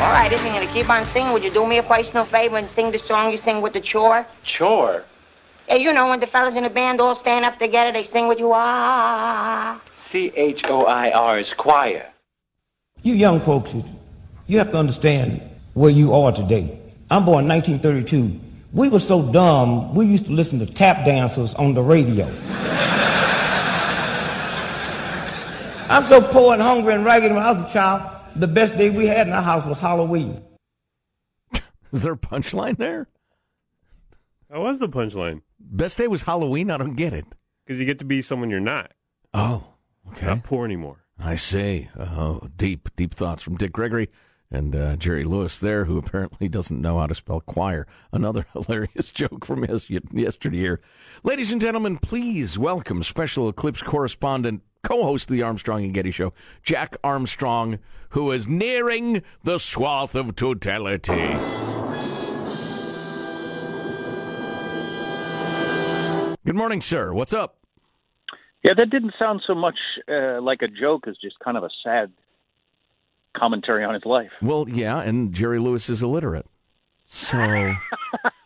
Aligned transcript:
All 0.00 0.10
right, 0.12 0.32
if 0.32 0.42
you're 0.42 0.54
gonna 0.54 0.66
keep 0.72 0.88
on 0.88 1.04
singing, 1.08 1.30
would 1.34 1.44
you 1.44 1.50
do 1.50 1.66
me 1.66 1.76
a 1.76 1.82
personal 1.82 2.24
favor 2.24 2.56
and 2.56 2.66
sing 2.66 2.90
the 2.90 2.98
song 2.98 3.30
you 3.32 3.36
sing 3.36 3.60
with 3.60 3.74
the 3.74 3.82
chore? 3.82 4.26
Chore. 4.44 5.04
Yeah, 5.68 5.74
you 5.74 5.92
know 5.92 6.08
when 6.08 6.20
the 6.20 6.26
fellas 6.26 6.54
in 6.54 6.62
the 6.62 6.70
band 6.70 7.02
all 7.02 7.14
stand 7.14 7.44
up 7.44 7.58
together, 7.58 7.92
they 7.92 8.04
sing 8.04 8.26
with 8.26 8.38
you. 8.38 8.50
Ah. 8.54 9.78
C 10.06 10.32
H 10.34 10.64
O 10.64 10.86
I 10.86 11.10
R 11.10 11.38
is 11.38 11.52
choir. 11.52 12.06
You 13.02 13.12
young 13.12 13.40
folks, 13.40 13.74
you 14.46 14.56
have 14.56 14.70
to 14.70 14.78
understand 14.78 15.42
where 15.74 15.90
you 15.90 16.14
are 16.14 16.32
today. 16.32 16.78
I'm 17.10 17.26
born 17.26 17.44
in 17.44 17.50
1932. 17.50 18.40
We 18.72 18.88
were 18.88 19.00
so 19.00 19.30
dumb, 19.30 19.94
we 19.94 20.06
used 20.06 20.24
to 20.26 20.32
listen 20.32 20.60
to 20.60 20.66
tap 20.66 21.04
dancers 21.04 21.52
on 21.54 21.74
the 21.74 21.82
radio. 21.82 22.24
I'm 25.90 26.04
so 26.04 26.22
poor 26.22 26.54
and 26.54 26.62
hungry 26.62 26.94
and 26.94 27.04
ragged 27.04 27.32
when 27.32 27.42
I 27.42 27.52
was 27.52 27.68
a 27.68 27.72
child, 27.72 28.19
the 28.36 28.46
best 28.46 28.76
day 28.76 28.90
we 28.90 29.06
had 29.06 29.26
in 29.26 29.32
our 29.32 29.42
house 29.42 29.64
was 29.66 29.78
Halloween. 29.78 30.42
Is 31.92 32.02
there 32.02 32.12
a 32.12 32.16
punchline 32.16 32.76
there? 32.76 33.08
That 34.48 34.60
was 34.60 34.78
the 34.78 34.88
punchline. 34.88 35.42
Best 35.58 35.98
day 35.98 36.08
was 36.08 36.22
Halloween? 36.22 36.70
I 36.70 36.76
don't 36.78 36.94
get 36.94 37.12
it. 37.12 37.24
Because 37.64 37.78
you 37.78 37.86
get 37.86 37.98
to 38.00 38.04
be 38.04 38.22
someone 38.22 38.50
you're 38.50 38.60
not. 38.60 38.92
Oh, 39.32 39.64
okay. 40.08 40.26
Not 40.26 40.42
poor 40.42 40.64
anymore. 40.64 41.04
I 41.18 41.34
see. 41.34 41.88
Oh, 41.98 42.48
deep, 42.56 42.88
deep 42.96 43.14
thoughts 43.14 43.42
from 43.42 43.56
Dick 43.56 43.72
Gregory 43.72 44.08
and 44.50 44.74
uh, 44.74 44.96
Jerry 44.96 45.22
Lewis 45.22 45.58
there, 45.60 45.84
who 45.84 45.98
apparently 45.98 46.48
doesn't 46.48 46.80
know 46.80 46.98
how 46.98 47.06
to 47.06 47.14
spell 47.14 47.40
choir. 47.40 47.86
Another 48.12 48.46
hilarious 48.52 49.12
joke 49.12 49.44
from 49.44 49.64
yes- 49.64 49.88
yesterday 50.12 50.56
here. 50.58 50.80
Ladies 51.22 51.52
and 51.52 51.60
gentlemen, 51.60 51.98
please 51.98 52.58
welcome 52.58 53.02
special 53.02 53.48
Eclipse 53.48 53.82
correspondent, 53.82 54.62
co-host 54.82 55.30
of 55.30 55.36
the 55.36 55.42
Armstrong 55.42 55.84
and 55.84 55.94
Getty 55.94 56.10
Show, 56.10 56.32
Jack 56.62 56.96
Armstrong, 57.04 57.78
who 58.10 58.30
is 58.32 58.48
nearing 58.48 59.22
the 59.44 59.58
swath 59.58 60.14
of 60.14 60.34
totality. 60.36 61.36
Good 66.44 66.56
morning, 66.56 66.80
sir. 66.80 67.12
What's 67.12 67.32
up? 67.32 67.58
Yeah, 68.64 68.72
that 68.76 68.90
didn't 68.90 69.14
sound 69.18 69.42
so 69.46 69.54
much 69.54 69.78
uh, 70.08 70.40
like 70.40 70.62
a 70.62 70.68
joke 70.68 71.06
as 71.06 71.16
just 71.16 71.38
kind 71.38 71.56
of 71.56 71.64
a 71.64 71.70
sad 71.84 72.12
commentary 73.36 73.84
on 73.84 73.94
his 73.94 74.04
life. 74.04 74.30
Well, 74.42 74.68
yeah, 74.68 75.00
and 75.00 75.32
Jerry 75.32 75.58
Lewis 75.58 75.88
is 75.88 76.02
illiterate. 76.02 76.46
So, 77.06 77.38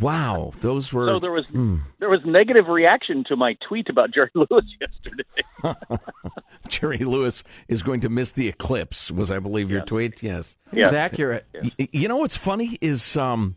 wow, 0.04 0.52
those 0.60 0.92
were. 0.92 1.06
So 1.06 1.18
there 1.18 1.32
was 1.32 1.46
Hmm. 1.48 1.78
there 1.98 2.08
was 2.10 2.20
negative 2.24 2.68
reaction 2.68 3.24
to 3.28 3.36
my 3.36 3.56
tweet 3.68 3.88
about 3.88 4.10
Jerry 4.12 4.30
Lewis 4.34 4.64
yesterday. 4.80 5.24
Jerry 6.68 6.98
Lewis 6.98 7.42
is 7.68 7.82
going 7.82 8.00
to 8.00 8.08
miss 8.08 8.32
the 8.32 8.48
eclipse. 8.48 9.10
Was 9.10 9.30
I 9.30 9.38
believe 9.38 9.70
your 9.70 9.82
tweet? 9.82 10.22
Yes, 10.22 10.56
Yeah. 10.72 10.84
It's 10.84 10.92
accurate. 10.92 11.46
Y- 11.54 11.88
You 11.92 12.08
know 12.08 12.16
what's 12.18 12.36
funny 12.36 12.78
is 12.80 13.16
um, 13.16 13.56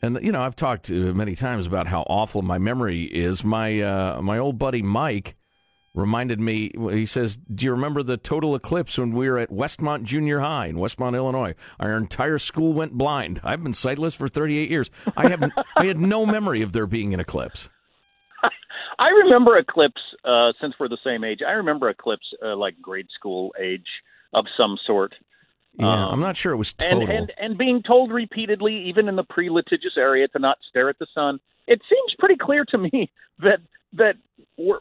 and 0.00 0.18
you 0.22 0.32
know 0.32 0.42
I've 0.42 0.56
talked 0.56 0.90
uh, 0.90 0.94
many 0.94 1.34
times 1.34 1.66
about 1.66 1.86
how 1.86 2.02
awful 2.02 2.42
my 2.42 2.58
memory 2.58 3.02
is. 3.04 3.44
My 3.44 3.80
uh, 3.80 4.20
my 4.22 4.38
old 4.38 4.58
buddy 4.58 4.82
Mike 4.82 5.36
reminded 5.94 6.40
me. 6.40 6.70
He 6.90 7.06
says, 7.06 7.36
"Do 7.36 7.64
you 7.64 7.72
remember 7.72 8.02
the 8.02 8.16
total 8.16 8.54
eclipse 8.54 8.98
when 8.98 9.12
we 9.12 9.28
were 9.28 9.38
at 9.38 9.50
Westmont 9.50 10.04
Junior 10.04 10.40
High 10.40 10.66
in 10.66 10.76
Westmont, 10.76 11.14
Illinois? 11.14 11.54
Our 11.78 11.96
entire 11.96 12.38
school 12.38 12.72
went 12.72 12.92
blind. 12.92 13.40
I've 13.44 13.62
been 13.62 13.74
sightless 13.74 14.14
for 14.14 14.28
38 14.28 14.70
years. 14.70 14.90
I 15.16 15.28
have 15.28 15.42
I 15.76 15.86
had 15.86 15.98
no 16.00 16.24
memory 16.26 16.62
of 16.62 16.72
there 16.72 16.86
being 16.86 17.12
an 17.14 17.20
eclipse." 17.20 17.68
I 18.98 19.08
remember 19.08 19.56
Eclipse 19.58 20.00
uh, 20.24 20.52
since 20.60 20.74
we're 20.78 20.88
the 20.88 20.98
same 21.04 21.24
age. 21.24 21.40
I 21.46 21.52
remember 21.52 21.88
Eclipse 21.88 22.26
uh, 22.44 22.56
like 22.56 22.80
grade 22.80 23.08
school 23.14 23.54
age 23.60 23.86
of 24.34 24.46
some 24.60 24.76
sort. 24.86 25.14
Yeah, 25.78 26.06
Um, 26.06 26.14
I'm 26.14 26.20
not 26.20 26.36
sure 26.36 26.52
it 26.52 26.56
was 26.56 26.72
total. 26.72 27.02
And, 27.02 27.10
and 27.10 27.32
and 27.38 27.58
being 27.58 27.82
told 27.82 28.10
repeatedly, 28.12 28.74
even 28.88 29.08
in 29.08 29.16
the 29.16 29.24
pre-litigious 29.24 29.96
area, 29.96 30.28
to 30.28 30.38
not 30.38 30.58
stare 30.68 30.88
at 30.88 30.98
the 30.98 31.06
sun. 31.14 31.40
It 31.66 31.80
seems 31.88 32.14
pretty 32.18 32.36
clear 32.36 32.64
to 32.66 32.78
me 32.78 33.10
that 33.38 33.60
that 33.94 34.16
we're, 34.58 34.80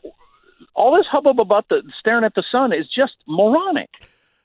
all 0.75 0.95
this 0.95 1.05
hubbub 1.11 1.39
about 1.39 1.67
the 1.69 1.81
staring 1.99 2.23
at 2.23 2.35
the 2.35 2.43
sun 2.51 2.73
is 2.73 2.85
just 2.93 3.13
moronic. 3.27 3.89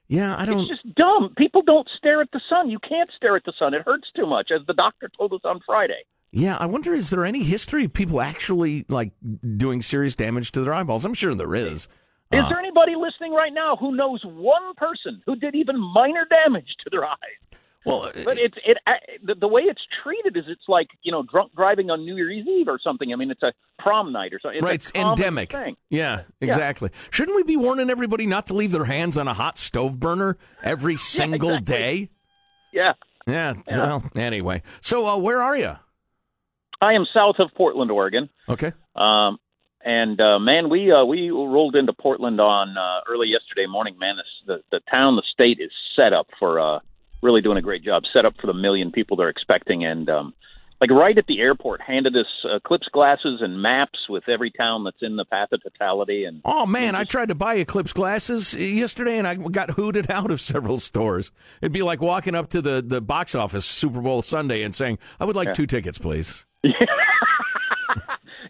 yeah, 0.08 0.36
I 0.36 0.44
don't. 0.44 0.60
It's 0.60 0.68
just 0.82 0.94
dumb. 0.96 1.34
People 1.36 1.62
don't 1.62 1.88
stare 1.98 2.20
at 2.20 2.30
the 2.32 2.40
sun. 2.48 2.70
You 2.70 2.78
can't 2.78 3.10
stare 3.16 3.36
at 3.36 3.44
the 3.44 3.52
sun. 3.58 3.74
It 3.74 3.82
hurts 3.82 4.08
too 4.14 4.26
much, 4.26 4.50
as 4.50 4.64
the 4.66 4.74
doctor 4.74 5.10
told 5.16 5.32
us 5.32 5.40
on 5.44 5.60
Friday. 5.66 6.02
Yeah, 6.32 6.56
I 6.58 6.66
wonder 6.66 6.94
is 6.94 7.10
there 7.10 7.24
any 7.24 7.42
history 7.44 7.84
of 7.86 7.92
people 7.92 8.20
actually 8.20 8.84
like 8.88 9.12
doing 9.56 9.80
serious 9.82 10.14
damage 10.16 10.52
to 10.52 10.60
their 10.62 10.74
eyeballs? 10.74 11.04
I'm 11.04 11.14
sure 11.14 11.34
there 11.34 11.54
is. 11.54 11.88
Is 12.32 12.42
Uh, 12.44 12.48
there 12.48 12.58
anybody 12.58 12.94
listening 12.96 13.32
right 13.32 13.52
now 13.54 13.76
who 13.76 13.94
knows 13.96 14.20
one 14.24 14.74
person 14.76 15.22
who 15.26 15.36
did 15.36 15.54
even 15.54 15.78
minor 15.80 16.26
damage 16.28 16.68
to 16.84 16.90
their 16.90 17.04
eyes? 17.04 17.16
Well, 17.86 18.10
But 18.24 18.38
it's 18.38 18.56
it 18.66 18.78
uh, 18.86 18.92
the, 19.22 19.36
the 19.36 19.48
way 19.48 19.62
it's 19.62 19.80
treated 20.02 20.36
is 20.36 20.44
it's 20.48 20.68
like 20.68 20.88
you 21.02 21.12
know 21.12 21.22
drunk 21.22 21.52
driving 21.54 21.88
on 21.88 22.04
New 22.04 22.16
Year's 22.16 22.46
Eve 22.46 22.66
or 22.68 22.80
something. 22.82 23.12
I 23.12 23.16
mean, 23.16 23.30
it's 23.30 23.42
a 23.42 23.52
prom 23.78 24.12
night 24.12 24.34
or 24.34 24.40
something. 24.40 24.58
It's 24.58 24.64
right, 24.64 24.74
it's 24.74 24.92
endemic. 24.94 25.52
Thing. 25.52 25.76
Yeah, 25.88 26.22
exactly. 26.40 26.90
Shouldn't 27.10 27.36
we 27.36 27.44
be 27.44 27.56
warning 27.56 27.88
everybody 27.88 28.26
not 28.26 28.48
to 28.48 28.54
leave 28.54 28.72
their 28.72 28.86
hands 28.86 29.16
on 29.16 29.28
a 29.28 29.34
hot 29.34 29.56
stove 29.56 30.00
burner 30.00 30.36
every 30.62 30.96
single 30.96 31.50
exactly. 31.50 31.76
day? 31.76 32.10
Yeah, 32.72 32.92
Yeah, 33.26 33.54
Yeah. 33.68 33.76
Well, 33.76 34.10
anyway. 34.16 34.62
So, 34.80 35.06
uh, 35.06 35.16
where 35.16 35.40
are 35.40 35.56
you? 35.56 35.76
I 36.80 36.92
am 36.92 37.06
south 37.14 37.36
of 37.38 37.50
Portland, 37.54 37.90
Oregon. 37.90 38.28
Okay. 38.48 38.72
Um, 38.96 39.38
and 39.86 40.20
uh, 40.20 40.40
man, 40.40 40.68
we 40.68 40.90
uh, 40.90 41.04
we 41.04 41.30
rolled 41.30 41.76
into 41.76 41.92
Portland 41.92 42.40
on 42.40 42.76
uh, 42.76 43.00
early 43.08 43.28
yesterday 43.28 43.66
morning. 43.66 43.96
Man, 43.98 44.16
this, 44.16 44.26
the 44.44 44.62
the 44.76 44.80
town, 44.90 45.14
the 45.14 45.22
state 45.32 45.60
is 45.60 45.70
set 45.94 46.12
up 46.12 46.26
for 46.40 46.58
uh, 46.58 46.80
really 47.26 47.42
doing 47.42 47.58
a 47.58 47.62
great 47.62 47.82
job. 47.82 48.04
Set 48.14 48.24
up 48.24 48.34
for 48.40 48.46
the 48.46 48.54
million 48.54 48.90
people 48.92 49.16
they're 49.16 49.28
expecting, 49.28 49.84
and 49.84 50.08
um, 50.08 50.34
like 50.80 50.90
right 50.90 51.16
at 51.16 51.26
the 51.26 51.40
airport, 51.40 51.80
handed 51.80 52.16
us 52.16 52.26
eclipse 52.44 52.88
glasses 52.92 53.40
and 53.42 53.60
maps 53.60 53.98
with 54.08 54.28
every 54.28 54.50
town 54.50 54.84
that's 54.84 55.02
in 55.02 55.16
the 55.16 55.24
path 55.24 55.48
of 55.52 55.62
totality. 55.62 56.24
And 56.24 56.40
Oh 56.44 56.66
man, 56.66 56.94
I 56.94 57.04
tried 57.04 57.28
to 57.28 57.34
buy 57.34 57.56
Eclipse 57.56 57.92
glasses 57.92 58.54
yesterday, 58.54 59.18
and 59.18 59.26
I 59.26 59.34
got 59.34 59.70
hooted 59.70 60.10
out 60.10 60.30
of 60.30 60.40
several 60.40 60.78
stores. 60.78 61.30
It'd 61.60 61.72
be 61.72 61.82
like 61.82 62.00
walking 62.00 62.34
up 62.34 62.50
to 62.50 62.62
the 62.62 62.82
the 62.86 63.00
box 63.00 63.34
office 63.34 63.64
Super 63.64 64.00
Bowl 64.00 64.22
Sunday 64.22 64.62
and 64.62 64.74
saying, 64.74 64.98
"I 65.18 65.24
would 65.24 65.36
like 65.36 65.54
two 65.54 65.66
tickets, 65.66 65.98
please." 65.98 66.46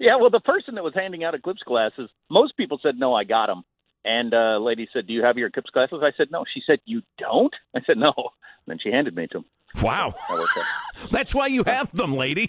yeah, 0.00 0.16
well, 0.20 0.30
the 0.30 0.40
person 0.40 0.74
that 0.74 0.84
was 0.84 0.94
handing 0.94 1.24
out 1.24 1.34
eclipse 1.34 1.62
glasses, 1.64 2.10
most 2.30 2.56
people 2.56 2.78
said 2.82 2.96
no, 2.98 3.14
I 3.14 3.24
got 3.24 3.46
them. 3.46 3.62
And 4.06 4.32
uh, 4.32 4.58
lady 4.58 4.88
said, 4.92 5.06
"Do 5.08 5.12
you 5.12 5.22
have 5.24 5.36
your 5.36 5.48
eclipse 5.48 5.70
glasses?" 5.70 5.98
I 6.02 6.12
said, 6.16 6.28
"No." 6.30 6.44
She 6.54 6.62
said, 6.64 6.78
"You 6.84 7.02
don't?" 7.18 7.52
I 7.74 7.80
said, 7.86 7.96
"No." 7.98 8.12
And 8.16 8.68
then 8.68 8.78
she 8.82 8.90
handed 8.90 9.16
me 9.16 9.26
to 9.32 9.38
them. 9.38 9.44
Wow, 9.82 10.14
That 10.28 10.38
worked 10.38 10.56
out. 10.56 11.10
that's 11.10 11.34
why 11.34 11.48
you 11.48 11.64
have 11.64 11.90
them, 11.92 12.14
lady. 12.14 12.48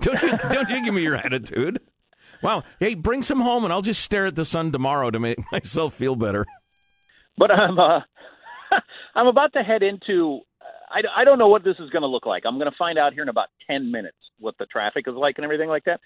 Don't 0.00 0.20
you 0.20 0.36
don't 0.50 0.68
you 0.68 0.84
give 0.84 0.92
me 0.92 1.02
your 1.02 1.14
attitude? 1.14 1.78
Wow. 2.42 2.64
Hey, 2.80 2.94
bring 2.94 3.22
some 3.22 3.40
home, 3.40 3.62
and 3.64 3.72
I'll 3.72 3.82
just 3.82 4.02
stare 4.02 4.26
at 4.26 4.34
the 4.34 4.44
sun 4.44 4.72
tomorrow 4.72 5.10
to 5.12 5.18
make 5.20 5.38
myself 5.52 5.94
feel 5.94 6.16
better. 6.16 6.44
But 7.38 7.52
I'm 7.52 7.78
uh, 7.78 8.00
I'm 9.14 9.28
about 9.28 9.52
to 9.52 9.62
head 9.62 9.82
into. 9.84 10.40
I, 10.90 11.02
I 11.20 11.24
don't 11.24 11.38
know 11.38 11.48
what 11.48 11.62
this 11.64 11.76
is 11.78 11.88
going 11.90 12.02
to 12.02 12.08
look 12.08 12.26
like. 12.26 12.42
I'm 12.46 12.58
going 12.58 12.70
to 12.70 12.76
find 12.76 12.98
out 12.98 13.12
here 13.12 13.22
in 13.22 13.28
about 13.28 13.48
ten 13.68 13.92
minutes 13.92 14.16
what 14.40 14.56
the 14.58 14.66
traffic 14.66 15.04
is 15.06 15.14
like 15.14 15.36
and 15.38 15.44
everything 15.44 15.68
like 15.68 15.84
that. 15.84 16.00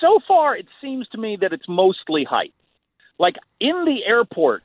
So 0.00 0.18
far, 0.26 0.56
it 0.56 0.66
seems 0.82 1.06
to 1.08 1.18
me 1.18 1.36
that 1.42 1.52
it's 1.52 1.68
mostly 1.68 2.24
height. 2.24 2.54
Like 3.20 3.36
in 3.60 3.84
the 3.84 3.98
airport 4.06 4.62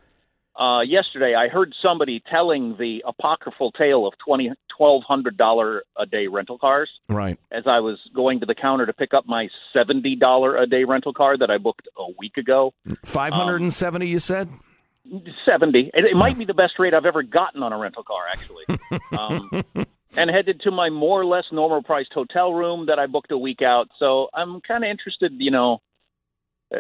uh, 0.60 0.82
yesterday, 0.82 1.36
I 1.36 1.50
heard 1.50 1.74
somebody 1.82 2.24
telling 2.32 2.78
the 2.80 3.04
apocryphal 3.06 3.72
tale 3.74 4.08
of 4.08 4.14
twenty 4.26 4.52
twelve 4.76 5.04
hundred 5.04 5.36
dollar 5.38 5.84
a 6.00 6.06
day 6.06 6.28
rental 6.28 6.58
cars 6.58 6.90
Right. 7.10 7.38
as 7.52 7.64
I 7.68 7.80
was 7.80 7.98
going 8.16 8.40
to 8.40 8.46
the 8.46 8.56
counter 8.56 8.86
to 8.86 8.94
pick 8.94 9.14
up 9.14 9.26
my 9.28 9.50
seventy 9.74 10.16
dollar 10.16 10.56
a 10.56 10.66
day 10.66 10.86
rental 10.86 11.14
car 11.14 11.38
that 11.38 11.52
I 11.52 11.58
booked 11.58 11.88
a 11.98 12.06
week 12.18 12.38
ago. 12.38 12.74
570, 13.04 14.08
you 14.08 14.20
said? 14.20 14.50
Seventy. 15.48 15.92
It, 15.94 16.06
it 16.06 16.16
might 16.16 16.38
be 16.38 16.46
the 16.46 16.54
best 16.54 16.80
rate 16.80 16.94
I've 16.94 17.06
ever 17.06 17.22
gotten 17.22 17.62
on 17.62 17.74
a 17.74 17.78
rental 17.78 18.04
car, 18.04 18.24
actually. 18.32 18.64
um, 19.18 19.86
and 20.18 20.30
headed 20.30 20.62
to 20.62 20.72
my 20.72 20.90
more 20.90 21.20
or 21.22 21.26
less 21.26 21.44
normal 21.52 21.84
priced 21.84 22.14
hotel 22.14 22.54
room 22.54 22.86
that 22.88 22.98
I 22.98 23.08
booked 23.08 23.32
a 23.32 23.38
week 23.38 23.62
out. 23.62 23.90
So 24.00 24.30
I'm 24.34 24.62
kind 24.62 24.84
of 24.86 24.90
interested. 24.90 25.34
You 25.38 25.52
know, 25.52 25.82
uh, 26.74 26.78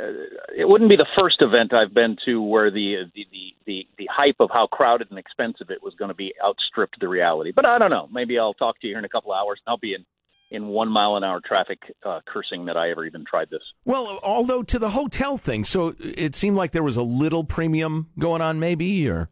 it 0.57 0.67
wouldn't 0.67 0.89
be 0.89 0.95
the 0.95 1.05
first 1.17 1.41
event 1.41 1.73
I've 1.73 1.93
been 1.93 2.17
to 2.25 2.41
where 2.41 2.71
the 2.71 3.03
the 3.13 3.25
the 3.31 3.53
the, 3.65 3.87
the 3.97 4.09
hype 4.11 4.37
of 4.39 4.49
how 4.51 4.67
crowded 4.67 5.09
and 5.09 5.19
expensive 5.19 5.69
it 5.69 5.81
was 5.83 5.93
going 5.95 6.09
to 6.09 6.15
be 6.15 6.33
outstripped 6.43 6.99
the 6.99 7.07
reality. 7.07 7.51
But 7.55 7.67
I 7.67 7.77
don't 7.77 7.91
know. 7.91 8.07
Maybe 8.11 8.37
I'll 8.39 8.53
talk 8.53 8.79
to 8.81 8.87
you 8.87 8.93
here 8.93 8.99
in 8.99 9.05
a 9.05 9.09
couple 9.09 9.31
hours. 9.33 9.59
I'll 9.67 9.77
be 9.77 9.93
in 9.93 10.05
in 10.51 10.67
one 10.67 10.89
mile 10.89 11.15
an 11.17 11.23
hour 11.23 11.41
traffic, 11.43 11.79
uh, 12.03 12.19
cursing 12.27 12.65
that 12.65 12.77
I 12.77 12.91
ever 12.91 13.03
even 13.05 13.25
tried 13.25 13.49
this. 13.49 13.63
Well, 13.83 14.19
although 14.23 14.61
to 14.63 14.77
the 14.79 14.91
hotel 14.91 15.37
thing, 15.37 15.65
so 15.65 15.95
it 15.99 16.35
seemed 16.35 16.55
like 16.55 16.71
there 16.71 16.83
was 16.83 16.97
a 16.97 17.01
little 17.03 17.43
premium 17.43 18.09
going 18.19 18.41
on, 18.41 18.59
maybe, 18.59 19.07
or 19.09 19.29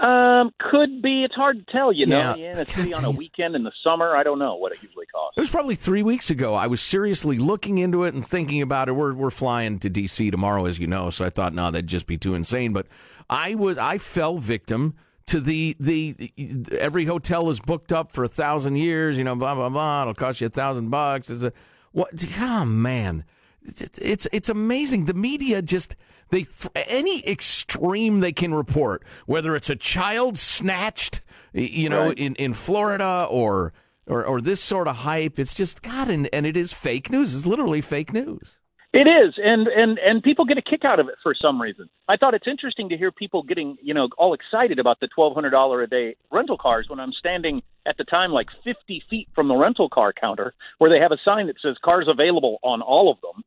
Um, 0.00 0.52
could 0.60 1.02
be. 1.02 1.24
It's 1.24 1.34
hard 1.34 1.58
to 1.66 1.72
tell. 1.72 1.92
You 1.92 2.06
know, 2.06 2.34
Yeah. 2.36 2.52
in 2.52 2.58
a 2.58 2.66
city 2.66 2.94
on 2.94 3.04
a 3.04 3.10
weekend 3.10 3.56
in 3.56 3.64
the 3.64 3.72
summer. 3.82 4.14
I 4.16 4.22
don't 4.22 4.38
know 4.38 4.56
what 4.56 4.72
it 4.72 4.78
usually. 4.82 4.97
It 5.38 5.42
was 5.42 5.50
probably 5.50 5.76
three 5.76 6.02
weeks 6.02 6.30
ago. 6.30 6.56
I 6.56 6.66
was 6.66 6.80
seriously 6.80 7.38
looking 7.38 7.78
into 7.78 8.02
it 8.02 8.12
and 8.12 8.26
thinking 8.26 8.60
about 8.60 8.88
it. 8.88 8.92
We're 8.92 9.14
we're 9.14 9.30
flying 9.30 9.78
to 9.78 9.88
D.C. 9.88 10.32
tomorrow, 10.32 10.66
as 10.66 10.80
you 10.80 10.88
know, 10.88 11.10
so 11.10 11.24
I 11.24 11.30
thought, 11.30 11.54
no, 11.54 11.70
that'd 11.70 11.86
just 11.86 12.08
be 12.08 12.18
too 12.18 12.34
insane. 12.34 12.72
But 12.72 12.88
I 13.30 13.54
was 13.54 13.78
I 13.78 13.98
fell 13.98 14.38
victim 14.38 14.96
to 15.26 15.38
the 15.38 15.76
the 15.78 16.32
every 16.72 17.04
hotel 17.04 17.50
is 17.50 17.60
booked 17.60 17.92
up 17.92 18.10
for 18.10 18.24
a 18.24 18.28
thousand 18.28 18.76
years. 18.76 19.16
You 19.16 19.22
know, 19.22 19.36
blah 19.36 19.54
blah 19.54 19.68
blah. 19.68 20.02
It'll 20.02 20.14
cost 20.14 20.40
you 20.40 20.48
a 20.48 20.50
thousand 20.50 20.90
bucks. 20.90 21.30
It's 21.30 21.44
a 21.44 21.52
what? 21.92 22.10
Oh 22.40 22.64
man, 22.64 23.22
it's 23.62 23.98
it's, 23.98 24.26
it's 24.32 24.48
amazing. 24.48 25.04
The 25.04 25.14
media 25.14 25.62
just. 25.62 25.94
They 26.30 26.42
th- 26.42 26.72
any 26.74 27.26
extreme 27.26 28.18
they 28.20 28.32
can 28.32 28.52
report, 28.52 29.02
whether 29.26 29.54
it's 29.56 29.70
a 29.70 29.76
child 29.76 30.36
snatched, 30.36 31.22
you 31.54 31.88
know, 31.88 32.08
Right. 32.08 32.18
in, 32.18 32.34
in 32.34 32.52
Florida 32.52 33.26
or 33.30 33.72
or, 34.08 34.24
or 34.24 34.40
this 34.40 34.60
sort 34.60 34.88
of 34.88 34.96
hype. 34.96 35.38
It's 35.38 35.54
just 35.54 35.82
God, 35.82 36.08
and, 36.08 36.28
and 36.32 36.46
it 36.46 36.56
is 36.56 36.72
fake 36.72 37.10
news. 37.10 37.34
It's 37.34 37.46
literally 37.46 37.80
fake 37.80 38.12
news. 38.12 38.56
It 38.90 39.06
is, 39.06 39.34
and 39.36 39.68
and 39.68 39.98
and 39.98 40.22
people 40.22 40.46
get 40.46 40.56
a 40.56 40.62
kick 40.62 40.82
out 40.82 40.98
of 40.98 41.08
it 41.08 41.16
for 41.22 41.34
some 41.34 41.60
reason. 41.60 41.90
I 42.08 42.16
thought 42.16 42.32
it's 42.32 42.46
interesting 42.46 42.88
to 42.88 42.96
hear 42.96 43.12
people 43.12 43.42
getting, 43.42 43.76
you 43.82 43.92
know, 43.92 44.08
all 44.16 44.32
excited 44.32 44.78
about 44.78 44.98
the 45.00 45.08
twelve 45.08 45.34
hundred 45.34 45.50
dollar 45.50 45.82
a 45.82 45.86
day 45.86 46.16
rental 46.32 46.56
cars 46.56 46.86
when 46.88 46.98
I'm 46.98 47.12
standing 47.12 47.62
at 47.84 47.98
the 47.98 48.04
time 48.04 48.30
like 48.30 48.46
fifty 48.64 49.02
feet 49.10 49.28
from 49.34 49.48
the 49.48 49.56
rental 49.56 49.90
car 49.90 50.14
counter 50.18 50.54
where 50.78 50.88
they 50.88 51.00
have 51.00 51.12
a 51.12 51.18
sign 51.22 51.48
that 51.48 51.56
says 51.60 51.76
cars 51.86 52.06
available 52.08 52.60
on 52.62 52.80
all 52.80 53.12
of 53.12 53.18
them, 53.20 53.44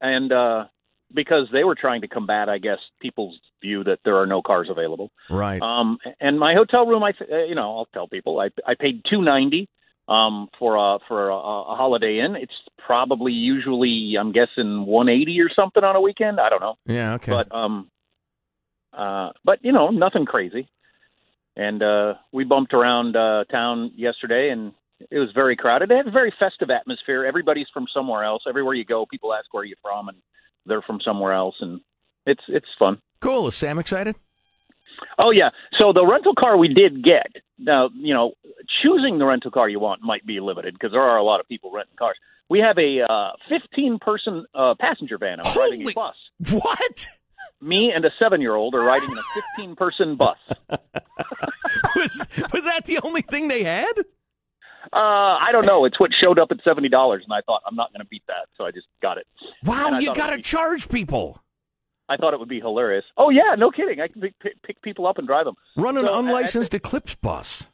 and 0.00 0.32
uh, 0.32 0.64
because 1.14 1.46
they 1.52 1.62
were 1.62 1.76
trying 1.76 2.00
to 2.00 2.08
combat, 2.08 2.48
I 2.48 2.58
guess, 2.58 2.78
people's 3.00 3.38
view 3.62 3.84
that 3.84 4.00
there 4.04 4.16
are 4.16 4.26
no 4.26 4.42
cars 4.42 4.68
available. 4.68 5.12
Right. 5.30 5.62
Um, 5.62 5.98
and 6.20 6.38
my 6.38 6.54
hotel 6.54 6.86
room, 6.86 7.04
I, 7.04 7.10
uh, 7.10 7.44
you 7.44 7.54
know, 7.54 7.76
I'll 7.76 7.88
tell 7.92 8.08
people, 8.08 8.40
I, 8.40 8.48
I 8.66 8.74
paid 8.74 9.02
two 9.08 9.22
ninety 9.22 9.68
um, 10.08 10.48
for 10.58 10.76
a 10.76 10.98
for 11.06 11.28
a, 11.28 11.36
a 11.36 11.76
Holiday 11.76 12.20
Inn. 12.20 12.36
It's 12.36 12.52
probably 12.78 13.32
usually, 13.32 14.14
I'm 14.18 14.32
guessing, 14.32 14.84
one 14.86 15.08
eighty 15.08 15.40
or 15.40 15.48
something 15.54 15.84
on 15.84 15.96
a 15.96 16.00
weekend. 16.00 16.40
I 16.40 16.48
don't 16.48 16.60
know, 16.60 16.76
yeah. 16.86 17.14
Okay. 17.14 17.32
but 17.32 17.54
um, 17.54 17.88
uh, 18.92 19.30
but 19.44 19.58
you 19.62 19.72
know, 19.72 19.90
nothing 19.90 20.26
crazy. 20.26 20.68
And 21.56 21.82
uh, 21.82 22.14
we 22.32 22.44
bumped 22.44 22.72
around 22.74 23.16
uh, 23.16 23.44
town 23.50 23.92
yesterday, 23.94 24.50
and 24.50 24.72
it 25.10 25.18
was 25.18 25.30
very 25.34 25.56
crowded. 25.56 25.88
They 25.88 25.96
have 25.96 26.06
a 26.06 26.10
very 26.12 26.32
festive 26.38 26.70
atmosphere. 26.70 27.24
Everybody's 27.24 27.66
from 27.72 27.86
somewhere 27.92 28.24
else. 28.24 28.44
Everywhere 28.48 28.74
you 28.74 28.84
go, 28.84 29.04
people 29.06 29.34
ask 29.34 29.52
where 29.52 29.64
you're 29.64 29.76
from, 29.82 30.08
and 30.08 30.18
they're 30.66 30.82
from 30.82 31.00
somewhere 31.04 31.32
else, 31.32 31.56
and 31.60 31.80
it's 32.26 32.42
it's 32.48 32.66
fun. 32.78 32.98
cool. 33.20 33.48
Is 33.48 33.54
Sam 33.54 33.78
excited? 33.78 34.16
Oh 35.18 35.30
yeah. 35.32 35.50
So 35.78 35.92
the 35.92 36.06
rental 36.06 36.34
car 36.38 36.56
we 36.56 36.68
did 36.68 37.02
get. 37.04 37.26
Now, 37.58 37.90
you 37.94 38.14
know, 38.14 38.32
choosing 38.82 39.18
the 39.18 39.26
rental 39.26 39.50
car 39.50 39.68
you 39.68 39.80
want 39.80 40.02
might 40.02 40.24
be 40.24 40.40
limited 40.40 40.74
because 40.74 40.92
there 40.92 41.02
are 41.02 41.18
a 41.18 41.22
lot 41.22 41.40
of 41.40 41.48
people 41.48 41.70
renting 41.72 41.96
cars. 41.98 42.16
We 42.48 42.58
have 42.60 42.78
a 42.78 43.02
uh, 43.08 43.30
15 43.48 43.98
person 44.00 44.44
uh, 44.54 44.74
passenger 44.80 45.18
van. 45.18 45.38
I'm 45.44 45.52
driving 45.52 45.82
Holy- 45.82 45.92
a 45.92 45.94
bus. 45.94 46.16
What 46.50 47.06
Me 47.60 47.92
and 47.94 48.04
a 48.04 48.10
seven 48.18 48.40
year 48.40 48.54
old 48.54 48.74
are 48.74 48.82
riding 48.82 49.10
in 49.10 49.18
a 49.18 49.40
15 49.56 49.76
person 49.76 50.16
bus. 50.16 50.38
was 51.96 52.26
was 52.52 52.64
that? 52.64 52.86
The 52.86 52.98
only 53.02 53.22
thing 53.22 53.48
they 53.48 53.64
had? 53.64 53.92
Uh, 54.92 54.96
I 54.96 55.48
don't 55.52 55.66
know. 55.66 55.84
It's 55.84 56.00
what 56.00 56.10
showed 56.22 56.38
up 56.40 56.48
at 56.50 56.58
seventy 56.66 56.88
dollars, 56.88 57.22
and 57.24 57.32
I 57.32 57.42
thought 57.42 57.62
I'm 57.66 57.76
not 57.76 57.92
going 57.92 58.00
to 58.00 58.08
beat 58.08 58.22
that, 58.28 58.48
so 58.56 58.64
I 58.64 58.70
just 58.70 58.86
got 59.02 59.18
it. 59.18 59.26
Wow, 59.64 59.98
you 59.98 60.12
got 60.14 60.28
to 60.28 60.36
be- 60.36 60.42
charge 60.42 60.88
people. 60.88 61.42
I 62.10 62.16
thought 62.16 62.34
it 62.34 62.40
would 62.40 62.48
be 62.48 62.60
hilarious. 62.60 63.04
Oh 63.16 63.30
yeah, 63.30 63.54
no 63.56 63.70
kidding. 63.70 64.00
I 64.00 64.08
can 64.08 64.20
pick, 64.20 64.38
pick, 64.40 64.62
pick 64.62 64.82
people 64.82 65.06
up 65.06 65.16
and 65.18 65.26
drive 65.26 65.44
them. 65.46 65.54
Run 65.76 65.96
an 65.96 66.04
So, 66.06 66.12
I- 66.12 66.16
I 66.16 66.18
unlicensed 66.20 66.74
Eclipse 66.74 67.14
bus. 67.14 67.66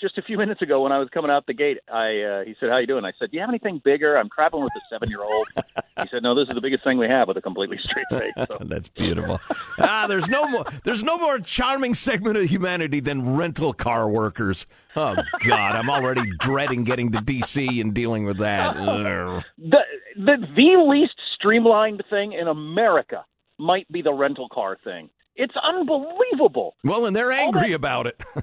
just 0.00 0.16
a 0.16 0.22
few 0.22 0.38
minutes 0.38 0.62
ago 0.62 0.80
when 0.82 0.92
I 0.92 0.98
was 0.98 1.08
coming 1.12 1.30
out 1.30 1.44
the 1.46 1.52
gate, 1.52 1.76
I 1.92 2.20
uh, 2.22 2.44
he 2.44 2.54
said, 2.58 2.70
"How 2.70 2.78
you 2.78 2.86
doing?" 2.86 3.04
I 3.04 3.12
said, 3.18 3.30
"Do 3.30 3.36
you 3.36 3.40
have 3.42 3.50
anything 3.50 3.82
bigger?" 3.84 4.16
I'm 4.16 4.30
traveling 4.34 4.62
with 4.64 4.72
a 4.76 4.80
seven 4.90 5.10
year 5.10 5.22
old. 5.22 5.46
he 5.56 6.08
said, 6.10 6.22
"No, 6.22 6.34
this 6.34 6.48
is 6.48 6.54
the 6.54 6.60
biggest 6.62 6.84
thing 6.84 6.96
we 6.96 7.06
have 7.08 7.28
with 7.28 7.36
a 7.36 7.42
completely 7.42 7.78
straight 7.82 8.06
face." 8.10 8.32
So. 8.48 8.56
That's 8.64 8.88
beautiful. 8.88 9.40
ah, 9.78 10.06
there's 10.08 10.28
no 10.30 10.46
more. 10.46 10.64
There's 10.84 11.02
no 11.02 11.18
more 11.18 11.38
charming 11.40 11.92
segment 11.94 12.38
of 12.38 12.44
humanity 12.44 13.00
than 13.00 13.36
rental 13.36 13.72
car 13.74 14.08
workers. 14.08 14.66
Oh 14.96 15.16
God, 15.46 15.76
I'm 15.76 15.90
already 15.90 16.22
dreading 16.38 16.84
getting 16.84 17.12
to 17.12 17.18
DC 17.18 17.80
and 17.80 17.92
dealing 17.92 18.24
with 18.24 18.38
that. 18.38 18.76
The, 19.58 19.80
the 20.16 20.36
the 20.56 20.84
least 20.88 21.14
streamlined 21.34 22.02
thing 22.08 22.32
in 22.32 22.48
America 22.48 23.24
might 23.60 23.90
be 23.92 24.02
the 24.02 24.12
rental 24.12 24.48
car 24.52 24.78
thing. 24.82 25.10
It's 25.36 25.54
unbelievable. 25.62 26.74
Well, 26.84 27.06
and 27.06 27.14
they're 27.14 27.32
angry 27.32 27.72
about 27.72 28.06
it. 28.06 28.20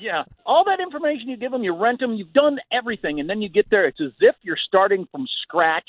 Yeah, 0.00 0.22
all 0.46 0.64
that 0.66 0.78
information 0.78 1.28
you 1.28 1.36
give 1.36 1.50
them, 1.50 1.64
you 1.64 1.76
rent 1.76 1.98
them, 1.98 2.14
you've 2.14 2.32
done 2.32 2.58
everything, 2.70 3.18
and 3.18 3.28
then 3.28 3.42
you 3.42 3.48
get 3.48 3.68
there. 3.68 3.86
It's 3.86 4.00
as 4.00 4.12
if 4.20 4.36
you're 4.42 4.56
starting 4.56 5.08
from 5.10 5.26
scratch 5.42 5.88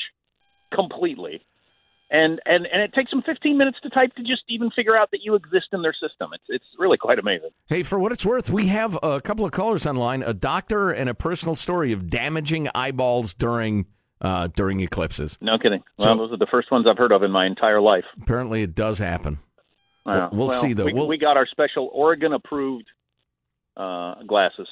completely. 0.73 1.45
And, 2.09 2.41
and 2.47 2.65
and 2.65 2.81
it 2.81 2.91
takes 2.93 3.11
them 3.11 3.21
15 3.23 3.55
minutes 3.55 3.77
to 3.83 3.89
type 3.91 4.15
to 4.15 4.23
just 4.23 4.41
even 4.49 4.71
figure 4.71 4.97
out 4.97 5.11
that 5.11 5.19
you 5.23 5.35
exist 5.35 5.67
in 5.73 5.83
their 5.83 5.93
system. 5.93 6.31
It's 6.33 6.43
it's 6.49 6.65
really 6.79 6.97
quite 6.97 7.19
amazing. 7.19 7.51
Hey, 7.67 7.83
for 7.83 7.99
what 7.99 8.11
it's 8.11 8.25
worth, 8.25 8.49
we 8.49 8.67
have 8.67 8.97
a 9.03 9.21
couple 9.21 9.45
of 9.45 9.51
callers 9.51 9.85
online, 9.85 10.23
a 10.23 10.33
doctor 10.33 10.89
and 10.89 11.07
a 11.07 11.13
personal 11.13 11.55
story 11.55 11.91
of 11.91 12.09
damaging 12.09 12.67
eyeballs 12.73 13.35
during 13.35 13.85
uh, 14.21 14.47
during 14.55 14.79
eclipses. 14.81 15.37
No 15.41 15.57
kidding. 15.57 15.83
Well, 15.97 16.07
So- 16.09 16.15
those 16.17 16.31
are 16.33 16.37
the 16.37 16.47
first 16.51 16.71
ones 16.71 16.85
I've 16.89 16.97
heard 16.97 17.11
of 17.11 17.23
in 17.23 17.31
my 17.31 17.45
entire 17.45 17.81
life. 17.81 18.05
Apparently, 18.21 18.61
it 18.63 18.75
does 18.75 18.97
happen. 18.99 19.39
We'll 20.05 20.29
Well, 20.31 20.49
see, 20.49 20.73
though. 20.73 20.85
We, 20.85 20.93
We'll- 20.93 21.07
we 21.07 21.17
got 21.17 21.37
our 21.37 21.45
special 21.45 21.89
Oregon 21.93 22.33
approved 22.33 22.87
uh, 23.77 24.15
glasses. 24.23 24.67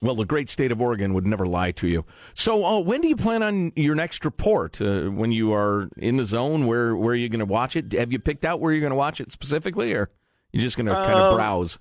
Well, 0.00 0.14
the 0.14 0.24
great 0.24 0.48
state 0.48 0.70
of 0.72 0.80
Oregon 0.80 1.12
would 1.14 1.26
never 1.26 1.44
lie 1.46 1.72
to 1.72 1.88
you. 1.88 2.04
So, 2.34 2.64
uh, 2.64 2.78
when 2.80 3.00
do 3.00 3.08
you 3.08 3.16
plan 3.16 3.42
on 3.42 3.72
your 3.74 3.96
next 3.96 4.24
report? 4.24 4.80
Uh, 4.80 5.06
when 5.10 5.32
you 5.32 5.52
are 5.52 5.88
in 5.96 6.16
the 6.16 6.24
zone, 6.24 6.66
where 6.66 6.94
where 6.96 7.12
are 7.12 7.16
you 7.16 7.28
going 7.28 7.40
to 7.40 7.44
watch 7.44 7.74
it? 7.74 7.92
Have 7.92 8.12
you 8.12 8.20
picked 8.20 8.44
out 8.44 8.60
where 8.60 8.72
you're 8.72 8.80
going 8.80 8.90
to 8.92 8.96
watch 8.96 9.20
it 9.20 9.32
specifically, 9.32 9.92
or 9.94 10.08
you 10.52 10.60
just 10.60 10.76
going 10.76 10.86
to 10.86 10.94
kind 10.94 11.18
of 11.18 11.32
Um, 11.32 11.34
browse? 11.36 11.78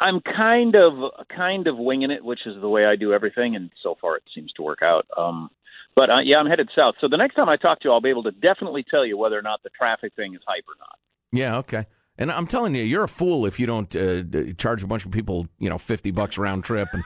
I'm 0.00 0.20
kind 0.20 0.74
of 0.76 1.12
kind 1.34 1.68
of 1.68 1.78
winging 1.78 2.10
it, 2.10 2.24
which 2.24 2.40
is 2.44 2.60
the 2.60 2.68
way 2.68 2.86
I 2.86 2.96
do 2.96 3.12
everything, 3.12 3.54
and 3.54 3.70
so 3.82 3.96
far 4.00 4.16
it 4.16 4.24
seems 4.34 4.52
to 4.54 4.62
work 4.62 4.82
out. 4.82 5.06
Um, 5.16 5.50
but 5.96 6.10
uh, 6.10 6.20
yeah, 6.24 6.38
I'm 6.38 6.46
headed 6.46 6.68
south. 6.76 6.94
So 7.00 7.08
the 7.08 7.16
next 7.16 7.34
time 7.34 7.48
I 7.48 7.56
talk 7.56 7.80
to 7.80 7.88
you, 7.88 7.92
I'll 7.92 8.00
be 8.00 8.10
able 8.10 8.22
to 8.24 8.30
definitely 8.32 8.84
tell 8.90 9.04
you 9.04 9.16
whether 9.16 9.38
or 9.38 9.42
not 9.42 9.62
the 9.62 9.70
traffic 9.70 10.12
thing 10.14 10.34
is 10.34 10.40
hype 10.46 10.64
or 10.68 10.74
not. 10.78 10.98
Yeah, 11.32 11.56
okay. 11.58 11.86
And 12.18 12.30
I'm 12.30 12.46
telling 12.46 12.74
you, 12.74 12.82
you're 12.82 13.04
a 13.04 13.08
fool 13.08 13.46
if 13.46 13.58
you 13.58 13.66
don't 13.66 13.94
uh, 13.96 14.52
charge 14.58 14.82
a 14.82 14.86
bunch 14.86 15.06
of 15.06 15.10
people, 15.10 15.46
you 15.58 15.70
know, 15.70 15.78
fifty 15.78 16.10
bucks 16.10 16.36
round 16.36 16.64
trip 16.64 16.88
and, 16.92 17.02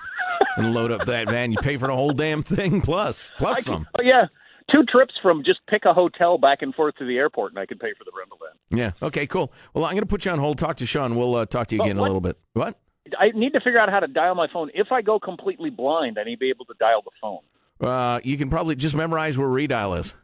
and 0.56 0.74
load 0.74 0.90
up 0.90 1.06
that 1.06 1.28
van. 1.30 1.52
You 1.52 1.58
pay 1.58 1.76
for 1.76 1.86
the 1.88 1.94
whole 1.94 2.12
damn 2.12 2.42
thing 2.42 2.80
plus 2.80 3.30
plus 3.38 3.58
I 3.58 3.60
some. 3.60 3.86
oh 3.98 4.02
yeah, 4.02 4.26
two 4.72 4.82
trips 4.84 5.14
from 5.22 5.44
just 5.44 5.60
pick 5.68 5.84
a 5.84 5.94
hotel 5.94 6.36
back 6.38 6.62
and 6.62 6.74
forth 6.74 6.96
to 6.96 7.06
the 7.06 7.16
airport, 7.16 7.52
and 7.52 7.58
I 7.60 7.66
could 7.66 7.78
pay 7.78 7.92
for 7.96 8.04
the 8.04 8.10
rental 8.18 8.38
van. 8.40 8.78
Yeah. 8.78 9.06
Okay. 9.06 9.26
Cool. 9.26 9.52
Well, 9.72 9.84
I'm 9.84 9.92
going 9.92 10.02
to 10.02 10.06
put 10.06 10.24
you 10.24 10.32
on 10.32 10.38
hold. 10.38 10.58
Talk 10.58 10.76
to 10.78 10.86
Sean. 10.86 11.14
We'll 11.14 11.36
uh, 11.36 11.46
talk 11.46 11.68
to 11.68 11.76
you 11.76 11.82
Oh, 11.82 11.84
again 11.84 11.96
in 11.96 11.98
a 11.98 12.02
little 12.02 12.20
bit. 12.20 12.36
What? 12.54 12.76
I 13.18 13.28
need 13.34 13.52
to 13.52 13.60
figure 13.60 13.78
out 13.78 13.90
how 13.90 14.00
to 14.00 14.08
dial 14.08 14.34
my 14.34 14.48
phone. 14.52 14.70
If 14.74 14.90
I 14.90 15.02
go 15.02 15.20
completely 15.20 15.70
blind, 15.70 16.18
I 16.18 16.24
need 16.24 16.36
to 16.36 16.38
be 16.40 16.48
able 16.50 16.64
to 16.64 16.74
dial 16.80 17.02
the 17.04 17.10
phone. 17.20 17.40
Uh, 17.80 18.20
you 18.24 18.36
can 18.36 18.50
probably 18.50 18.76
just 18.76 18.94
memorize 18.94 19.36
where 19.36 19.48
redial 19.48 19.98
is. 19.98 20.14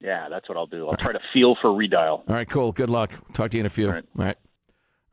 Yeah, 0.00 0.28
that's 0.28 0.48
what 0.48 0.58
I'll 0.58 0.66
do. 0.66 0.88
I'll 0.88 0.96
try 0.96 1.12
to 1.12 1.20
feel 1.32 1.56
for 1.60 1.70
redial. 1.70 2.18
All 2.18 2.24
right, 2.28 2.48
cool. 2.48 2.72
Good 2.72 2.90
luck. 2.90 3.12
Talk 3.32 3.50
to 3.50 3.56
you 3.56 3.60
in 3.60 3.66
a 3.66 3.70
few. 3.70 3.86
All 3.86 3.92
right. 3.94 4.04
All 4.18 4.24
right. 4.24 4.36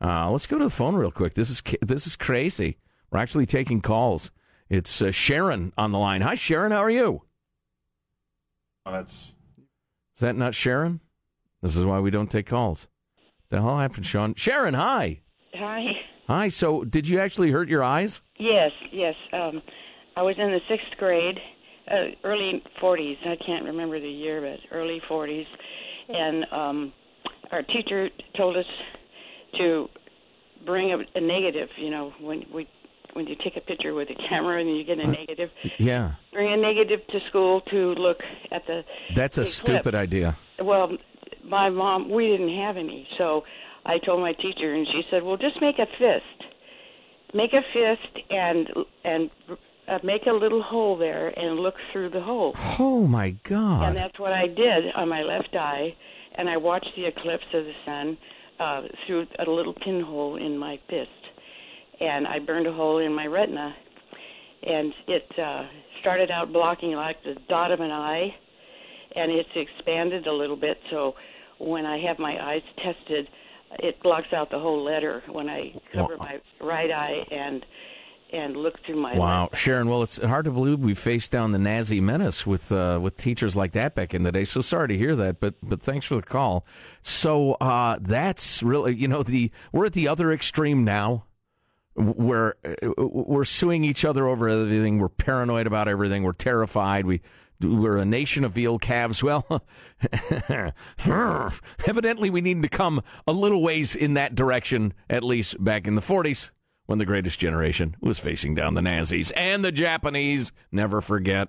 Uh, 0.00 0.30
let's 0.30 0.46
go 0.46 0.58
to 0.58 0.64
the 0.64 0.70
phone 0.70 0.94
real 0.94 1.10
quick. 1.10 1.34
This 1.34 1.48
is 1.48 1.62
this 1.80 2.06
is 2.06 2.16
crazy. 2.16 2.78
We're 3.10 3.20
actually 3.20 3.46
taking 3.46 3.80
calls. 3.80 4.30
It's 4.68 5.00
uh, 5.00 5.12
Sharon 5.12 5.72
on 5.78 5.92
the 5.92 5.98
line. 5.98 6.20
Hi, 6.20 6.34
Sharon. 6.34 6.72
How 6.72 6.78
are 6.82 6.90
you? 6.90 7.22
That's 8.84 9.32
Is 10.16 10.20
that 10.20 10.36
not 10.36 10.54
Sharon? 10.54 11.00
This 11.62 11.76
is 11.76 11.84
why 11.84 12.00
we 12.00 12.10
don't 12.10 12.30
take 12.30 12.46
calls. 12.46 12.88
The 13.48 13.60
hell 13.62 13.78
happened, 13.78 14.04
Sean? 14.04 14.34
Sharon, 14.34 14.74
hi. 14.74 15.22
Hi. 15.54 15.84
Hi. 16.26 16.48
So, 16.48 16.84
did 16.84 17.08
you 17.08 17.18
actually 17.18 17.50
hurt 17.50 17.68
your 17.68 17.82
eyes? 17.82 18.20
Yes, 18.38 18.72
yes. 18.92 19.14
Um, 19.32 19.62
I 20.16 20.22
was 20.22 20.34
in 20.38 20.50
the 20.50 20.60
sixth 20.68 20.98
grade, 20.98 21.38
uh, 21.90 21.94
early 22.24 22.62
40s. 22.82 23.16
I 23.26 23.36
can't 23.44 23.64
remember 23.64 24.00
the 24.00 24.08
year, 24.08 24.40
but 24.40 24.76
early 24.76 25.00
40s. 25.10 25.44
And 26.08 26.44
um, 26.52 26.92
our 27.52 27.62
teacher 27.62 28.08
told 28.36 28.56
us 28.56 28.64
to 29.58 29.88
bring 30.66 30.92
a, 30.92 31.18
a 31.18 31.20
negative. 31.20 31.68
You 31.78 31.90
know, 31.90 32.12
when 32.20 32.44
we 32.54 32.68
when 33.14 33.26
you 33.28 33.36
take 33.44 33.56
a 33.56 33.60
picture 33.60 33.94
with 33.94 34.08
a 34.10 34.28
camera 34.28 34.60
and 34.60 34.76
you 34.76 34.82
get 34.84 34.98
a 34.98 35.06
negative, 35.06 35.48
Yeah. 35.78 36.14
bring 36.32 36.52
a 36.52 36.56
negative 36.56 36.98
to 37.10 37.20
school 37.28 37.60
to 37.70 37.76
look 37.94 38.18
at 38.50 38.66
the. 38.66 38.82
That's 39.14 39.38
a 39.38 39.42
the 39.42 39.46
stupid 39.46 39.94
idea. 39.94 40.36
Well, 40.60 40.90
my 41.44 41.70
mom, 41.70 42.10
we 42.10 42.26
didn't 42.28 42.56
have 42.58 42.76
any, 42.76 43.06
so 43.18 43.44
I 43.86 43.98
told 44.04 44.20
my 44.20 44.32
teacher, 44.32 44.74
and 44.74 44.86
she 44.88 45.02
said, 45.10 45.22
"Well, 45.22 45.36
just 45.36 45.60
make 45.60 45.78
a 45.78 45.86
fist, 45.98 46.50
make 47.34 47.52
a 47.52 47.62
fist, 47.72 48.24
and 48.30 48.68
and 49.04 49.30
uh, 49.88 49.98
make 50.02 50.26
a 50.26 50.32
little 50.32 50.62
hole 50.62 50.96
there, 50.96 51.28
and 51.28 51.60
look 51.60 51.74
through 51.92 52.10
the 52.10 52.20
hole." 52.20 52.54
Oh 52.78 53.06
my 53.06 53.30
God! 53.44 53.88
And 53.88 53.96
that's 53.96 54.18
what 54.18 54.32
I 54.32 54.46
did 54.46 54.92
on 54.96 55.08
my 55.08 55.22
left 55.22 55.54
eye, 55.54 55.94
and 56.36 56.48
I 56.48 56.56
watched 56.56 56.90
the 56.96 57.06
eclipse 57.06 57.44
of 57.52 57.64
the 57.64 57.72
sun 57.84 58.18
uh, 58.60 58.82
through 59.06 59.26
a 59.46 59.50
little 59.50 59.74
pinhole 59.74 60.36
in 60.36 60.56
my 60.56 60.78
fist, 60.88 61.08
and 62.00 62.26
I 62.26 62.38
burned 62.38 62.66
a 62.66 62.72
hole 62.72 62.98
in 62.98 63.14
my 63.14 63.26
retina, 63.26 63.74
and 64.62 64.92
it 65.08 65.38
uh, 65.38 65.62
started 66.00 66.30
out 66.30 66.52
blocking 66.52 66.92
like 66.92 67.16
the 67.24 67.34
dot 67.48 67.70
of 67.70 67.80
an 67.80 67.90
eye, 67.90 68.28
and 69.16 69.30
it's 69.30 69.48
expanded 69.54 70.26
a 70.26 70.32
little 70.32 70.56
bit. 70.56 70.78
So 70.90 71.14
when 71.58 71.86
I 71.86 71.98
have 72.06 72.18
my 72.18 72.36
eyes 72.42 72.62
tested, 72.76 73.28
it 73.80 74.00
blocks 74.02 74.28
out 74.32 74.50
the 74.50 74.58
whole 74.58 74.84
letter 74.84 75.22
when 75.30 75.48
I 75.48 75.72
cover 75.92 76.16
my 76.16 76.38
right 76.60 76.90
eye 76.90 77.24
and 77.30 77.64
and 78.34 78.56
look 78.56 78.74
through 78.84 78.96
my 79.00 79.16
Wow. 79.16 79.48
Sharon. 79.54 79.88
Well, 79.88 80.02
it's 80.02 80.18
hard 80.18 80.44
to 80.46 80.50
believe 80.50 80.80
we 80.80 80.94
faced 80.94 81.30
down 81.30 81.52
the 81.52 81.58
Nazi 81.58 82.00
menace 82.00 82.44
with 82.46 82.72
uh, 82.72 82.98
with 83.00 83.16
teachers 83.16 83.54
like 83.54 83.72
that 83.72 83.94
back 83.94 84.12
in 84.12 84.24
the 84.24 84.32
day. 84.32 84.44
So 84.44 84.60
sorry 84.60 84.88
to 84.88 84.98
hear 84.98 85.14
that, 85.16 85.38
but 85.40 85.54
but 85.62 85.80
thanks 85.80 86.06
for 86.06 86.16
the 86.16 86.22
call. 86.22 86.66
So 87.00 87.52
uh, 87.54 87.98
that's 88.00 88.62
really 88.62 88.94
you 88.96 89.06
know 89.08 89.22
the 89.22 89.50
we're 89.72 89.86
at 89.86 89.92
the 89.92 90.08
other 90.08 90.32
extreme 90.32 90.84
now, 90.84 91.26
where 91.94 92.56
uh, 92.64 92.92
we're 92.98 93.44
suing 93.44 93.84
each 93.84 94.04
other 94.04 94.26
over 94.26 94.48
everything. 94.48 94.98
We're 94.98 95.08
paranoid 95.08 95.66
about 95.68 95.86
everything. 95.86 96.24
We're 96.24 96.32
terrified. 96.32 97.06
We 97.06 97.20
we're 97.60 97.98
a 97.98 98.04
nation 98.04 98.42
of 98.44 98.52
veal 98.52 98.78
calves. 98.80 99.22
Well, 99.22 99.62
evidently 101.86 102.30
we 102.30 102.40
need 102.40 102.62
to 102.62 102.68
come 102.68 103.00
a 103.28 103.32
little 103.32 103.62
ways 103.62 103.94
in 103.94 104.14
that 104.14 104.34
direction, 104.34 104.92
at 105.08 105.22
least 105.22 105.62
back 105.62 105.86
in 105.86 105.94
the 105.94 106.02
40s 106.02 106.50
when 106.86 106.98
the 106.98 107.06
greatest 107.06 107.38
generation 107.38 107.96
was 108.00 108.18
facing 108.18 108.54
down 108.54 108.74
the 108.74 108.82
Nazis 108.82 109.30
and 109.32 109.64
the 109.64 109.72
Japanese. 109.72 110.52
Never 110.70 111.00
forget. 111.00 111.48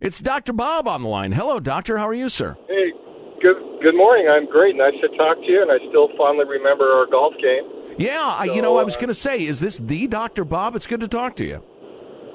It's 0.00 0.20
Dr. 0.20 0.52
Bob 0.52 0.88
on 0.88 1.02
the 1.02 1.08
line. 1.08 1.32
Hello, 1.32 1.60
doctor. 1.60 1.98
How 1.98 2.08
are 2.08 2.14
you, 2.14 2.28
sir? 2.28 2.56
Hey, 2.68 2.92
good 3.42 3.56
good 3.82 3.96
morning. 3.96 4.28
I'm 4.28 4.46
great. 4.50 4.76
Nice 4.76 4.94
to 5.00 5.08
talk 5.16 5.38
to 5.38 5.46
you, 5.46 5.62
and 5.62 5.70
I 5.70 5.78
still 5.88 6.08
fondly 6.16 6.44
remember 6.44 6.84
our 6.92 7.06
golf 7.06 7.34
game. 7.40 7.64
Yeah, 7.98 8.20
I, 8.20 8.44
you 8.44 8.60
know, 8.60 8.76
I 8.76 8.82
was 8.82 8.96
uh, 8.96 9.00
going 9.00 9.08
to 9.08 9.14
say, 9.14 9.46
is 9.46 9.60
this 9.60 9.78
the 9.78 10.06
Dr. 10.06 10.44
Bob? 10.44 10.76
It's 10.76 10.86
good 10.86 11.00
to 11.00 11.08
talk 11.08 11.34
to 11.36 11.44
you. 11.44 11.64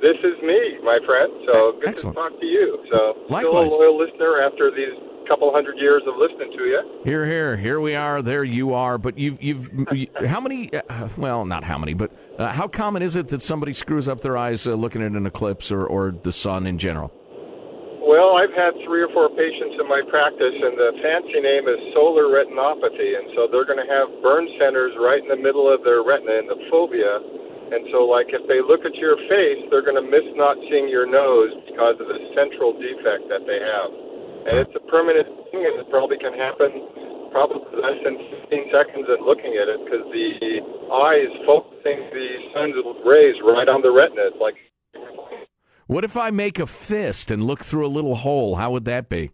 This 0.01 0.17
is 0.23 0.41
me, 0.41 0.81
my 0.83 0.97
friend. 1.05 1.29
So 1.53 1.73
good 1.73 1.89
Excellent. 1.89 2.17
to 2.17 2.21
talk 2.21 2.39
to 2.39 2.45
you. 2.47 2.83
So 2.91 3.13
Likewise. 3.29 3.69
still 3.69 3.77
a 3.77 3.85
loyal 3.85 3.97
listener 3.99 4.41
after 4.41 4.71
these 4.71 4.97
couple 5.27 5.51
hundred 5.51 5.77
years 5.77 6.01
of 6.07 6.15
listening 6.17 6.51
to 6.57 6.63
you. 6.63 7.01
Here, 7.03 7.25
here, 7.25 7.57
here 7.57 7.79
we 7.79 7.95
are. 7.95 8.21
There 8.21 8.43
you 8.43 8.73
are. 8.73 8.97
But 8.97 9.17
you've, 9.17 9.41
you've, 9.41 9.71
you, 9.91 10.07
how 10.25 10.39
many? 10.39 10.71
Uh, 10.73 11.09
well, 11.17 11.45
not 11.45 11.63
how 11.63 11.77
many, 11.77 11.93
but 11.93 12.11
uh, 12.37 12.51
how 12.51 12.67
common 12.67 13.01
is 13.01 13.15
it 13.15 13.29
that 13.29 13.41
somebody 13.41 13.73
screws 13.73 14.07
up 14.07 14.21
their 14.21 14.37
eyes 14.37 14.67
uh, 14.67 14.73
looking 14.73 15.01
at 15.01 15.11
an 15.11 15.25
eclipse 15.25 15.71
or, 15.71 15.85
or 15.85 16.11
the 16.11 16.31
sun 16.31 16.67
in 16.67 16.77
general? 16.77 17.11
Well, 18.01 18.35
I've 18.35 18.51
had 18.51 18.75
three 18.83 18.99
or 18.99 19.07
four 19.13 19.29
patients 19.29 19.79
in 19.79 19.87
my 19.87 20.01
practice, 20.09 20.57
and 20.57 20.75
the 20.75 20.91
fancy 20.99 21.39
name 21.39 21.69
is 21.69 21.79
solar 21.93 22.27
retinopathy, 22.27 23.15
and 23.15 23.31
so 23.37 23.47
they're 23.47 23.63
going 23.63 23.79
to 23.79 23.87
have 23.87 24.09
burn 24.25 24.49
centers 24.59 24.91
right 24.99 25.21
in 25.21 25.29
the 25.29 25.39
middle 25.39 25.71
of 25.71 25.85
their 25.87 26.03
retina 26.03 26.43
in 26.43 26.47
the 26.49 26.59
fovea. 26.67 27.21
And 27.71 27.87
so, 27.95 28.03
like, 28.03 28.27
if 28.35 28.43
they 28.51 28.59
look 28.59 28.83
at 28.83 28.91
your 28.99 29.15
face, 29.31 29.63
they're 29.71 29.85
going 29.85 29.95
to 29.95 30.03
miss 30.03 30.27
not 30.35 30.59
seeing 30.67 30.91
your 30.91 31.07
nose 31.07 31.55
because 31.71 31.95
of 32.03 32.11
the 32.11 32.19
central 32.35 32.75
defect 32.75 33.31
that 33.31 33.47
they 33.47 33.63
have. 33.63 34.10
And 34.47 34.57
it's 34.59 34.73
a 34.75 34.79
permanent 34.89 35.27
thing, 35.51 35.61
and 35.65 35.79
it 35.79 35.89
probably 35.89 36.17
can 36.17 36.33
happen 36.33 37.29
probably 37.31 37.61
less 37.79 37.95
than 38.03 38.17
15 38.49 38.71
seconds 38.73 39.05
at 39.07 39.21
looking 39.21 39.55
at 39.61 39.69
it 39.69 39.79
because 39.85 40.03
the 40.11 40.59
eye 40.91 41.19
is 41.23 41.45
focusing 41.47 42.09
the 42.11 42.27
sun's 42.53 42.75
rays 43.05 43.35
right 43.47 43.69
on 43.69 43.81
the 43.81 43.91
retina. 43.91 44.27
It's 44.27 44.37
like 44.41 44.55
What 45.87 46.03
if 46.03 46.17
I 46.17 46.29
make 46.31 46.59
a 46.59 46.65
fist 46.65 47.31
and 47.31 47.43
look 47.43 47.63
through 47.63 47.85
a 47.85 47.89
little 47.89 48.15
hole? 48.15 48.55
How 48.55 48.71
would 48.71 48.85
that 48.85 49.07
be? 49.07 49.31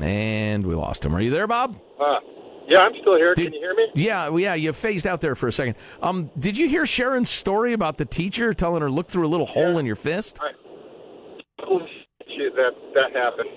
And 0.00 0.66
we 0.66 0.74
lost 0.74 1.04
him. 1.04 1.14
Are 1.14 1.20
you 1.20 1.30
there, 1.30 1.46
Bob? 1.46 1.78
Uh, 2.00 2.18
yeah, 2.66 2.80
I'm 2.80 2.92
still 3.00 3.16
here. 3.16 3.34
Did- 3.34 3.44
Can 3.46 3.52
you 3.54 3.60
hear 3.60 3.74
me? 3.74 3.88
Yeah, 3.94 4.34
yeah, 4.36 4.54
you 4.54 4.72
phased 4.72 5.06
out 5.06 5.20
there 5.20 5.34
for 5.34 5.48
a 5.48 5.52
second. 5.52 5.74
Um, 6.00 6.30
did 6.38 6.56
you 6.56 6.68
hear 6.68 6.86
Sharon's 6.86 7.28
story 7.28 7.74
about 7.74 7.98
the 7.98 8.06
teacher 8.06 8.54
telling 8.54 8.80
her 8.80 8.90
look 8.90 9.08
through 9.08 9.26
a 9.26 9.28
little 9.28 9.46
hole 9.46 9.76
in 9.76 9.84
your 9.84 9.96
fist? 9.96 10.38
Shit, 12.42 12.56
that 12.56 12.72
that 12.94 13.12
happened. 13.12 13.48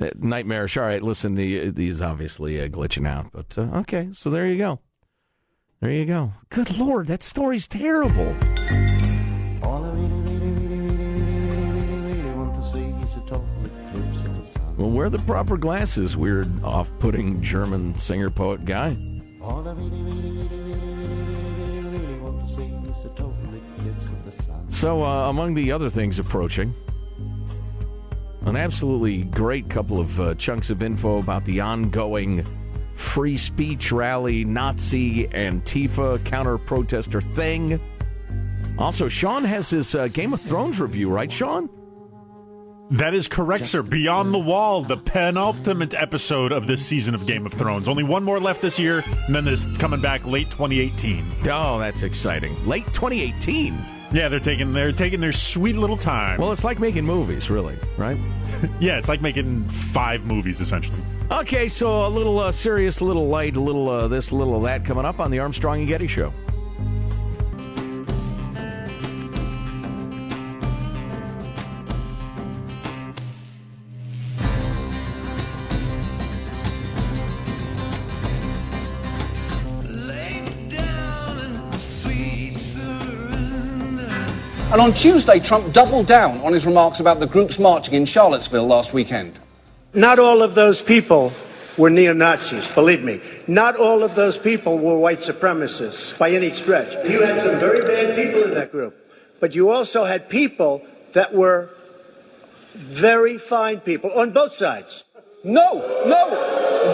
Uh, 0.00 0.10
nightmarish. 0.18 0.76
All 0.76 0.84
right, 0.84 1.02
listen, 1.02 1.34
the, 1.34 1.70
these 1.70 2.02
obviously 2.02 2.60
uh, 2.60 2.68
glitching 2.68 3.08
out, 3.08 3.30
but 3.32 3.56
uh, 3.56 3.78
okay. 3.80 4.08
So 4.12 4.30
there 4.30 4.46
you 4.46 4.58
go. 4.58 4.80
There 5.80 5.90
you 5.90 6.06
go. 6.06 6.32
Good 6.48 6.78
lord, 6.78 7.06
that 7.08 7.22
story's 7.22 7.68
terrible. 7.68 8.34
All 9.62 9.84
I 9.84 9.90
really, 9.90 10.38
really, 10.38 10.58
really, 10.58 10.86
really, 10.86 11.56
really, 11.56 11.86
really, 11.88 12.12
really 12.12 12.34
want 12.34 12.54
to 12.54 12.62
see 12.62 12.80
is 12.80 13.16
a 13.16 13.20
total 13.20 13.46
eclipse 13.64 14.24
of 14.24 14.36
the 14.38 14.44
sun. 14.44 14.76
Well, 14.76 14.90
wear 14.90 15.10
the 15.10 15.18
proper 15.20 15.56
glasses, 15.56 16.16
weird, 16.16 16.46
off-putting 16.62 17.42
German 17.42 17.96
singer 17.96 18.30
poet 18.30 18.64
guy. 18.64 18.96
All 19.42 19.66
I 19.68 19.72
really, 19.72 19.90
really, 19.90 20.30
really, 20.30 20.48
really, 20.48 20.74
really, 20.74 21.50
really, 21.50 21.80
really, 21.80 21.98
really 21.98 22.20
want 22.20 22.40
to 22.40 22.54
see 22.54 22.64
is 22.64 23.04
a 23.04 23.08
total 23.10 23.34
eclipse 23.54 24.08
of 24.08 24.24
the 24.24 24.32
sun. 24.32 24.70
So, 24.70 25.02
uh, 25.02 25.28
among 25.28 25.54
the 25.54 25.72
other 25.72 25.90
things 25.90 26.18
approaching, 26.18 26.74
an 28.46 28.56
absolutely 28.56 29.24
great 29.24 29.68
couple 29.68 30.00
of 30.00 30.20
uh, 30.20 30.34
chunks 30.36 30.70
of 30.70 30.82
info 30.82 31.18
about 31.18 31.44
the 31.44 31.60
ongoing 31.60 32.42
free 32.94 33.36
speech 33.36 33.92
rally, 33.92 34.44
Nazi 34.44 35.26
Antifa 35.28 36.24
counter 36.24 36.56
protester 36.56 37.20
thing. 37.20 37.80
Also, 38.78 39.08
Sean 39.08 39.44
has 39.44 39.68
his 39.70 39.94
uh, 39.94 40.08
Game 40.08 40.32
of 40.32 40.40
Thrones 40.40 40.80
review, 40.80 41.10
right, 41.10 41.30
Sean? 41.30 41.68
That 42.92 43.14
is 43.14 43.26
correct, 43.26 43.66
sir. 43.66 43.82
Beyond 43.82 44.32
the 44.32 44.38
Wall, 44.38 44.82
the 44.82 44.96
penultimate 44.96 45.92
episode 45.92 46.52
of 46.52 46.68
this 46.68 46.86
season 46.86 47.16
of 47.16 47.26
Game 47.26 47.44
of 47.44 47.52
Thrones. 47.52 47.88
Only 47.88 48.04
one 48.04 48.22
more 48.22 48.38
left 48.38 48.62
this 48.62 48.78
year, 48.78 49.02
and 49.26 49.34
then 49.34 49.44
this 49.44 49.66
coming 49.78 50.00
back 50.00 50.24
late 50.24 50.50
2018. 50.52 51.24
Oh, 51.50 51.80
that's 51.80 52.02
exciting. 52.02 52.54
Late 52.64 52.86
2018. 52.86 53.95
Yeah, 54.12 54.28
they're 54.28 54.40
taking 54.40 54.72
they're 54.72 54.92
taking 54.92 55.20
their 55.20 55.32
sweet 55.32 55.76
little 55.76 55.96
time. 55.96 56.40
Well, 56.40 56.52
it's 56.52 56.64
like 56.64 56.78
making 56.78 57.04
movies, 57.04 57.50
really, 57.50 57.76
right? 57.96 58.16
yeah, 58.80 58.98
it's 58.98 59.08
like 59.08 59.20
making 59.20 59.64
five 59.64 60.24
movies 60.24 60.60
essentially. 60.60 61.00
Okay, 61.30 61.68
so 61.68 62.06
a 62.06 62.08
little 62.08 62.38
uh, 62.38 62.52
serious, 62.52 63.00
a 63.00 63.04
little 63.04 63.26
light, 63.28 63.56
a 63.56 63.60
little 63.60 63.88
uh, 63.88 64.08
this, 64.08 64.30
a 64.30 64.36
little 64.36 64.60
that 64.60 64.84
coming 64.84 65.04
up 65.04 65.18
on 65.18 65.30
the 65.30 65.40
Armstrong 65.40 65.80
and 65.80 65.88
Getty 65.88 66.06
Show. 66.06 66.32
And 84.76 84.82
on 84.82 84.92
Tuesday, 84.92 85.38
Trump 85.38 85.72
doubled 85.72 86.04
down 86.04 86.38
on 86.42 86.52
his 86.52 86.66
remarks 86.66 87.00
about 87.00 87.18
the 87.18 87.26
groups 87.26 87.58
marching 87.58 87.94
in 87.94 88.04
Charlottesville 88.04 88.66
last 88.66 88.92
weekend. 88.92 89.40
Not 89.94 90.18
all 90.18 90.42
of 90.42 90.54
those 90.54 90.82
people 90.82 91.32
were 91.78 91.88
neo 91.88 92.12
Nazis, 92.12 92.68
believe 92.68 93.02
me. 93.02 93.22
Not 93.46 93.76
all 93.76 94.02
of 94.02 94.14
those 94.14 94.36
people 94.36 94.76
were 94.76 94.98
white 94.98 95.20
supremacists 95.20 96.18
by 96.18 96.32
any 96.32 96.50
stretch. 96.50 96.92
You 97.10 97.22
had 97.22 97.40
some 97.40 97.58
very 97.58 97.80
bad 97.80 98.16
people 98.16 98.42
in 98.42 98.52
that 98.52 98.70
group, 98.70 98.94
but 99.40 99.54
you 99.54 99.70
also 99.70 100.04
had 100.04 100.28
people 100.28 100.82
that 101.14 101.32
were 101.32 101.70
very 102.74 103.38
fine 103.38 103.80
people 103.80 104.12
on 104.12 104.32
both 104.32 104.52
sides. 104.52 105.04
No, 105.46 105.78
no, 106.04 106.30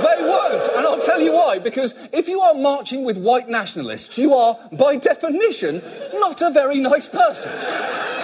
they 0.03 0.23
weren't. 0.23 0.69
And 0.77 0.87
I'll 0.87 1.01
tell 1.01 1.23
you 1.23 1.33
why. 1.33 1.59
Because 1.59 1.95
if 2.13 2.29
you 2.29 2.41
are 2.41 2.53
marching 2.53 3.03
with 3.03 3.17
white 3.17 3.49
nationalists, 3.49 4.19
you 4.19 4.35
are, 4.35 4.59
by 4.73 4.97
definition, 4.97 5.83
not 6.13 6.43
a 6.43 6.51
very 6.51 6.79
nice 6.79 7.09
person. 7.09 7.51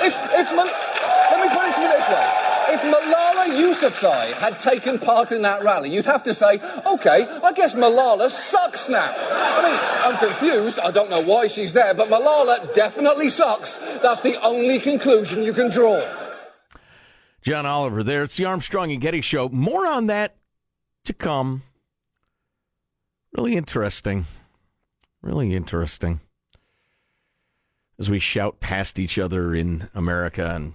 If, 0.00 0.14
if 0.34 0.52
let 0.52 1.40
me 1.40 1.48
put 1.48 1.66
it 1.66 1.74
to 1.76 1.80
you 1.80 1.88
this 1.88 2.08
way. 2.08 2.44
If 2.70 2.82
Malala 2.82 3.46
Yousafzai 3.58 4.34
had 4.34 4.60
taken 4.60 4.98
part 4.98 5.32
in 5.32 5.40
that 5.42 5.62
rally, 5.62 5.88
you'd 5.88 6.04
have 6.04 6.22
to 6.24 6.34
say, 6.34 6.60
okay, 6.86 7.26
I 7.42 7.52
guess 7.54 7.74
Malala 7.74 8.28
sucks 8.30 8.90
now. 8.90 9.14
I 9.16 9.62
mean, 9.62 9.80
I'm 10.04 10.18
confused. 10.18 10.78
I 10.80 10.90
don't 10.90 11.08
know 11.08 11.22
why 11.22 11.46
she's 11.46 11.72
there, 11.72 11.94
but 11.94 12.08
Malala 12.08 12.74
definitely 12.74 13.30
sucks. 13.30 13.78
That's 14.02 14.20
the 14.20 14.38
only 14.42 14.78
conclusion 14.78 15.42
you 15.42 15.54
can 15.54 15.70
draw. 15.70 16.04
John 17.42 17.66
Oliver 17.66 18.02
there. 18.02 18.24
It's 18.24 18.36
the 18.36 18.44
Armstrong 18.44 18.92
and 18.92 19.00
Getty 19.00 19.20
Show. 19.20 19.48
More 19.48 19.86
on 19.86 20.06
that 20.06 20.36
to 21.04 21.12
come. 21.12 21.62
Really 23.32 23.56
interesting. 23.56 24.26
Really 25.22 25.54
interesting. 25.54 26.20
As 27.98 28.10
we 28.10 28.18
shout 28.18 28.60
past 28.60 28.98
each 28.98 29.18
other 29.18 29.54
in 29.54 29.88
America 29.94 30.52
and 30.54 30.74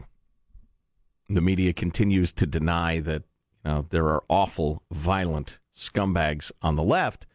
the 1.30 1.42
media 1.42 1.74
continues 1.74 2.34
to 2.34 2.46
deny 2.46 3.00
that 3.00 3.24
you 3.64 3.72
know, 3.72 3.86
there 3.90 4.08
are 4.08 4.24
awful, 4.30 4.84
violent 4.92 5.60
scumbags 5.74 6.52
on 6.62 6.76
the 6.76 6.84
left, 6.84 7.26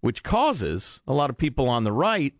which 0.00 0.22
causes 0.22 1.00
a 1.06 1.12
lot 1.12 1.30
of 1.30 1.36
people 1.36 1.68
on 1.68 1.84
the 1.84 1.92
right 1.92 2.34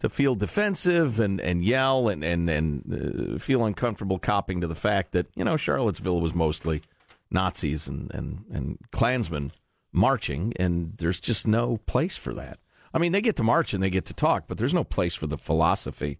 to 0.00 0.08
feel 0.08 0.34
defensive 0.34 1.20
and, 1.20 1.40
and 1.40 1.64
yell 1.64 2.08
and 2.08 2.24
and 2.24 2.50
and 2.50 3.34
uh, 3.34 3.38
feel 3.38 3.64
uncomfortable 3.64 4.18
copping 4.18 4.60
to 4.60 4.66
the 4.66 4.74
fact 4.74 5.12
that 5.12 5.26
you 5.36 5.44
know 5.44 5.56
Charlottesville 5.56 6.20
was 6.20 6.34
mostly 6.34 6.82
Nazis 7.30 7.86
and 7.86 8.12
and 8.12 8.44
and 8.52 8.78
Klansmen 8.90 9.52
marching, 9.92 10.52
and 10.56 10.94
there's 10.98 11.20
just 11.20 11.46
no 11.46 11.78
place 11.86 12.16
for 12.16 12.34
that. 12.34 12.58
I 12.92 12.98
mean, 12.98 13.12
they 13.12 13.20
get 13.20 13.36
to 13.36 13.44
march 13.44 13.72
and 13.72 13.82
they 13.82 13.90
get 13.90 14.06
to 14.06 14.14
talk, 14.14 14.44
but 14.48 14.58
there's 14.58 14.74
no 14.74 14.84
place 14.84 15.14
for 15.14 15.26
the 15.26 15.38
philosophy. 15.38 16.18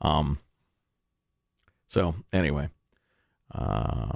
Um. 0.00 0.38
So 1.88 2.16
anyway, 2.32 2.68
uh, 3.54 4.12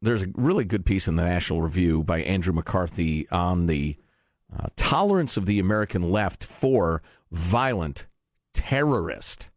there's 0.00 0.22
a 0.22 0.28
really 0.34 0.64
good 0.64 0.86
piece 0.86 1.08
in 1.08 1.16
the 1.16 1.24
National 1.24 1.62
Review 1.62 2.02
by 2.02 2.22
Andrew 2.22 2.52
McCarthy 2.52 3.28
on 3.30 3.66
the 3.66 3.96
uh, 4.54 4.66
tolerance 4.76 5.36
of 5.36 5.46
the 5.46 5.58
American 5.58 6.10
left 6.10 6.44
for 6.44 7.02
violent 7.30 8.06
terrorist 8.54 9.50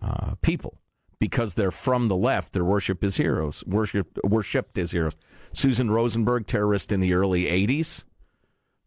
uh, 0.00 0.34
people 0.42 0.78
because 1.18 1.54
they're 1.54 1.70
from 1.70 2.08
the 2.08 2.16
left. 2.16 2.52
They're 2.52 2.64
worshipped 2.64 3.04
as 3.04 3.16
heroes, 3.16 3.64
worship, 3.66 4.18
worshipped 4.24 4.78
as 4.78 4.90
heroes. 4.90 5.14
Susan 5.52 5.90
Rosenberg, 5.90 6.46
terrorist 6.46 6.92
in 6.92 7.00
the 7.00 7.14
early 7.14 7.44
80s, 7.44 8.04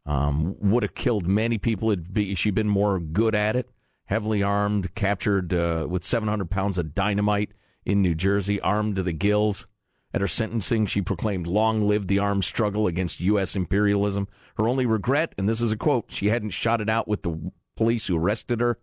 um, 0.05 0.55
would 0.59 0.83
have 0.83 0.95
killed 0.95 1.27
many 1.27 1.57
people 1.57 1.89
had 1.89 2.13
be, 2.13 2.35
she 2.35 2.51
been 2.51 2.69
more 2.69 2.99
good 2.99 3.35
at 3.35 3.55
it. 3.55 3.69
Heavily 4.05 4.41
armed, 4.41 4.95
captured 4.95 5.53
uh, 5.53 5.85
with 5.87 6.03
700 6.03 6.49
pounds 6.49 6.77
of 6.77 6.95
dynamite 6.95 7.51
in 7.85 8.01
New 8.01 8.15
Jersey, 8.15 8.59
armed 8.61 8.95
to 8.95 9.03
the 9.03 9.13
gills. 9.13 9.67
At 10.13 10.21
her 10.21 10.27
sentencing, 10.27 10.87
she 10.87 11.01
proclaimed, 11.01 11.45
Long 11.45 11.87
live 11.87 12.07
the 12.07 12.19
armed 12.19 12.43
struggle 12.43 12.87
against 12.87 13.19
U.S. 13.19 13.55
imperialism. 13.55 14.27
Her 14.57 14.67
only 14.67 14.85
regret, 14.85 15.35
and 15.37 15.47
this 15.47 15.61
is 15.61 15.71
a 15.71 15.77
quote, 15.77 16.05
she 16.11 16.27
hadn't 16.27 16.49
shot 16.49 16.81
it 16.81 16.89
out 16.89 17.07
with 17.07 17.21
the 17.21 17.51
police 17.75 18.07
who 18.07 18.17
arrested 18.17 18.59
her. 18.59 18.79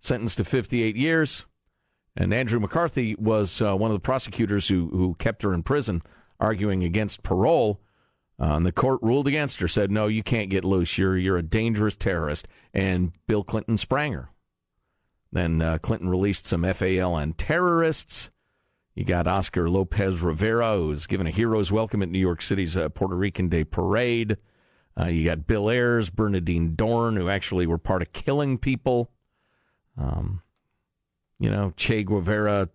Sentenced 0.00 0.38
to 0.38 0.44
58 0.44 0.96
years. 0.96 1.46
And 2.16 2.32
Andrew 2.32 2.58
McCarthy 2.58 3.14
was 3.16 3.60
uh, 3.60 3.76
one 3.76 3.90
of 3.90 3.94
the 3.96 4.00
prosecutors 4.00 4.68
who, 4.68 4.88
who 4.88 5.14
kept 5.18 5.42
her 5.42 5.52
in 5.52 5.62
prison, 5.62 6.02
arguing 6.40 6.82
against 6.82 7.22
parole. 7.22 7.82
Uh, 8.40 8.54
and 8.56 8.66
the 8.66 8.72
court 8.72 9.00
ruled 9.02 9.28
against 9.28 9.60
her, 9.60 9.68
said, 9.68 9.90
No, 9.90 10.06
you 10.06 10.22
can't 10.22 10.50
get 10.50 10.64
loose. 10.64 10.96
You're, 10.96 11.18
you're 11.18 11.36
a 11.36 11.42
dangerous 11.42 11.96
terrorist. 11.96 12.48
And 12.72 13.12
Bill 13.26 13.44
Clinton 13.44 13.76
sprang 13.76 14.14
her. 14.14 14.30
Then 15.32 15.60
uh, 15.60 15.78
Clinton 15.78 16.08
released 16.08 16.46
some 16.46 16.62
FALN 16.62 17.34
terrorists. 17.36 18.30
You 18.96 19.04
got 19.04 19.26
Oscar 19.26 19.68
Lopez 19.68 20.22
Rivera, 20.22 20.74
who's 20.74 21.06
given 21.06 21.26
a 21.26 21.30
hero's 21.30 21.70
welcome 21.70 22.00
at 22.02 22.08
New 22.08 22.18
York 22.18 22.40
City's 22.40 22.78
uh, 22.78 22.88
Puerto 22.88 23.14
Rican 23.14 23.50
Day 23.50 23.62
Parade. 23.62 24.38
Uh, 24.98 25.04
you 25.04 25.26
got 25.26 25.46
Bill 25.46 25.68
Ayers, 25.68 26.08
Bernardine 26.08 26.74
Dohrn, 26.74 27.18
who 27.18 27.28
actually 27.28 27.66
were 27.66 27.76
part 27.76 28.00
of 28.00 28.14
killing 28.14 28.56
people. 28.56 29.10
Um, 29.98 30.40
you 31.38 31.50
know, 31.50 31.74
Che 31.76 32.04
Guevara, 32.04 32.70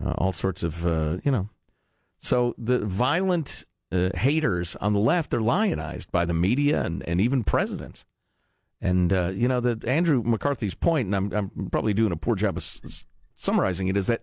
uh, 0.00 0.12
all 0.12 0.32
sorts 0.32 0.62
of, 0.62 0.86
uh, 0.86 1.18
you 1.24 1.32
know. 1.32 1.48
So 2.18 2.54
the 2.56 2.78
violent 2.78 3.64
uh, 3.90 4.10
haters 4.14 4.76
on 4.76 4.92
the 4.92 5.00
left 5.00 5.34
are 5.34 5.42
lionized 5.42 6.12
by 6.12 6.24
the 6.24 6.34
media 6.34 6.84
and, 6.84 7.02
and 7.08 7.20
even 7.20 7.42
presidents. 7.42 8.04
And, 8.80 9.12
uh, 9.12 9.32
you 9.34 9.48
know, 9.48 9.58
the 9.58 9.82
Andrew 9.88 10.22
McCarthy's 10.22 10.76
point, 10.76 11.06
and 11.06 11.16
I'm, 11.16 11.32
I'm 11.32 11.68
probably 11.70 11.94
doing 11.94 12.12
a 12.12 12.16
poor 12.16 12.36
job 12.36 12.56
of 12.56 12.62
s- 12.62 13.04
summarizing 13.34 13.88
it, 13.88 13.96
is 13.96 14.06
that 14.06 14.22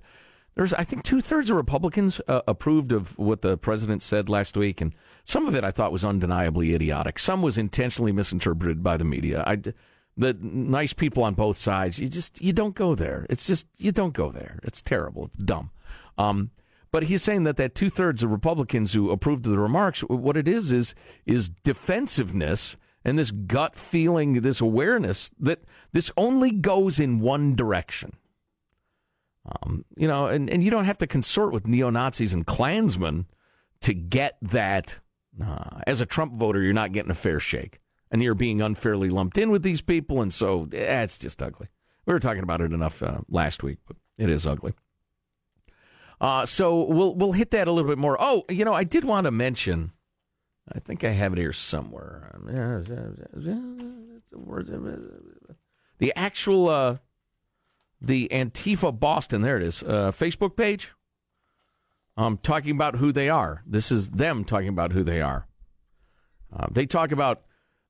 there's, 0.56 0.74
I 0.74 0.84
think, 0.84 1.04
two 1.04 1.22
thirds 1.22 1.50
of 1.50 1.58
Republicans 1.58 2.22
uh, 2.28 2.42
approved 2.48 2.92
of 2.92 3.18
what 3.18 3.42
the 3.42 3.58
president 3.58 4.02
said 4.02 4.30
last 4.30 4.56
week, 4.56 4.82
and 4.82 4.94
some 5.24 5.48
of 5.48 5.56
it 5.56 5.64
I 5.64 5.72
thought 5.72 5.92
was 5.92 6.06
undeniably 6.06 6.74
idiotic. 6.76 7.18
Some 7.20 7.42
was 7.42 7.58
intentionally 7.58 8.12
misinterpreted 8.12 8.84
by 8.84 8.98
the 8.98 9.06
media. 9.06 9.44
I, 9.48 9.58
the 10.16 10.34
nice 10.40 10.94
people 10.94 11.24
on 11.24 11.34
both 11.34 11.58
sides, 11.58 12.00
you 12.00 12.08
just 12.08 12.42
you 12.42 12.54
don't 12.54 12.76
go 12.76 12.94
there. 12.94 13.26
It's 13.30 13.48
just 13.48 13.68
you 13.78 13.92
don't 13.92 14.14
go 14.14 14.32
there. 14.32 14.60
It's 14.64 14.82
terrible. 14.82 15.26
It's 15.26 15.38
dumb. 15.38 15.72
Um, 16.18 16.52
but 16.92 17.04
he's 17.04 17.24
saying 17.24 17.44
that 17.44 17.58
that 17.58 17.74
two 17.74 17.90
thirds 17.90 18.22
of 18.22 18.30
Republicans 18.30 18.94
who 18.94 19.10
approved 19.10 19.46
of 19.48 19.52
the 19.52 19.58
remarks, 19.58 20.02
what 20.02 20.38
it 20.38 20.48
is 20.48 20.72
is 20.72 20.94
is 21.26 21.50
defensiveness 21.50 22.78
and 23.04 23.18
this 23.18 23.32
gut 23.32 23.76
feeling, 23.76 24.42
this 24.42 24.62
awareness 24.62 25.32
that 25.40 25.64
this 25.92 26.12
only 26.16 26.52
goes 26.52 27.00
in 27.00 27.20
one 27.20 27.56
direction. 27.56 28.14
Um, 29.46 29.84
you 29.98 30.08
know, 30.08 30.28
and, 30.28 30.50
and 30.50 30.64
you 30.64 30.72
don't 30.72 30.86
have 30.86 30.98
to 31.00 31.08
consort 31.08 31.52
with 31.52 31.68
neo 31.68 31.90
Nazis 31.90 32.34
and 32.34 32.46
Klansmen 32.46 33.26
to 33.82 33.94
get 33.94 34.38
that. 34.42 35.00
Uh, 35.44 35.82
as 35.88 36.00
a 36.00 36.06
Trump 36.06 36.36
voter, 36.36 36.62
you're 36.62 36.74
not 36.74 36.92
getting 36.92 37.10
a 37.10 37.16
fair 37.16 37.40
shake, 37.40 37.80
and 38.12 38.22
you're 38.22 38.36
being 38.36 38.62
unfairly 38.62 39.10
lumped 39.10 39.38
in 39.38 39.50
with 39.50 39.64
these 39.64 39.82
people, 39.82 40.22
and 40.22 40.32
so 40.32 40.70
eh, 40.72 41.02
it's 41.02 41.18
just 41.18 41.42
ugly. 41.42 41.68
We 42.06 42.14
were 42.14 42.20
talking 42.20 42.44
about 42.44 42.62
it 42.62 42.72
enough 42.72 43.02
uh, 43.02 43.22
last 43.28 43.64
week, 43.64 43.80
but 43.88 43.98
it 44.18 44.30
is 44.30 44.46
ugly. 44.46 44.74
Uh, 46.22 46.46
so 46.46 46.84
we'll 46.84 47.16
we'll 47.16 47.32
hit 47.32 47.52
that 47.52 47.68
a 47.68 47.72
little 47.72 47.90
bit 47.90 47.98
more. 47.98 48.16
Oh, 48.20 48.46
you 48.48 48.64
know, 48.64 48.74
I 48.74 48.84
did 48.84 49.04
want 49.04 49.26
to 49.26 49.32
mention. 49.32 49.92
I 50.72 50.80
think 50.80 51.04
I 51.04 51.10
have 51.10 51.34
it 51.34 51.40
here 51.40 51.52
somewhere. 51.52 52.40
The 56.00 56.14
actual 56.16 56.70
uh, 56.70 56.98
the 58.04 58.28
Antifa 58.32 58.98
Boston. 58.98 59.42
There 59.42 59.58
it 59.58 59.64
is. 59.64 59.82
Uh, 59.82 60.12
Facebook 60.12 60.56
page. 60.56 60.92
Um, 62.16 62.38
talking 62.38 62.72
about 62.72 62.98
who 62.98 63.12
they 63.12 63.30
are. 63.30 63.64
This 63.66 63.92
is 63.92 64.12
them 64.12 64.44
talking 64.44 64.68
about 64.68 64.92
who 64.92 65.02
they 65.02 65.22
are. 65.22 65.48
Uh, 66.56 66.68
they 66.70 66.86
talk 66.86 67.12
about 67.12 67.42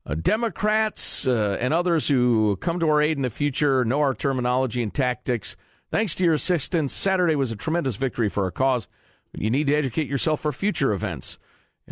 uh, 0.06 0.14
Democrats 0.14 1.26
uh, 1.26 1.58
and 1.60 1.74
others 1.74 2.08
who 2.08 2.56
come 2.56 2.80
to 2.80 2.88
our 2.88 3.02
aid 3.02 3.18
in 3.18 3.22
the 3.22 3.28
future, 3.28 3.84
know 3.84 4.00
our 4.00 4.14
terminology 4.14 4.82
and 4.82 4.94
tactics. 4.94 5.56
Thanks 5.90 6.14
to 6.14 6.24
your 6.24 6.34
assistance, 6.34 6.94
Saturday 6.94 7.36
was 7.36 7.50
a 7.50 7.56
tremendous 7.56 7.96
victory 7.96 8.30
for 8.30 8.44
our 8.44 8.50
cause. 8.50 8.88
You 9.36 9.50
need 9.50 9.66
to 9.66 9.74
educate 9.74 10.08
yourself 10.08 10.40
for 10.40 10.52
future 10.52 10.92
events. 10.92 11.38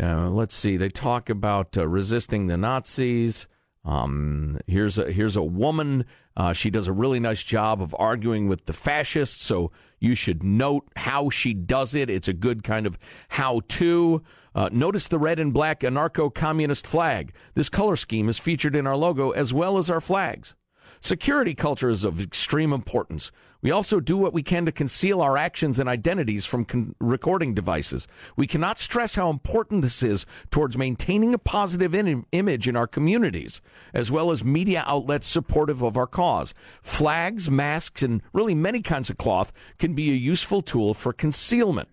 Uh, 0.00 0.30
let's 0.30 0.54
see. 0.54 0.76
They 0.78 0.88
talk 0.88 1.28
about 1.28 1.76
uh, 1.76 1.87
resisting 1.87 2.46
the 2.46 2.56
Nazis. 2.56 3.46
Um, 3.84 4.58
here's 4.66 4.98
a 4.98 5.10
here's 5.10 5.36
a 5.36 5.42
woman. 5.42 6.04
Uh, 6.36 6.52
she 6.52 6.70
does 6.70 6.86
a 6.86 6.92
really 6.92 7.20
nice 7.20 7.42
job 7.42 7.82
of 7.82 7.94
arguing 7.98 8.48
with 8.48 8.66
the 8.66 8.72
fascists. 8.72 9.44
So 9.44 9.70
you 9.98 10.14
should 10.14 10.42
note 10.42 10.88
how 10.96 11.30
she 11.30 11.52
does 11.52 11.94
it. 11.94 12.08
It's 12.08 12.28
a 12.28 12.32
good 12.32 12.62
kind 12.64 12.86
of 12.86 12.98
how 13.28 13.60
to. 13.68 14.22
Uh, 14.54 14.68
notice 14.70 15.08
the 15.08 15.18
red 15.18 15.38
and 15.38 15.52
black 15.54 15.80
anarcho 15.80 16.32
communist 16.32 16.86
flag. 16.86 17.32
This 17.54 17.70
color 17.70 17.96
scheme 17.96 18.28
is 18.28 18.38
featured 18.38 18.76
in 18.76 18.86
our 18.86 18.96
logo 18.96 19.30
as 19.30 19.54
well 19.54 19.78
as 19.78 19.88
our 19.88 20.00
flags. 20.00 20.54
Security 21.02 21.52
culture 21.52 21.90
is 21.90 22.04
of 22.04 22.20
extreme 22.20 22.72
importance. 22.72 23.32
We 23.60 23.72
also 23.72 23.98
do 23.98 24.16
what 24.16 24.32
we 24.32 24.44
can 24.44 24.64
to 24.66 24.72
conceal 24.72 25.20
our 25.20 25.36
actions 25.36 25.80
and 25.80 25.88
identities 25.88 26.44
from 26.44 26.64
con- 26.64 26.94
recording 27.00 27.54
devices. 27.54 28.06
We 28.36 28.46
cannot 28.46 28.78
stress 28.78 29.16
how 29.16 29.28
important 29.28 29.82
this 29.82 30.00
is 30.00 30.24
towards 30.52 30.78
maintaining 30.78 31.34
a 31.34 31.38
positive 31.38 31.92
in- 31.92 32.24
image 32.30 32.68
in 32.68 32.76
our 32.76 32.86
communities, 32.86 33.60
as 33.92 34.12
well 34.12 34.30
as 34.30 34.44
media 34.44 34.84
outlets 34.86 35.26
supportive 35.26 35.82
of 35.82 35.96
our 35.96 36.06
cause. 36.06 36.54
Flags, 36.82 37.50
masks, 37.50 38.04
and 38.04 38.22
really 38.32 38.54
many 38.54 38.80
kinds 38.80 39.10
of 39.10 39.18
cloth 39.18 39.52
can 39.80 39.94
be 39.94 40.08
a 40.12 40.14
useful 40.14 40.62
tool 40.62 40.94
for 40.94 41.12
concealment. 41.12 41.88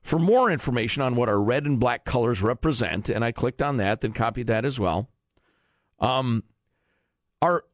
For 0.00 0.18
more 0.18 0.50
information 0.50 1.02
on 1.02 1.14
what 1.14 1.28
our 1.28 1.42
red 1.42 1.66
and 1.66 1.78
black 1.78 2.06
colors 2.06 2.40
represent, 2.40 3.10
and 3.10 3.22
I 3.22 3.32
clicked 3.32 3.60
on 3.60 3.76
that, 3.76 4.00
then 4.00 4.12
copied 4.12 4.46
that 4.46 4.64
as 4.64 4.80
well. 4.80 5.10
Um, 6.00 6.42
our 7.42 7.64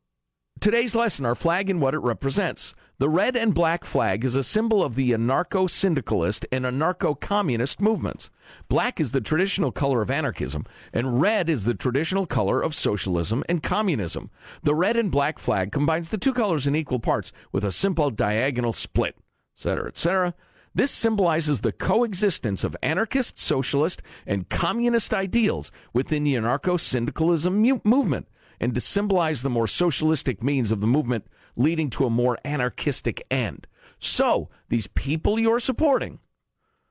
today's 0.63 0.95
lesson, 0.95 1.27
our 1.27 1.35
flag 1.35 1.69
and 1.69 1.81
what 1.81 1.93
it 1.93 1.99
represents. 1.99 2.73
The 2.99 3.09
red 3.09 3.35
and 3.35 3.53
black 3.53 3.85
flag 3.85 4.25
is 4.25 4.37
a 4.37 4.45
symbol 4.45 4.81
of 4.85 4.95
the 4.95 5.11
anarcho 5.11 5.69
syndicalist 5.69 6.47
and 6.53 6.65
anarcho 6.65 7.21
communist 7.21 7.81
movements. 7.81 8.31
Black 8.69 9.01
is 9.01 9.11
the 9.11 9.21
traditional 9.21 9.73
color 9.73 10.03
of 10.03 10.11
anarchism, 10.11 10.65
and 10.93 11.21
red 11.21 11.51
is 11.51 11.65
the 11.65 11.75
traditional 11.75 12.27
color 12.27 12.63
of 12.63 12.77
socialism 12.77 13.43
and 13.49 13.61
communism. 13.61 14.31
The 14.63 14.77
red 14.77 14.97
and 14.97 15.11
black 15.11 15.41
flag 15.41 15.73
combines 15.73 16.11
the 16.11 16.19
two 16.19 16.33
colors 16.33 16.65
in 16.65 16.77
equal 16.77 17.01
parts 17.01 17.33
with 17.51 17.65
a 17.65 17.73
simple 17.73 18.13
diagonal 18.13 18.73
split, 18.73 19.17
etc., 19.57 19.89
etc. 19.89 20.35
This 20.73 20.93
symbolizes 20.93 21.63
the 21.63 21.73
coexistence 21.73 22.63
of 22.63 22.77
anarchist, 22.85 23.37
socialist, 23.37 24.01
and 24.29 24.49
communist 24.49 25.13
ideals 25.13 25.73
within 25.93 26.23
the 26.23 26.37
anarcho 26.37 26.79
syndicalism 26.79 27.61
mu- 27.61 27.81
movement, 27.83 28.29
and 28.63 28.75
to 28.75 28.81
symbolize 28.81 29.43
the 29.43 29.51
more 29.51 29.67
socialistic 29.67 30.41
means 30.41 30.71
of 30.71 30.81
the 30.81 30.87
movement 30.87 31.27
leading 31.57 31.91
to 31.91 32.07
a 32.07 32.11
more 32.11 32.39
anarchistic 32.45 33.21
end. 33.29 33.67
So, 33.99 34.49
these 34.69 34.87
people 34.87 35.39
you're 35.39 35.61
supporting, 35.61 36.21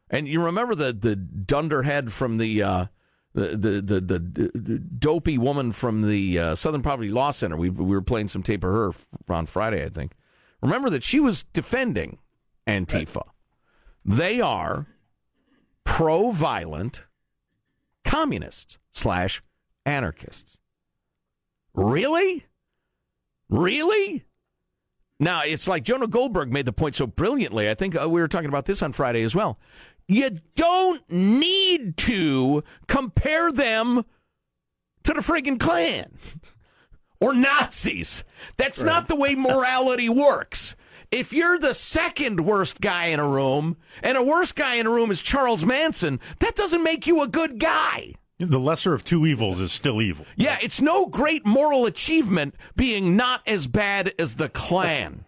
and 0.10 0.28
you 0.28 0.44
remember 0.44 0.76
the, 0.76 0.94
the 0.94 1.16
dunderhead 1.16 2.12
from 2.14 2.38
the. 2.38 2.62
Uh, 2.62 2.86
the, 3.34 3.56
the, 3.56 4.02
the, 4.02 4.20
the, 4.20 4.78
dopey 5.00 5.38
woman 5.38 5.72
from 5.72 6.02
the 6.02 6.38
uh, 6.38 6.54
Southern 6.54 6.82
Poverty 6.82 7.10
Law 7.10 7.32
Center. 7.32 7.56
We, 7.56 7.70
we 7.70 7.96
were 7.96 8.02
playing 8.02 8.28
some 8.28 8.44
tape 8.44 8.62
of 8.62 8.70
her 8.70 8.92
on 9.30 9.46
Friday, 9.46 9.86
I 9.86 9.88
think. 9.88 10.12
Remember 10.62 10.90
that 10.90 11.02
she 11.02 11.22
was 11.22 11.44
defending 11.54 12.18
Antifa. 12.68 13.22
They 14.04 14.42
are 14.42 14.88
pro 15.86 16.32
violent 16.32 17.06
communists 18.04 18.80
slash 18.92 19.42
anarchists. 19.86 20.58
Really? 21.74 22.46
Really? 23.50 24.26
Now, 25.20 25.44
it's 25.44 25.68
like 25.68 25.84
Jonah 25.84 26.08
Goldberg 26.08 26.52
made 26.52 26.66
the 26.66 26.74
point 26.74 26.96
so 26.96 27.06
brilliantly. 27.06 27.70
I 27.70 27.76
think 27.76 27.96
uh, 27.96 28.10
we 28.10 28.22
were 28.22 28.28
talking 28.28 28.50
about 28.50 28.66
this 28.66 28.82
on 28.82 28.92
Friday 28.92 29.22
as 29.22 29.36
well. 29.36 29.60
You 30.08 30.32
don't 30.56 31.04
need 31.10 31.96
to 31.98 32.64
compare 32.88 33.52
them 33.52 34.04
to 35.04 35.14
the 35.14 35.22
friggin' 35.22 35.60
Klan 35.60 36.18
or 37.20 37.34
Nazis. 37.34 38.24
That's 38.58 38.82
not 38.82 39.08
the 39.08 39.16
way 39.16 39.36
morality 39.36 40.10
works. 40.10 40.76
If 41.12 41.34
you're 41.34 41.60
the 41.60 41.74
second 41.74 42.46
worst 42.46 42.82
guy 42.82 43.08
in 43.08 43.20
a 43.20 43.28
room 43.28 43.78
and 44.02 44.18
a 44.18 44.24
worst 44.24 44.56
guy 44.56 44.76
in 44.76 44.88
a 44.88 44.90
room 44.90 45.12
is 45.12 45.22
Charles 45.22 45.66
Manson, 45.66 46.20
that 46.40 46.56
doesn't 46.56 46.84
make 46.84 47.06
you 47.06 47.22
a 47.22 47.28
good 47.28 47.60
guy. 47.60 48.14
The 48.50 48.60
lesser 48.60 48.94
of 48.94 49.04
two 49.04 49.26
evils 49.28 49.62
is 49.62 49.72
still 49.72 50.02
evil. 50.02 50.26
Yeah, 50.36 50.58
it's 50.62 50.82
no 50.82 51.06
great 51.06 51.46
moral 51.46 51.86
achievement 51.86 52.56
being 52.76 53.16
not 53.16 53.42
as 53.48 53.68
bad 53.68 54.14
as 54.18 54.36
the 54.36 54.50
Klan. 54.50 55.26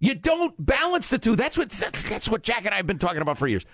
You 0.00 0.14
don't 0.14 0.54
balance 0.64 1.08
the 1.08 1.18
two. 1.18 1.36
That's 1.36 1.56
what 1.56 1.70
that's, 1.70 2.08
that's 2.08 2.28
what 2.28 2.42
Jack 2.42 2.64
and 2.64 2.74
I 2.74 2.78
have 2.78 2.86
been 2.86 2.98
talking 2.98 3.22
about 3.22 3.38
for 3.38 3.46
years. 3.46 3.64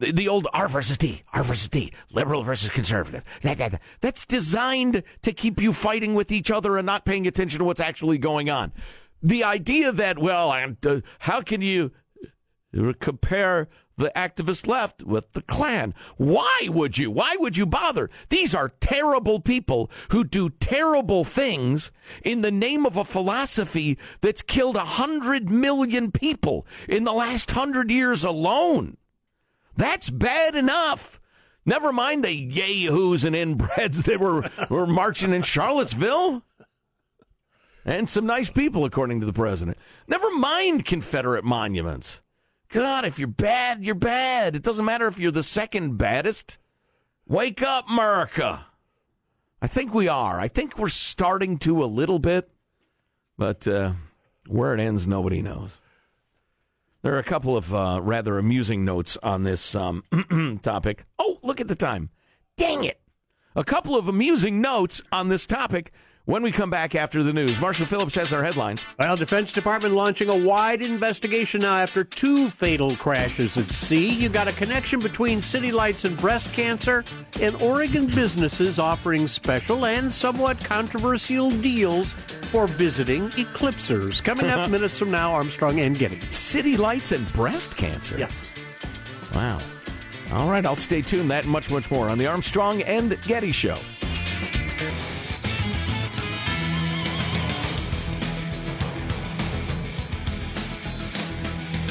The, 0.00 0.10
the 0.10 0.28
old 0.28 0.48
R 0.52 0.68
versus 0.68 0.98
D, 0.98 1.22
R 1.32 1.44
versus 1.44 1.68
D, 1.68 1.92
liberal 2.10 2.42
versus 2.42 2.70
conservative. 2.70 3.22
That, 3.42 3.58
that, 3.58 3.80
that's 4.00 4.26
designed 4.26 5.04
to 5.22 5.32
keep 5.32 5.62
you 5.62 5.72
fighting 5.72 6.14
with 6.14 6.32
each 6.32 6.50
other 6.50 6.76
and 6.76 6.84
not 6.84 7.04
paying 7.04 7.26
attention 7.26 7.60
to 7.60 7.64
what's 7.64 7.80
actually 7.80 8.18
going 8.18 8.50
on. 8.50 8.72
The 9.22 9.44
idea 9.44 9.92
that 9.92 10.18
well, 10.18 10.50
uh, 10.50 11.00
how 11.20 11.40
can 11.40 11.62
you 11.62 11.92
compare 13.00 13.68
the 13.96 14.12
activist 14.16 14.66
left 14.66 15.02
with 15.02 15.32
the 15.32 15.42
Klan. 15.42 15.94
Why 16.16 16.68
would 16.68 16.98
you? 16.98 17.10
Why 17.10 17.36
would 17.38 17.56
you 17.56 17.66
bother? 17.66 18.10
These 18.30 18.54
are 18.54 18.72
terrible 18.80 19.40
people 19.40 19.90
who 20.10 20.24
do 20.24 20.48
terrible 20.48 21.24
things 21.24 21.90
in 22.24 22.40
the 22.40 22.50
name 22.50 22.86
of 22.86 22.96
a 22.96 23.04
philosophy 23.04 23.98
that's 24.20 24.42
killed 24.42 24.76
a 24.76 24.80
hundred 24.80 25.50
million 25.50 26.10
people 26.10 26.66
in 26.88 27.04
the 27.04 27.12
last 27.12 27.50
hundred 27.50 27.90
years 27.90 28.24
alone. 28.24 28.96
That's 29.76 30.10
bad 30.10 30.54
enough. 30.54 31.20
Never 31.64 31.92
mind 31.92 32.24
the 32.24 32.34
yahoos 32.34 33.24
and 33.24 33.36
inbreds 33.36 34.04
that 34.04 34.18
were, 34.18 34.50
were 34.68 34.86
marching 34.86 35.32
in 35.32 35.42
Charlottesville. 35.42 36.42
And 37.84 38.08
some 38.08 38.26
nice 38.26 38.50
people, 38.50 38.84
according 38.84 39.20
to 39.20 39.26
the 39.26 39.32
president. 39.32 39.76
Never 40.06 40.30
mind 40.30 40.84
Confederate 40.84 41.44
monuments. 41.44 42.21
God, 42.72 43.04
if 43.04 43.18
you're 43.18 43.28
bad, 43.28 43.84
you're 43.84 43.94
bad. 43.94 44.56
It 44.56 44.62
doesn't 44.62 44.86
matter 44.86 45.06
if 45.06 45.18
you're 45.18 45.30
the 45.30 45.42
second 45.42 45.98
baddest. 45.98 46.56
Wake 47.26 47.62
up, 47.62 47.88
America. 47.88 48.66
I 49.60 49.66
think 49.66 49.92
we 49.92 50.08
are. 50.08 50.40
I 50.40 50.48
think 50.48 50.78
we're 50.78 50.88
starting 50.88 51.58
to 51.58 51.84
a 51.84 51.86
little 51.86 52.18
bit, 52.18 52.50
but 53.36 53.68
uh, 53.68 53.92
where 54.48 54.74
it 54.74 54.80
ends, 54.80 55.06
nobody 55.06 55.42
knows. 55.42 55.78
There 57.02 57.14
are 57.14 57.18
a 57.18 57.24
couple 57.24 57.58
of 57.58 57.74
uh, 57.74 58.00
rather 58.02 58.38
amusing 58.38 58.86
notes 58.86 59.18
on 59.22 59.42
this 59.42 59.74
um, 59.74 60.02
topic. 60.62 61.04
Oh, 61.18 61.38
look 61.42 61.60
at 61.60 61.68
the 61.68 61.74
time. 61.74 62.08
Dang 62.56 62.84
it. 62.84 63.00
A 63.54 63.64
couple 63.64 63.96
of 63.96 64.08
amusing 64.08 64.62
notes 64.62 65.02
on 65.12 65.28
this 65.28 65.46
topic 65.46 65.92
when 66.24 66.42
we 66.42 66.52
come 66.52 66.70
back 66.70 66.94
after 66.94 67.22
the 67.22 67.32
news. 67.32 67.58
Marshall 67.60 67.86
Phillips 67.86 68.14
has 68.14 68.32
our 68.32 68.44
headlines. 68.44 68.84
Well, 68.98 69.16
Defense 69.16 69.52
Department 69.52 69.94
launching 69.94 70.28
a 70.28 70.36
wide 70.36 70.82
investigation 70.82 71.62
now 71.62 71.76
after 71.76 72.04
two 72.04 72.48
fatal 72.50 72.94
crashes 72.94 73.56
at 73.56 73.66
sea. 73.72 74.08
You 74.08 74.28
got 74.28 74.48
a 74.48 74.52
connection 74.52 75.00
between 75.00 75.42
city 75.42 75.72
lights 75.72 76.04
and 76.04 76.16
breast 76.16 76.52
cancer, 76.52 77.04
and 77.40 77.60
Oregon 77.62 78.06
businesses 78.06 78.78
offering 78.78 79.26
special 79.26 79.84
and 79.86 80.12
somewhat 80.12 80.58
controversial 80.60 81.50
deals 81.50 82.12
for 82.50 82.66
visiting 82.66 83.30
eclipsers. 83.30 84.22
Coming 84.22 84.46
up 84.46 84.70
minutes 84.70 84.98
from 84.98 85.10
now, 85.10 85.32
Armstrong 85.32 85.80
and 85.80 85.98
Getty. 85.98 86.20
City 86.30 86.76
lights 86.76 87.12
and 87.12 87.30
breast 87.32 87.76
cancer. 87.76 88.16
Yes. 88.18 88.54
Wow. 89.34 89.58
All 90.32 90.48
right, 90.48 90.64
I'll 90.64 90.76
stay 90.76 91.02
tuned. 91.02 91.30
That 91.30 91.44
and 91.44 91.52
much, 91.52 91.70
much 91.70 91.90
more 91.90 92.08
on 92.08 92.16
the 92.16 92.26
Armstrong 92.26 92.82
and 92.82 93.20
Getty 93.24 93.52
Show. 93.52 93.76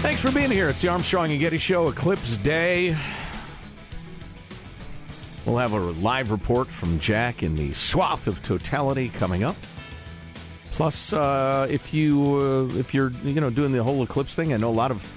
Thanks 0.01 0.21
for 0.21 0.31
being 0.31 0.49
here. 0.49 0.67
It's 0.69 0.81
the 0.81 0.87
Armstrong 0.87 1.29
and 1.31 1.39
Getty 1.39 1.59
Show, 1.59 1.87
Eclipse 1.87 2.37
Day. 2.37 2.97
We'll 5.45 5.57
have 5.57 5.73
a 5.73 5.79
live 5.79 6.31
report 6.31 6.67
from 6.67 6.99
Jack 6.99 7.43
in 7.43 7.55
the 7.55 7.71
swath 7.73 8.25
of 8.27 8.41
totality 8.41 9.09
coming 9.09 9.43
up. 9.43 9.55
Plus, 10.71 11.13
uh, 11.13 11.67
if 11.69 11.93
you 11.93 12.67
uh, 12.71 12.77
if 12.79 12.93
you're 12.93 13.11
you 13.23 13.39
know 13.41 13.49
doing 13.51 13.71
the 13.71 13.83
whole 13.83 14.01
eclipse 14.01 14.35
thing, 14.35 14.53
I 14.53 14.57
know 14.57 14.69
a 14.69 14.71
lot 14.71 14.89
of 14.89 15.13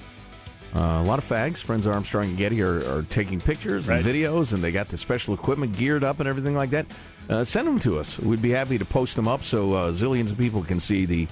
uh, 0.75 0.79
a 0.79 1.03
lot 1.03 1.17
of 1.17 1.25
FOAGs, 1.25 1.61
friends 1.61 1.85
of 1.87 1.93
Armstrong 1.93 2.25
and 2.25 2.37
Getty, 2.37 2.61
are, 2.61 2.85
are 2.97 3.03
taking 3.03 3.39
pictures 3.39 3.87
and 3.89 4.05
Right. 4.05 4.13
videos, 4.15 4.53
and 4.53 4.63
they 4.63 4.71
got 4.71 4.89
the 4.89 4.97
special 4.97 5.33
equipment 5.33 5.75
geared 5.77 6.03
up 6.03 6.19
and 6.19 6.27
everything 6.29 6.55
like 6.55 6.69
that. 6.71 6.85
Uh, 7.29 7.43
send 7.43 7.67
them 7.67 7.79
to 7.79 7.97
us. 7.97 8.19
We'd 8.19 8.41
be 8.41 8.51
happy 8.51 8.77
to 8.77 8.85
post 8.85 9.15
them 9.15 9.27
up 9.27 9.43
so 9.43 9.73
uh, 9.73 9.91
zillions 9.91 10.31
of 10.31 10.37
people 10.37 10.61
can 10.63 10.79
see 10.79 11.05
the 11.05 11.27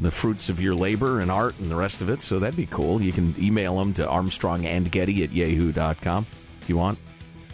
the 0.00 0.10
fruits 0.10 0.48
of 0.48 0.60
your 0.60 0.74
labor 0.74 1.20
and 1.20 1.30
art 1.30 1.58
and 1.58 1.70
the 1.70 1.76
rest 1.76 2.00
of 2.00 2.08
it. 2.08 2.22
So 2.22 2.38
that'd 2.38 2.56
be 2.56 2.66
cool. 2.66 3.00
You 3.00 3.12
can 3.12 3.34
email 3.38 3.78
them 3.78 3.94
to 3.94 4.06
armstrongandgetty 4.06 5.24
at 5.24 5.32
yahoo.com 5.32 6.26
if 6.60 6.68
you 6.68 6.76
want. 6.76 6.98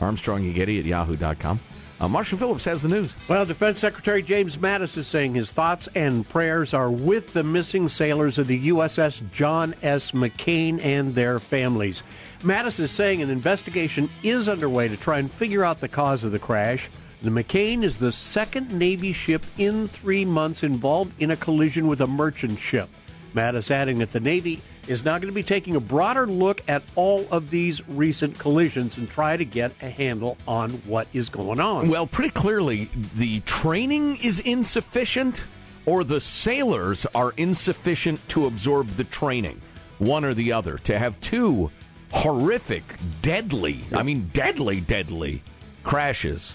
Armstrong 0.01 0.45
and 0.45 0.55
Getty 0.55 0.79
at 0.79 0.85
yahoo.com. 0.85 1.61
Uh, 2.01 2.09
Marshall 2.09 2.37
Phillips 2.37 2.65
has 2.65 2.83
the 2.83 2.89
news. 2.89 3.15
Well, 3.29 3.47
Defense 3.47 3.79
Secretary 3.79 4.23
James 4.23 4.57
Mattis 4.57 4.97
is 4.97 5.07
saying 5.07 5.35
his 5.35 5.53
thoughts 5.53 5.89
and 5.95 6.29
prayers 6.29 6.75
are 6.75 6.91
with 6.91 7.33
the 7.33 7.45
missing 7.45 7.89
sailors 7.89 8.39
of 8.39 8.49
the 8.49 8.71
USS 8.71 9.23
John 9.31 9.75
S. 9.83 10.11
McCain 10.11 10.85
and 10.85 11.15
their 11.15 11.39
families. 11.39 12.03
Mattis 12.41 12.81
is 12.81 12.91
saying 12.91 13.23
an 13.23 13.31
investigation 13.31 14.11
is 14.25 14.49
underway 14.49 14.89
to 14.89 14.97
try 14.97 15.21
and 15.21 15.31
figure 15.31 15.63
out 15.63 15.81
the 15.81 15.89
cause 15.89 16.25
of 16.25 16.33
the 16.33 16.41
crash. 16.41 16.91
The 17.23 17.31
McCain 17.31 17.85
is 17.85 17.99
the 17.99 18.11
second 18.11 18.77
Navy 18.77 19.13
ship 19.13 19.47
in 19.57 19.87
three 19.87 20.25
months 20.25 20.65
involved 20.65 21.13
in 21.23 21.31
a 21.31 21.37
collision 21.37 21.87
with 21.87 22.01
a 22.01 22.07
merchant 22.09 22.59
ship. 22.59 22.89
Mattis 23.33 23.71
adding 23.71 23.99
that 23.99 24.11
the 24.11 24.19
Navy 24.19 24.61
is 24.89 25.05
now 25.05 25.19
going 25.19 25.29
to 25.29 25.33
be 25.33 25.45
taking 25.45 25.77
a 25.77 25.81
broader 25.81 26.27
look 26.27 26.63
at 26.67 26.83
all 26.97 27.25
of 27.31 27.51
these 27.51 27.87
recent 27.89 28.37
collisions 28.41 28.99
and 28.99 29.09
try 29.09 29.37
to 29.37 29.45
get 29.45 29.71
a 29.81 29.89
handle 29.89 30.37
on 30.49 30.71
what 30.85 31.07
is 31.13 31.29
going 31.29 31.61
on. 31.61 31.89
Well, 31.89 32.09
pretty 32.09 32.31
clearly, 32.31 32.91
the 33.15 33.39
training 33.41 34.17
is 34.17 34.41
insufficient, 34.41 35.45
or 35.87 36.03
the 36.03 36.21
sailors 36.21 37.07
are 37.15 37.35
insufficient 37.37 38.29
to 38.31 38.47
absorb 38.47 38.89
the 38.89 39.05
training. 39.05 39.61
One 39.99 40.25
or 40.25 40.35
the 40.35 40.53
other. 40.53 40.77
To 40.79 40.99
have 40.99 41.21
two 41.21 41.71
horrific, 42.11 42.83
deadly, 43.23 43.85
I 43.95 44.03
mean, 44.03 44.29
deadly, 44.35 44.81
deadly 44.81 45.45
crashes 45.85 46.55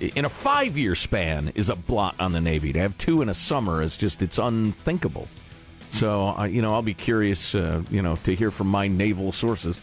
in 0.00 0.24
a 0.24 0.28
five 0.28 0.76
year 0.78 0.94
span 0.94 1.52
is 1.54 1.68
a 1.68 1.76
blot 1.76 2.14
on 2.18 2.32
the 2.32 2.40
Navy. 2.40 2.72
To 2.72 2.80
have 2.80 2.96
two 2.98 3.22
in 3.22 3.28
a 3.28 3.34
summer 3.34 3.82
is 3.82 3.96
just, 3.96 4.22
it's 4.22 4.38
unthinkable. 4.38 5.28
So, 5.90 6.28
uh, 6.28 6.44
you 6.44 6.62
know, 6.62 6.72
I'll 6.72 6.82
be 6.82 6.94
curious, 6.94 7.54
uh, 7.54 7.82
you 7.90 8.00
know, 8.02 8.16
to 8.16 8.34
hear 8.34 8.50
from 8.50 8.68
my 8.68 8.88
naval 8.88 9.32
sources 9.32 9.80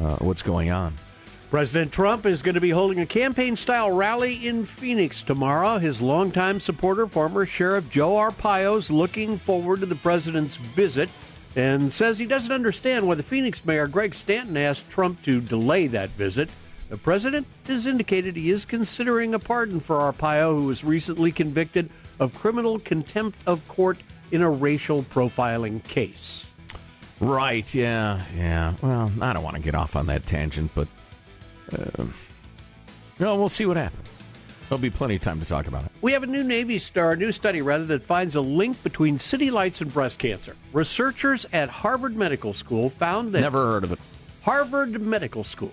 uh, 0.00 0.16
what's 0.16 0.42
going 0.42 0.70
on. 0.70 0.94
President 1.50 1.90
Trump 1.90 2.26
is 2.26 2.42
going 2.42 2.54
to 2.54 2.60
be 2.60 2.70
holding 2.70 3.00
a 3.00 3.06
campaign 3.06 3.56
style 3.56 3.90
rally 3.90 4.46
in 4.46 4.64
Phoenix 4.64 5.20
tomorrow. 5.20 5.78
His 5.78 6.00
longtime 6.00 6.60
supporter, 6.60 7.08
former 7.08 7.44
Sheriff 7.44 7.90
Joe 7.90 8.12
Arpaio, 8.12 8.76
is 8.76 8.88
looking 8.88 9.36
forward 9.36 9.80
to 9.80 9.86
the 9.86 9.96
president's 9.96 10.54
visit 10.54 11.10
and 11.56 11.92
says 11.92 12.20
he 12.20 12.26
doesn't 12.26 12.52
understand 12.52 13.08
why 13.08 13.16
the 13.16 13.24
Phoenix 13.24 13.64
mayor, 13.64 13.88
Greg 13.88 14.14
Stanton, 14.14 14.56
asked 14.56 14.88
Trump 14.88 15.20
to 15.24 15.40
delay 15.40 15.88
that 15.88 16.10
visit. 16.10 16.50
The 16.90 16.96
president 16.96 17.46
has 17.66 17.86
indicated 17.86 18.34
he 18.34 18.50
is 18.50 18.64
considering 18.64 19.32
a 19.32 19.38
pardon 19.38 19.78
for 19.78 19.96
Arpaio, 19.96 20.60
who 20.60 20.66
was 20.66 20.82
recently 20.82 21.30
convicted 21.30 21.88
of 22.18 22.34
criminal 22.34 22.80
contempt 22.80 23.38
of 23.46 23.66
court 23.68 23.98
in 24.32 24.42
a 24.42 24.50
racial 24.50 25.04
profiling 25.04 25.82
case. 25.84 26.48
Right, 27.20 27.72
yeah, 27.72 28.24
yeah. 28.36 28.74
Well, 28.82 29.12
I 29.20 29.32
don't 29.32 29.44
want 29.44 29.54
to 29.54 29.62
get 29.62 29.76
off 29.76 29.94
on 29.94 30.06
that 30.06 30.26
tangent, 30.26 30.72
but 30.74 30.88
uh, 31.72 32.06
no, 33.20 33.36
we'll 33.36 33.48
see 33.48 33.66
what 33.66 33.76
happens. 33.76 34.08
There'll 34.68 34.82
be 34.82 34.90
plenty 34.90 35.14
of 35.14 35.20
time 35.20 35.38
to 35.38 35.46
talk 35.46 35.68
about 35.68 35.84
it. 35.84 35.92
We 36.00 36.10
have 36.12 36.24
a 36.24 36.26
new 36.26 36.42
Navy 36.42 36.80
Star, 36.80 37.12
a 37.12 37.16
new 37.16 37.30
study 37.30 37.62
rather, 37.62 37.84
that 37.84 38.02
finds 38.02 38.34
a 38.34 38.40
link 38.40 38.82
between 38.82 39.20
city 39.20 39.52
lights 39.52 39.80
and 39.80 39.92
breast 39.92 40.18
cancer. 40.18 40.56
Researchers 40.72 41.46
at 41.52 41.68
Harvard 41.68 42.16
Medical 42.16 42.52
School 42.52 42.90
found 42.90 43.32
that. 43.34 43.42
Never 43.42 43.70
heard 43.70 43.84
of 43.84 43.92
it. 43.92 44.00
Harvard 44.42 45.00
Medical 45.00 45.44
School. 45.44 45.72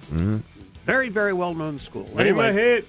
Very, 0.87 1.09
very 1.09 1.33
well 1.33 1.53
known 1.53 1.79
school. 1.79 2.09
Name 2.15 2.39
a 2.39 2.53
hit. 2.53 2.87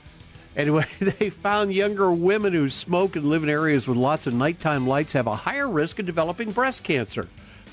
Anyway, 0.56 0.84
they 1.00 1.30
found 1.30 1.74
younger 1.74 2.12
women 2.12 2.52
who 2.52 2.70
smoke 2.70 3.16
and 3.16 3.26
live 3.26 3.42
in 3.42 3.48
areas 3.48 3.88
with 3.88 3.96
lots 3.96 4.28
of 4.28 4.34
nighttime 4.34 4.86
lights 4.86 5.14
have 5.14 5.26
a 5.26 5.34
higher 5.34 5.68
risk 5.68 5.98
of 5.98 6.06
developing 6.06 6.52
breast 6.52 6.84
cancer. 6.84 7.26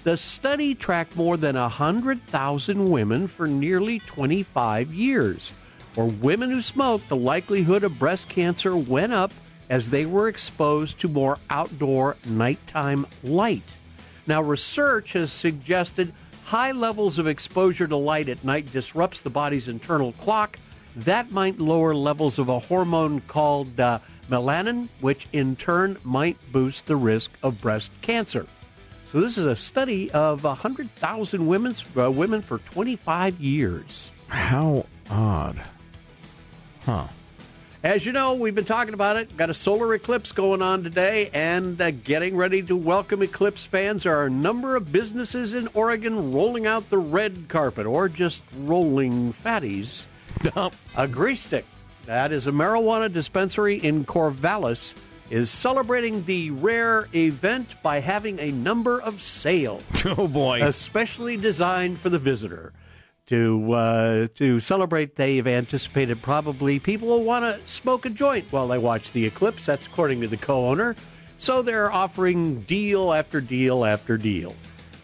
The 0.03 0.17
study 0.17 0.73
tracked 0.73 1.15
more 1.15 1.37
than 1.37 1.55
100,000 1.55 2.89
women 2.89 3.27
for 3.27 3.45
nearly 3.45 3.99
25 3.99 4.95
years. 4.95 5.53
For 5.93 6.05
women 6.05 6.49
who 6.49 6.63
smoked, 6.63 7.07
the 7.07 7.15
likelihood 7.15 7.83
of 7.83 7.99
breast 7.99 8.27
cancer 8.27 8.75
went 8.75 9.13
up 9.13 9.31
as 9.69 9.91
they 9.91 10.07
were 10.07 10.27
exposed 10.27 10.99
to 11.01 11.07
more 11.07 11.37
outdoor 11.51 12.17
nighttime 12.27 13.05
light. 13.23 13.75
Now, 14.25 14.41
research 14.41 15.13
has 15.13 15.31
suggested 15.31 16.13
high 16.45 16.71
levels 16.71 17.17
of 17.17 17.25
exposure 17.25 17.87
to 17.87 17.95
light 17.97 18.29
at 18.29 18.43
night 18.43 18.71
disrupts 18.71 19.21
the 19.21 19.29
body's 19.29 19.67
internal 19.67 20.11
clock. 20.13 20.59
That 20.95 21.31
might 21.31 21.59
lower 21.59 21.93
levels 21.93 22.39
of 22.39 22.49
a 22.49 22.59
hormone 22.59 23.21
called 23.21 23.79
uh, 23.79 23.99
melatonin, 24.29 24.87
which 25.01 25.27
in 25.33 25.55
turn 25.55 25.97
might 26.03 26.37
boost 26.51 26.85
the 26.85 26.95
risk 26.95 27.31
of 27.41 27.59
breast 27.61 27.91
cancer. 28.01 28.45
So, 29.05 29.19
this 29.19 29.37
is 29.37 29.45
a 29.45 29.55
study 29.55 30.09
of 30.11 30.43
100,000 30.43 31.45
women, 31.45 31.75
uh, 31.97 32.11
women 32.11 32.41
for 32.41 32.59
25 32.59 33.39
years. 33.39 34.11
How 34.27 34.85
odd. 35.09 35.61
Huh. 36.81 37.07
As 37.85 38.03
you 38.03 38.13
know, 38.13 38.33
we've 38.33 38.55
been 38.55 38.65
talking 38.65 38.95
about 38.95 39.15
it. 39.15 39.37
Got 39.37 39.51
a 39.51 39.53
solar 39.53 39.93
eclipse 39.93 40.31
going 40.31 40.63
on 40.63 40.81
today, 40.81 41.29
and 41.31 41.79
uh, 41.79 41.91
getting 41.91 42.35
ready 42.35 42.63
to 42.63 42.75
welcome 42.75 43.21
eclipse 43.21 43.63
fans. 43.63 44.01
There 44.01 44.17
are 44.17 44.25
a 44.25 44.29
number 44.31 44.75
of 44.75 44.91
businesses 44.91 45.53
in 45.53 45.69
Oregon 45.75 46.33
rolling 46.33 46.65
out 46.65 46.89
the 46.89 46.97
red 46.97 47.45
carpet, 47.47 47.85
or 47.85 48.09
just 48.09 48.41
rolling 48.57 49.33
fatties. 49.33 50.05
Agrestic. 50.95 51.65
That 52.07 52.31
is 52.31 52.47
a 52.47 52.51
marijuana 52.51 53.13
dispensary 53.13 53.75
in 53.75 54.03
Corvallis. 54.03 54.95
Is 55.29 55.51
celebrating 55.51 56.25
the 56.25 56.49
rare 56.49 57.07
event 57.13 57.75
by 57.83 57.99
having 57.99 58.39
a 58.39 58.49
number 58.49 58.99
of 58.99 59.21
sales. 59.21 59.83
Oh 60.05 60.27
boy! 60.27 60.63
Especially 60.63 61.37
designed 61.37 61.99
for 61.99 62.09
the 62.09 62.17
visitor 62.17 62.73
to 63.27 63.71
uh, 63.73 64.27
to 64.35 64.59
celebrate. 64.59 65.15
They've 65.15 65.45
anticipated 65.45 66.21
probably 66.21 66.79
people 66.79 67.07
will 67.07 67.23
want 67.23 67.45
to 67.45 67.67
smoke 67.69 68.05
a 68.05 68.09
joint 68.09 68.45
while 68.51 68.67
they 68.67 68.77
watch 68.77 69.11
the 69.11 69.25
eclipse. 69.25 69.65
That's 69.65 69.87
according 69.87 70.21
to 70.21 70.27
the 70.27 70.37
co-owner. 70.37 70.95
So 71.37 71.61
they're 71.61 71.91
offering 71.91 72.61
deal 72.61 73.13
after 73.13 73.41
deal 73.41 73.85
after 73.85 74.17
deal. 74.17 74.55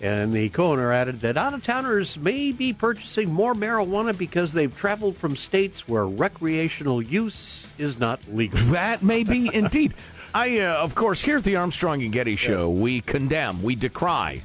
And 0.01 0.33
the 0.33 0.49
co-owner 0.49 0.91
added 0.91 1.19
that 1.19 1.37
out-of-towners 1.37 2.17
may 2.17 2.51
be 2.51 2.73
purchasing 2.73 3.31
more 3.31 3.53
marijuana 3.53 4.17
because 4.17 4.51
they've 4.51 4.75
traveled 4.75 5.15
from 5.15 5.35
states 5.35 5.87
where 5.87 6.07
recreational 6.07 7.03
use 7.03 7.67
is 7.77 7.99
not 7.99 8.19
legal. 8.27 8.57
That 8.71 9.03
may 9.03 9.23
be 9.23 9.49
indeed. 9.53 9.93
I, 10.33 10.61
uh, 10.61 10.75
of 10.77 10.95
course, 10.95 11.21
here 11.21 11.37
at 11.37 11.43
the 11.43 11.57
Armstrong 11.57 12.01
and 12.01 12.11
Getty 12.11 12.35
Show, 12.35 12.69
we 12.69 13.01
condemn, 13.01 13.61
we 13.61 13.75
decry 13.75 14.41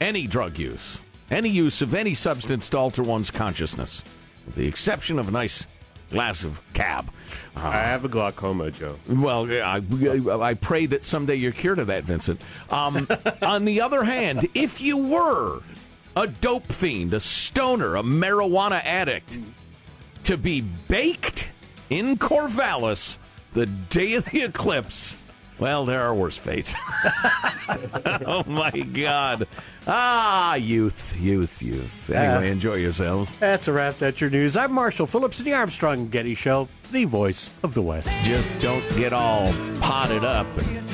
any 0.00 0.26
drug 0.26 0.58
use, 0.58 1.02
any 1.32 1.48
use 1.48 1.82
of 1.82 1.94
any 1.94 2.14
substance 2.14 2.68
to 2.68 2.78
alter 2.78 3.02
one's 3.02 3.30
consciousness, 3.30 4.02
with 4.46 4.54
the 4.54 4.68
exception 4.68 5.18
of 5.18 5.28
a 5.28 5.30
nice 5.30 5.66
glass 6.10 6.44
of 6.44 6.60
cab. 6.74 7.10
Uh, 7.56 7.68
I 7.68 7.78
have 7.78 8.04
a 8.04 8.08
glaucoma, 8.08 8.70
Joe. 8.70 8.98
Well, 9.08 9.50
I, 9.50 9.80
I 10.40 10.54
pray 10.54 10.86
that 10.86 11.04
someday 11.04 11.36
you're 11.36 11.52
cured 11.52 11.78
of 11.78 11.86
that, 11.86 12.04
Vincent. 12.04 12.42
Um, 12.70 13.08
on 13.42 13.64
the 13.64 13.80
other 13.80 14.04
hand, 14.04 14.46
if 14.54 14.80
you 14.80 14.98
were 14.98 15.62
a 16.14 16.26
dope 16.26 16.70
fiend, 16.70 17.14
a 17.14 17.20
stoner, 17.20 17.96
a 17.96 18.02
marijuana 18.02 18.84
addict, 18.84 19.38
to 20.24 20.36
be 20.36 20.60
baked 20.60 21.48
in 21.88 22.18
Corvallis 22.18 23.16
the 23.54 23.66
day 23.66 24.14
of 24.14 24.26
the 24.26 24.42
eclipse, 24.42 25.16
well, 25.58 25.84
there 25.84 26.00
are 26.02 26.14
worse 26.14 26.36
fates. 26.36 26.74
oh 28.26 28.44
my 28.46 28.70
God! 28.70 29.46
Ah, 29.86 30.54
youth, 30.54 31.16
youth, 31.20 31.62
youth. 31.62 32.10
Anyway, 32.10 32.48
Uh, 32.48 32.52
enjoy 32.52 32.74
yourselves. 32.76 33.34
That's 33.38 33.68
a 33.68 33.72
wrap. 33.72 33.96
That's 33.96 34.20
your 34.20 34.30
news. 34.30 34.56
I'm 34.56 34.72
Marshall 34.72 35.06
Phillips 35.06 35.38
in 35.38 35.44
the 35.44 35.52
Armstrong 35.54 35.94
and 36.00 36.10
Getty 36.10 36.34
Show, 36.34 36.68
the 36.90 37.04
voice 37.04 37.50
of 37.62 37.74
the 37.74 37.82
West. 37.82 38.08
Just 38.22 38.58
don't 38.60 38.86
get 38.96 39.12
all 39.12 39.52
potted 39.80 40.24
up 40.24 40.46
and 40.58 40.88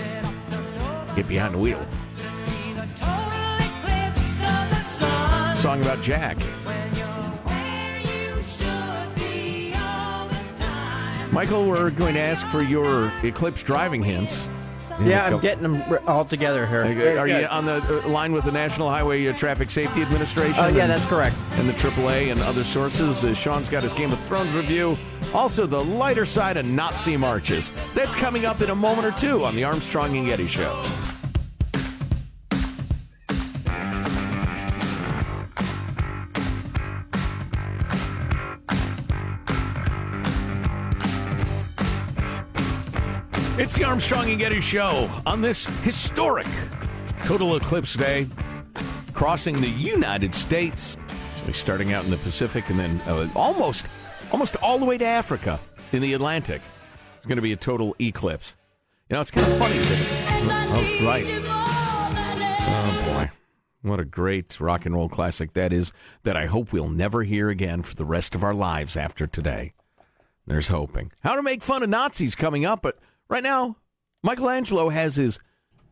get 1.16 1.28
behind 1.28 1.54
the 1.54 1.58
wheel. 1.58 1.80
Song 5.56 5.80
about 5.82 6.00
Jack. 6.02 6.38
Michael, 11.32 11.66
we're 11.66 11.90
going 11.90 12.14
to 12.14 12.20
ask 12.20 12.46
for 12.46 12.62
your 12.62 13.12
eclipse 13.22 13.62
driving 13.62 14.02
hints. 14.02 14.48
Yeah, 15.02 15.26
I'm 15.26 15.40
getting 15.40 15.62
them 15.62 15.98
all 16.06 16.24
together 16.24 16.66
here. 16.66 17.18
Are 17.18 17.26
you 17.28 17.46
on 17.46 17.66
the 17.66 18.04
uh, 18.04 18.08
line 18.08 18.32
with 18.32 18.44
the 18.44 18.52
National 18.52 18.88
Highway 18.88 19.26
uh, 19.26 19.32
Traffic 19.36 19.70
Safety 19.70 20.02
Administration? 20.02 20.54
Oh, 20.56 20.68
yeah, 20.68 20.82
and- 20.84 20.90
that's 20.90 21.04
correct. 21.04 21.36
And 21.52 21.68
the 21.68 21.72
AAA 21.74 22.30
and 22.30 22.40
other 22.42 22.64
sources. 22.64 23.22
Uh, 23.22 23.34
Sean's 23.34 23.68
got 23.68 23.82
his 23.82 23.92
Game 23.92 24.12
of 24.12 24.20
Thrones 24.20 24.54
review. 24.54 24.96
Also, 25.34 25.66
the 25.66 25.82
lighter 25.84 26.24
side 26.24 26.56
of 26.56 26.64
Nazi 26.64 27.16
marches. 27.16 27.70
That's 27.94 28.14
coming 28.14 28.46
up 28.46 28.60
in 28.60 28.70
a 28.70 28.74
moment 28.74 29.06
or 29.06 29.10
two 29.12 29.44
on 29.44 29.54
the 29.56 29.64
Armstrong 29.64 30.16
and 30.16 30.26
Getty 30.26 30.46
Show. 30.46 30.82
It's 43.60 43.76
the 43.76 43.82
Armstrong 43.82 44.30
and 44.30 44.38
Getty 44.38 44.60
Show 44.60 45.10
on 45.26 45.40
this 45.40 45.66
historic 45.80 46.46
total 47.24 47.56
eclipse 47.56 47.96
day, 47.96 48.28
crossing 49.14 49.60
the 49.60 49.70
United 49.70 50.32
States, 50.32 50.96
starting 51.52 51.92
out 51.92 52.04
in 52.04 52.10
the 52.12 52.18
Pacific 52.18 52.70
and 52.70 52.78
then 52.78 53.00
uh, 53.08 53.28
almost, 53.34 53.86
almost 54.30 54.54
all 54.62 54.78
the 54.78 54.84
way 54.84 54.96
to 54.96 55.04
Africa 55.04 55.58
in 55.90 56.00
the 56.00 56.14
Atlantic. 56.14 56.62
It's 57.16 57.26
going 57.26 57.34
to 57.34 57.42
be 57.42 57.50
a 57.50 57.56
total 57.56 57.96
eclipse. 58.00 58.54
You 59.10 59.14
know, 59.14 59.22
it's 59.22 59.32
kind 59.32 59.50
of 59.50 59.58
funny. 59.58 59.74
That, 59.74 60.68
oh, 60.70 61.04
right. 61.04 61.24
Oh 62.70 63.12
boy, 63.12 63.30
what 63.82 63.98
a 63.98 64.04
great 64.04 64.60
rock 64.60 64.86
and 64.86 64.94
roll 64.94 65.08
classic 65.08 65.54
that 65.54 65.72
is. 65.72 65.90
That 66.22 66.36
I 66.36 66.46
hope 66.46 66.72
we'll 66.72 66.88
never 66.88 67.24
hear 67.24 67.48
again 67.48 67.82
for 67.82 67.96
the 67.96 68.04
rest 68.04 68.36
of 68.36 68.44
our 68.44 68.54
lives 68.54 68.96
after 68.96 69.26
today. 69.26 69.72
There's 70.46 70.68
hoping. 70.68 71.10
How 71.24 71.34
to 71.34 71.42
make 71.42 71.64
fun 71.64 71.82
of 71.82 71.88
Nazis 71.88 72.36
coming 72.36 72.64
up, 72.64 72.82
but 72.82 73.00
right 73.28 73.42
now, 73.42 73.76
Michelangelo 74.22 74.88
has 74.88 75.16
his 75.16 75.38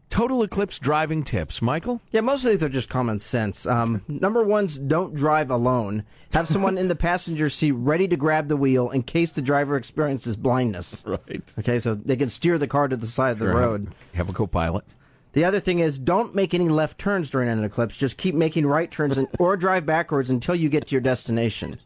total 0.09 0.43
eclipse 0.43 0.79
driving 0.79 1.25
tips. 1.25 1.61
Michael? 1.61 2.01
Yeah, 2.11 2.21
most 2.21 2.45
of 2.45 2.51
these 2.51 2.63
are 2.63 2.69
just 2.69 2.89
common 2.89 3.19
sense. 3.19 3.67
Um, 3.67 4.03
number 4.09 4.43
one's 4.43 4.79
don't 4.79 5.15
drive 5.15 5.51
alone. 5.51 6.05
Have 6.33 6.49
someone 6.49 6.79
in 6.79 6.89
the 6.89 6.97
passenger 6.97 7.51
seat 7.51 7.73
ready 7.73 8.07
to 8.09 8.17
grab 8.17 8.49
the 8.49 8.57
wheel 8.57 8.91
in 8.91 9.03
case 9.03 9.31
the 9.31 9.43
driver 9.43 9.77
experiences 9.77 10.37
blindness. 10.37 11.05
Right. 11.27 11.43
Okay, 11.59 11.81
so 11.81 11.95
they 11.95 12.17
can 12.17 12.29
steer 12.29 12.59
the 12.59 12.69
car 12.69 12.89
to 12.89 12.97
the 12.97 13.07
side 13.07 13.31
of 13.33 13.39
the 13.39 13.47
Sure, 13.47 13.55
road. 13.55 13.95
Have 14.15 14.29
a 14.29 14.33
co 14.33 14.47
pilot. 14.47 14.85
The 15.33 15.45
other 15.45 15.61
thing 15.61 15.81
is 15.81 15.99
don't 15.99 16.35
make 16.35 16.55
any 16.55 16.69
left 16.69 16.99
turns 16.99 17.29
during 17.29 17.49
an 17.49 17.63
eclipse. 17.63 17.97
Just 17.97 18.17
keep 18.17 18.35
making 18.35 18.67
right 18.67 18.91
turns 18.91 19.19
and, 19.19 19.29
or 19.39 19.57
drive 19.57 19.85
backwards 19.85 20.31
until 20.31 20.55
you 20.55 20.69
get 20.69 20.87
to 20.87 20.93
your 20.93 21.01
destination. 21.03 21.79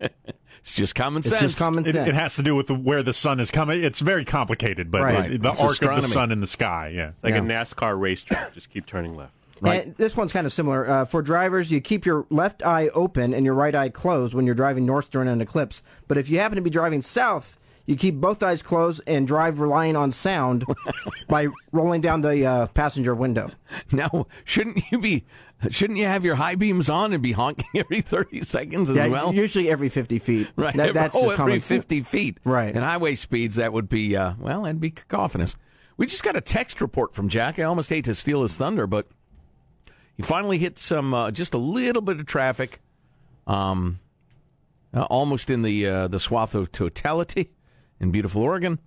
It's 0.68 0.76
just 0.76 0.94
common 0.94 1.20
It's 1.20 1.30
sense. 1.30 1.40
just 1.40 1.58
common 1.58 1.86
It, 1.86 1.92
sense. 1.92 2.08
it 2.08 2.14
has 2.14 2.36
to 2.36 2.42
do 2.42 2.54
with 2.54 2.66
the, 2.66 2.74
where 2.74 3.02
the 3.02 3.14
sun 3.14 3.40
is 3.40 3.50
coming. 3.50 3.82
It's 3.82 4.00
very 4.00 4.24
complicated, 4.24 4.90
but 4.90 5.00
Right. 5.02 5.32
it- 5.32 5.42
the 5.42 5.48
It's 5.50 5.60
arc 5.62 5.80
of 5.82 5.96
the 6.02 6.06
sun 6.06 6.30
in 6.30 6.40
the 6.40 6.46
sky, 6.46 6.92
yeah. 6.94 7.12
Like 7.22 7.32
Yeah. 7.34 7.38
a 7.38 7.42
NASCAR 7.42 7.98
racetrack. 7.98 8.52
Just 8.52 8.70
keep 8.70 8.84
turning 8.84 9.16
left. 9.16 9.32
And 9.62 9.96
this 9.96 10.14
one's 10.16 10.32
kind 10.32 10.46
of 10.46 10.52
similar. 10.52 10.88
Uh, 10.88 11.04
for 11.06 11.20
drivers, 11.22 11.70
you 11.72 11.80
keep 11.80 12.04
your 12.06 12.26
left 12.30 12.62
eye 12.64 12.88
open 12.94 13.32
and 13.34 13.44
your 13.46 13.54
right 13.54 13.74
eye 13.74 13.88
closed 13.88 14.34
when 14.34 14.44
you're 14.46 14.54
driving 14.54 14.84
north 14.86 15.10
during 15.10 15.26
an 15.28 15.40
eclipse. 15.40 15.82
But 16.06 16.16
if 16.18 16.28
you 16.28 16.38
happen 16.38 16.56
to 16.56 16.62
be 16.62 16.70
driving 16.70 17.02
south, 17.02 17.56
you 17.88 17.96
keep 17.96 18.16
both 18.16 18.42
eyes 18.42 18.60
closed 18.60 19.00
and 19.06 19.26
drive 19.26 19.60
relying 19.60 19.96
on 19.96 20.10
sound 20.12 20.66
by 21.28 21.48
rolling 21.72 22.02
down 22.02 22.20
the 22.20 22.44
uh, 22.44 22.66
passenger 22.66 23.14
window. 23.14 23.50
Now, 23.90 24.26
shouldn't 24.44 24.84
you 24.92 24.98
be? 24.98 25.24
Shouldn't 25.70 25.98
you 25.98 26.04
have 26.04 26.22
your 26.22 26.34
high 26.34 26.54
beams 26.54 26.90
on 26.90 27.14
and 27.14 27.22
be 27.22 27.32
honking 27.32 27.70
every 27.74 28.02
thirty 28.02 28.42
seconds 28.42 28.90
as 28.90 28.96
yeah, 28.96 29.08
well? 29.08 29.34
usually 29.34 29.70
every 29.70 29.88
50 29.88 30.18
feet. 30.18 30.48
Right. 30.56 30.76
That- 30.76 30.92
that's 30.92 31.16
oh, 31.16 31.20
just 31.20 31.32
every 31.32 31.36
common 31.36 31.60
sense. 31.60 31.84
50 31.84 32.00
feet. 32.02 32.38
Right. 32.44 32.74
And 32.74 32.84
highway 32.84 33.14
speeds, 33.14 33.56
that 33.56 33.72
would 33.72 33.88
be, 33.88 34.14
uh, 34.14 34.34
well, 34.38 34.64
that'd 34.64 34.80
be 34.80 34.90
cacophonous. 34.90 35.56
We 35.96 36.04
just 36.06 36.22
got 36.22 36.36
a 36.36 36.42
text 36.42 36.82
report 36.82 37.14
from 37.14 37.30
Jack. 37.30 37.58
I 37.58 37.62
almost 37.62 37.88
hate 37.88 38.04
to 38.04 38.14
steal 38.14 38.42
his 38.42 38.58
thunder, 38.58 38.86
but 38.86 39.06
He 40.14 40.22
finally 40.22 40.58
hit 40.58 40.78
some 40.78 41.14
uh, 41.14 41.30
just 41.30 41.54
a 41.54 41.58
little 41.58 42.02
bit 42.02 42.20
of 42.20 42.26
traffic, 42.26 42.80
um, 43.46 43.98
uh, 44.92 45.04
almost 45.04 45.48
in 45.48 45.62
the 45.62 45.86
uh, 45.86 46.08
the 46.08 46.18
swath 46.20 46.54
of 46.54 46.70
totality 46.70 47.50
in 48.00 48.10
beautiful 48.10 48.42
Oregon. 48.42 48.78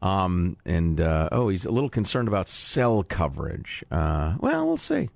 Um, 0.00 0.56
and 0.64 1.00
uh, 1.00 1.28
oh, 1.32 1.48
he's 1.48 1.64
a 1.64 1.70
little 1.70 1.90
concerned 1.90 2.28
about 2.28 2.48
cell 2.48 3.02
coverage. 3.02 3.84
Uh, 3.90 4.34
well, 4.38 4.66
we'll 4.66 4.76
see. 4.76 5.10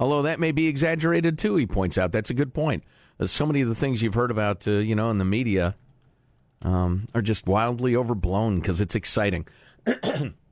Although 0.00 0.22
that 0.22 0.38
may 0.38 0.52
be 0.52 0.68
exaggerated 0.68 1.38
too, 1.38 1.56
he 1.56 1.66
points 1.66 1.98
out. 1.98 2.12
That's 2.12 2.30
a 2.30 2.34
good 2.34 2.54
point. 2.54 2.84
Uh, 3.18 3.26
so 3.26 3.46
many 3.46 3.60
of 3.60 3.68
the 3.68 3.74
things 3.74 4.00
you've 4.00 4.14
heard 4.14 4.30
about, 4.30 4.66
uh, 4.68 4.72
you 4.72 4.94
know, 4.94 5.10
in 5.10 5.18
the 5.18 5.24
media, 5.24 5.74
um, 6.62 7.08
are 7.14 7.22
just 7.22 7.46
wildly 7.46 7.96
overblown 7.96 8.60
because 8.60 8.80
it's 8.80 8.94
exciting. 8.94 9.46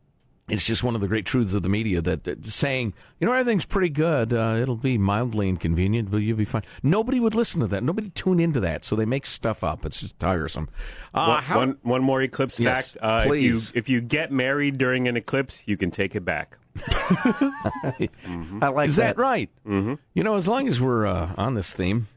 it's 0.49 0.65
just 0.65 0.85
one 0.85 0.95
of 0.95 1.01
the 1.01 1.09
great 1.09 1.27
truths 1.27 1.55
of 1.55 1.63
the 1.63 1.69
media 1.69 2.01
that, 2.01 2.25
that 2.25 2.45
saying, 2.45 2.95
you 3.19 3.27
know, 3.27 3.33
everything's 3.33 3.67
pretty 3.67 3.89
good. 3.89 4.33
Uh, 4.33 4.57
it'll 4.61 4.77
be 4.77 4.97
mildly 4.97 5.49
inconvenient, 5.49 6.11
but 6.11 6.19
you'll 6.19 6.37
be 6.37 6.45
fine. 6.45 6.63
Nobody 6.83 7.19
would 7.19 7.35
listen 7.35 7.61
to 7.61 7.67
that. 7.67 7.83
Nobody 7.83 8.11
tune 8.11 8.39
into 8.39 8.61
that, 8.61 8.85
so 8.85 8.95
they 8.95 9.05
make 9.07 9.27
stuff 9.27 9.65
up. 9.65 9.85
It's 9.85 10.01
just 10.01 10.19
tiresome. 10.21 10.69
Uh, 11.13 11.27
one, 11.27 11.43
how- 11.43 11.59
one, 11.59 11.77
one 11.83 12.03
more 12.03 12.23
eclipse 12.23 12.61
Yes, 12.61 12.93
fact. 12.93 13.05
Uh, 13.05 13.33
if 13.33 13.41
you 13.43 13.61
if 13.75 13.89
you 13.89 14.01
get 14.01 14.31
married 14.31 14.79
during 14.79 15.09
an 15.09 15.17
eclipse, 15.17 15.65
you 15.67 15.77
can 15.77 15.91
take 15.91 16.15
it 16.15 16.25
back. 16.25 16.57
I 16.89 18.69
like 18.73 18.89
Is 18.91 18.97
that, 18.97 19.17
right? 19.17 19.51
Mm-hmm. 19.67 19.95
You 20.15 20.23
know, 20.25 20.37
as 20.37 20.47
long 20.47 20.69
as 20.69 20.81
we're 20.81 21.07
uh, 21.07 21.33
on 21.37 21.55
this 21.55 21.73
theme, 21.73 22.09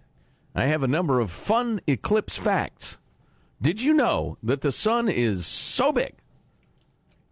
I 0.55 0.65
have 0.65 0.83
a 0.83 0.87
number 0.87 1.19
of 1.19 1.31
fun 1.31 1.81
eclipse 1.87 2.37
facts. 2.37 2.97
Did 3.61 3.81
you 3.81 3.93
know 3.93 4.37
that 4.43 4.61
the 4.61 4.71
sun 4.71 5.09
is 5.09 5.45
so 5.45 5.91
big? 5.91 6.13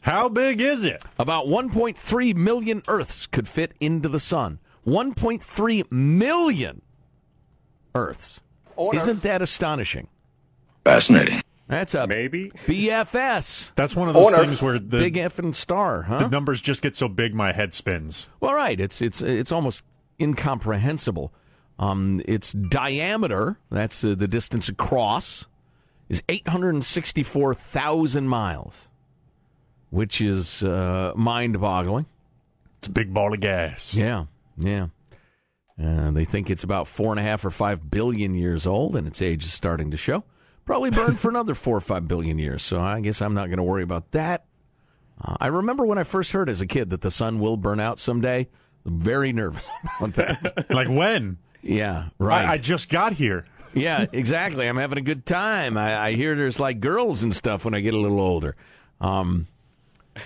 How 0.01 0.29
big 0.29 0.61
is 0.61 0.83
it? 0.83 1.03
About 1.19 1.47
1.3 1.47 2.35
million 2.35 2.81
Earths 2.87 3.27
could 3.27 3.47
fit 3.47 3.73
into 3.79 4.07
the 4.07 4.19
sun. 4.19 4.59
1.3 4.85 5.91
million 5.91 6.81
Earths. 7.93 8.41
On 8.77 8.95
Isn't 8.95 9.21
that 9.23 9.41
astonishing? 9.41 10.07
Fascinating. 10.85 11.41
That's 11.67 11.93
a 11.95 12.07
maybe 12.07 12.51
BFS. 12.65 13.73
That's 13.75 13.93
one 13.95 14.07
of 14.07 14.13
those 14.13 14.27
On 14.27 14.33
Earth. 14.39 14.45
things 14.45 14.61
where 14.61 14.79
the 14.79 14.99
Big 14.99 15.15
effing 15.15 15.53
star, 15.53 16.03
huh? 16.03 16.19
the 16.19 16.29
numbers 16.29 16.61
just 16.61 16.81
get 16.81 16.95
so 16.95 17.09
big 17.09 17.33
my 17.33 17.51
head 17.51 17.73
spins. 17.73 18.29
Well, 18.39 18.53
right. 18.53 18.79
It's 18.79 19.01
it's 19.01 19.21
it's 19.21 19.51
almost 19.51 19.83
incomprehensible. 20.21 21.33
Um, 21.77 22.21
its 22.25 22.53
diameter, 22.53 23.59
that's 23.69 24.01
uh, 24.03 24.15
the 24.15 24.27
distance 24.29 24.69
across, 24.69 25.45
is 26.07 26.23
864,000 26.29 28.27
miles, 28.27 28.87
which 29.89 30.21
is 30.21 30.63
uh, 30.63 31.13
mind-boggling. 31.15 32.05
It's 32.79 32.87
a 32.87 32.91
big 32.91 33.13
ball 33.13 33.33
of 33.33 33.39
gas. 33.39 33.93
Yeah, 33.93 34.25
yeah. 34.57 34.87
Uh, 35.81 36.11
they 36.11 36.25
think 36.25 36.49
it's 36.49 36.63
about 36.63 36.87
four 36.87 37.11
and 37.11 37.19
a 37.19 37.23
half 37.23 37.45
or 37.45 37.51
five 37.51 37.89
billion 37.91 38.33
years 38.33 38.65
old, 38.65 38.95
and 38.95 39.07
its 39.07 39.21
age 39.21 39.45
is 39.45 39.53
starting 39.53 39.91
to 39.91 39.97
show. 39.97 40.23
Probably 40.65 40.89
burn 40.89 41.15
for 41.15 41.29
another 41.29 41.53
four 41.53 41.77
or 41.77 41.81
five 41.81 42.07
billion 42.07 42.39
years. 42.39 42.63
So 42.63 42.81
I 42.81 42.99
guess 42.99 43.21
I'm 43.21 43.33
not 43.33 43.47
going 43.47 43.57
to 43.57 43.63
worry 43.63 43.83
about 43.83 44.11
that. 44.11 44.45
Uh, 45.23 45.37
I 45.39 45.47
remember 45.47 45.85
when 45.85 45.97
I 45.97 46.03
first 46.03 46.31
heard 46.31 46.49
as 46.49 46.61
a 46.61 46.67
kid 46.67 46.89
that 46.89 47.01
the 47.01 47.11
sun 47.11 47.39
will 47.39 47.57
burn 47.57 47.79
out 47.79 47.99
someday. 47.99 48.47
I'm 48.85 48.99
very 48.99 49.33
nervous 49.33 49.65
about 49.99 50.13
that. 50.15 50.69
like 50.69 50.89
when? 50.89 51.37
Yeah, 51.61 52.09
right. 52.19 52.45
I, 52.45 52.53
I 52.53 52.57
just 52.57 52.89
got 52.89 53.13
here. 53.13 53.45
yeah, 53.73 54.05
exactly. 54.11 54.67
I'm 54.67 54.77
having 54.77 54.97
a 54.97 55.01
good 55.01 55.25
time. 55.25 55.77
I, 55.77 55.97
I 55.97 56.13
hear 56.13 56.35
there's 56.35 56.59
like 56.59 56.79
girls 56.79 57.23
and 57.23 57.35
stuff 57.35 57.65
when 57.65 57.73
I 57.73 57.81
get 57.81 57.93
a 57.93 57.99
little 57.99 58.19
older. 58.19 58.55
Um, 59.01 59.47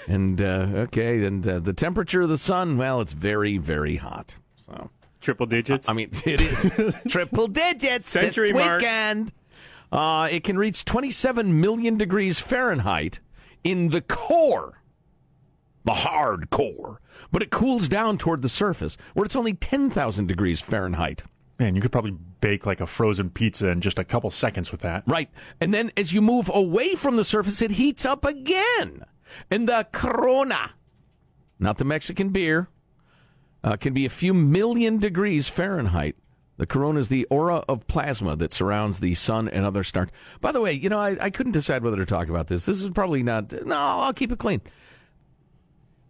and 0.08 0.42
uh, 0.42 0.68
okay, 0.76 1.24
and 1.24 1.48
uh, 1.48 1.60
the 1.60 1.74
temperature 1.74 2.22
of 2.22 2.30
the 2.30 2.38
sun, 2.38 2.78
well, 2.78 3.02
it's 3.02 3.14
very, 3.14 3.58
very 3.58 3.98
hot. 3.98 4.36
So 4.56 4.90
triple 5.22 5.46
digits. 5.46 5.88
I 5.88 5.94
mean, 5.94 6.10
it 6.26 6.42
is 6.42 6.72
triple 7.08 7.48
digits. 7.48 8.10
Century 8.10 8.52
this 8.52 8.66
mark. 8.66 8.82
weekend. 8.82 9.32
Uh, 9.92 10.28
it 10.32 10.44
can 10.44 10.58
reach 10.58 10.86
27 10.86 11.60
million 11.60 11.98
degrees 11.98 12.40
Fahrenheit 12.40 13.20
in 13.64 13.90
the 13.90 14.02
core, 14.02 14.82
the 15.84 15.94
hard 15.94 16.50
core, 16.50 17.02
but 17.32 17.42
it 17.42 17.50
cools 17.50 17.90
down 17.90 18.18
toward 18.18 18.42
the 18.42 18.50
surface 18.50 18.98
where 19.14 19.26
it's 19.26 19.36
only 19.36 19.54
10,000 19.54 20.28
degrees 20.28 20.62
Fahrenheit. 20.62 21.24
Man, 21.60 21.76
you 21.76 21.82
could 21.82 21.92
probably 21.92 22.16
bake 22.40 22.66
like 22.66 22.82
a 22.82 22.88
frozen 22.88 23.30
pizza 23.30 23.68
in 23.68 23.82
just 23.82 24.00
a 24.00 24.04
couple 24.04 24.30
seconds 24.32 24.72
with 24.72 24.82
that. 24.82 25.04
Right. 25.06 25.30
And 25.60 25.74
then 25.74 25.92
as 25.96 26.12
you 26.12 26.22
move 26.22 26.50
away 26.52 26.96
from 26.96 27.18
the 27.18 27.24
surface, 27.24 27.62
it 27.62 27.72
heats 27.72 28.06
up 28.06 28.26
again. 28.26 29.04
And 29.50 29.68
the 29.68 29.88
corona, 29.92 30.74
not 31.60 31.78
the 31.78 31.86
Mexican 31.86 32.30
beer, 32.30 32.68
uh, 33.64 33.78
can 33.78 33.94
be 33.94 34.06
a 34.06 34.10
few 34.10 34.34
million 34.34 34.98
degrees 34.98 35.48
Fahrenheit. 35.48 36.16
The 36.58 36.66
corona 36.68 37.00
is 37.00 37.10
the 37.10 37.26
aura 37.26 37.64
of 37.68 37.88
plasma 37.88 38.36
that 38.36 38.54
surrounds 38.54 39.00
the 39.00 39.16
sun 39.16 39.48
and 39.50 39.66
other 39.66 39.84
stars. 39.84 40.10
By 40.42 40.52
the 40.52 40.62
way, 40.62 40.74
you 40.74 40.90
know, 40.90 41.00
I, 41.00 41.18
I 41.20 41.30
couldn't 41.32 41.54
decide 41.54 41.84
whether 41.84 41.98
to 41.98 42.06
talk 42.06 42.28
about 42.30 42.48
this. 42.48 42.66
This 42.68 42.84
is 42.84 42.90
probably 42.92 43.24
not. 43.24 43.52
No, 43.66 43.76
I'll 43.76 44.14
keep 44.14 44.32
it 44.32 44.38
clean. 44.40 44.62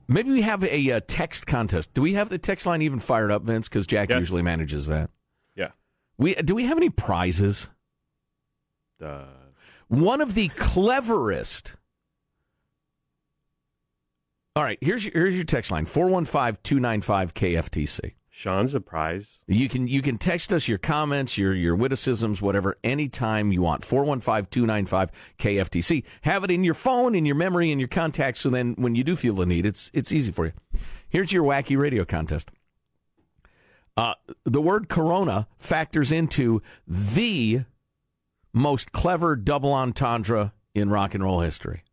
Maybe 0.09 0.29
we 0.31 0.41
have 0.41 0.63
a, 0.65 0.91
uh 0.91 0.99
text 1.07 1.47
contest. 1.47 1.93
Do 1.93 2.01
we 2.01 2.13
have 2.15 2.27
the 2.27 2.37
text 2.37 2.65
line 2.65 2.81
even 2.81 2.99
fired 2.99 3.31
up, 3.31 3.43
Vince? 3.43 3.69
Because 3.69 3.87
Jack 3.87 4.09
Yes. 4.09 4.19
usually 4.19 4.41
manages 4.41 4.87
that. 4.87 5.09
Yeah. 5.55 5.69
We 6.17 6.35
do 6.35 6.53
we 6.53 6.65
have 6.65 6.77
any 6.77 6.89
prizes? 6.89 7.69
Uh, 9.01 9.23
One 9.87 10.19
of 10.19 10.33
the 10.33 10.49
cleverest. 10.49 11.75
All 14.53 14.63
right, 14.63 14.77
here's 14.81 15.05
your, 15.05 15.13
here's 15.13 15.35
your 15.35 15.45
text 15.45 15.71
line 15.71 15.85
415-295 15.85 18.13
Sean's 18.29 18.73
a 18.73 18.81
prize. 18.81 19.39
You 19.47 19.69
can 19.69 19.87
you 19.87 20.01
can 20.01 20.17
text 20.17 20.51
us 20.51 20.67
your 20.67 20.77
comments, 20.77 21.37
your 21.37 21.53
your 21.53 21.75
witticisms, 21.75 22.41
whatever, 22.41 22.77
anytime 22.83 23.53
you 23.53 23.61
want. 23.61 23.83
415-295 23.83 26.05
Have 26.23 26.43
it 26.43 26.51
in 26.51 26.63
your 26.63 26.73
phone, 26.73 27.15
in 27.15 27.25
your 27.25 27.35
memory, 27.35 27.71
in 27.71 27.79
your 27.79 27.87
contacts, 27.87 28.41
so 28.41 28.49
then 28.49 28.75
when 28.77 28.95
you 28.95 29.05
do 29.05 29.15
feel 29.15 29.35
the 29.35 29.45
need, 29.45 29.65
it's 29.65 29.89
it's 29.93 30.11
easy 30.11 30.31
for 30.31 30.47
you. 30.47 30.53
Here's 31.07 31.31
your 31.31 31.43
wacky 31.43 31.77
radio 31.77 32.03
contest. 32.03 32.49
Uh, 33.95 34.15
the 34.43 34.61
word 34.61 34.89
corona 34.89 35.47
factors 35.57 36.11
into 36.11 36.61
the 36.87 37.65
most 38.53 38.91
clever 38.91 39.35
double 39.35 39.71
entendre 39.71 40.53
in 40.73 40.89
rock 40.89 41.13
and 41.13 41.23
roll 41.23 41.41
history, 41.41 41.83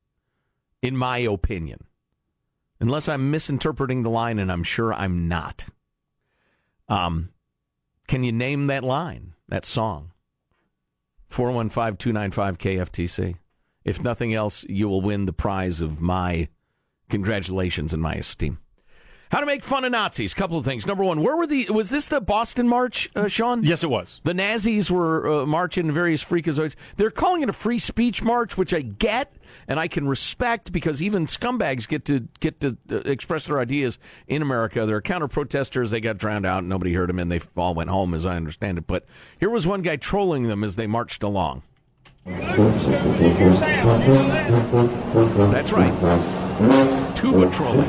in 0.83 0.97
my 0.97 1.19
opinion. 1.19 1.85
Unless 2.81 3.09
I'm 3.09 3.31
misinterpreting 3.31 4.03
the 4.03 4.11
line, 4.11 4.39
and 4.39 4.53
I'm 4.53 4.63
sure 4.63 4.95
I'm 4.95 5.29
not. 5.29 5.67
Um, 6.89 7.31
can 8.07 8.25
you 8.25 8.33
name 8.33 8.69
that 8.69 8.85
line, 8.85 9.35
that 9.49 9.65
song? 9.65 10.13
415 11.29 11.97
295 11.97 12.59
KFTC. 12.59 13.37
If 13.85 14.03
nothing 14.03 14.33
else, 14.35 14.65
you 14.69 14.89
will 14.89 15.01
win 15.01 15.27
the 15.27 15.33
prize 15.33 15.81
of 15.81 16.01
my 16.01 16.49
congratulations 17.09 17.93
and 17.93 18.03
my 18.03 18.15
esteem. 18.15 18.59
How 19.31 19.41
to 19.41 19.47
make 19.47 19.63
fun 19.63 19.85
of 19.85 19.93
Nazis? 19.93 20.33
Couple 20.33 20.57
of 20.57 20.65
things. 20.65 20.87
Number 20.87 21.05
one, 21.05 21.21
where 21.21 21.37
were 21.37 21.47
the? 21.47 21.69
Was 21.71 21.91
this 21.91 22.09
the 22.09 22.21
Boston 22.21 22.67
March, 22.67 23.11
uh, 23.15 23.29
Sean? 23.29 23.63
Yes, 23.63 23.85
it 23.85 23.91
was. 23.91 24.21
The 24.25 24.33
Nazis 24.33 24.91
were 24.91 25.43
uh, 25.43 25.47
marching 25.47 25.93
various 25.93 26.25
freakazoids. 26.25 26.77
They're 26.97 27.11
calling 27.11 27.43
it 27.43 27.49
a 27.51 27.53
free 27.53 27.79
speech 27.79 28.23
march, 28.23 28.57
which 28.57 28.73
I 28.73 28.81
get 28.81 29.35
and 29.67 29.79
I 29.79 29.87
can 29.87 30.09
respect 30.09 30.73
because 30.73 31.03
even 31.03 31.27
scumbags 31.27 31.87
get 31.87 32.07
to 32.07 32.27
get 32.41 32.61
to 32.61 32.79
uh, 32.91 32.97
express 33.05 33.47
their 33.47 33.61
ideas 33.61 33.99
in 34.27 34.41
America. 34.41 34.87
They're 34.87 35.03
counter 35.03 35.29
protesters. 35.29 35.91
They 35.91 36.01
got 36.01 36.17
drowned 36.17 36.47
out. 36.47 36.61
and 36.61 36.69
Nobody 36.69 36.95
heard 36.95 37.11
them, 37.11 37.19
and 37.19 37.31
they 37.31 37.41
all 37.57 37.75
went 37.75 37.91
home, 37.91 38.15
as 38.15 38.25
I 38.25 38.37
understand 38.37 38.79
it. 38.79 38.87
But 38.87 39.05
here 39.39 39.51
was 39.51 39.67
one 39.67 39.83
guy 39.83 39.97
trolling 39.97 40.45
them 40.45 40.65
as 40.65 40.77
they 40.77 40.87
marched 40.87 41.23
along. 41.23 41.63
That's 45.51 45.73
right. 45.73 47.08
Tuba 47.19 47.51
trolling. 47.51 47.85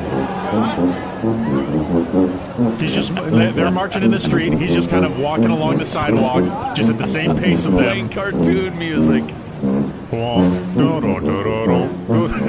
He's 2.80 2.92
just 2.92 3.14
they're 3.14 3.52
they're 3.52 3.70
marching 3.70 4.02
in 4.02 4.10
the 4.10 4.18
street. 4.18 4.54
He's 4.54 4.74
just 4.74 4.90
kind 4.90 5.04
of 5.04 5.20
walking 5.20 5.50
along 5.50 5.78
the 5.78 5.86
sidewalk, 5.86 6.74
just 6.74 6.90
at 6.90 6.98
the 6.98 7.06
same 7.06 7.36
pace 7.36 7.64
of 7.64 7.74
Playing 7.74 8.08
them. 8.08 8.14
cartoon 8.14 8.76
music. 8.76 9.22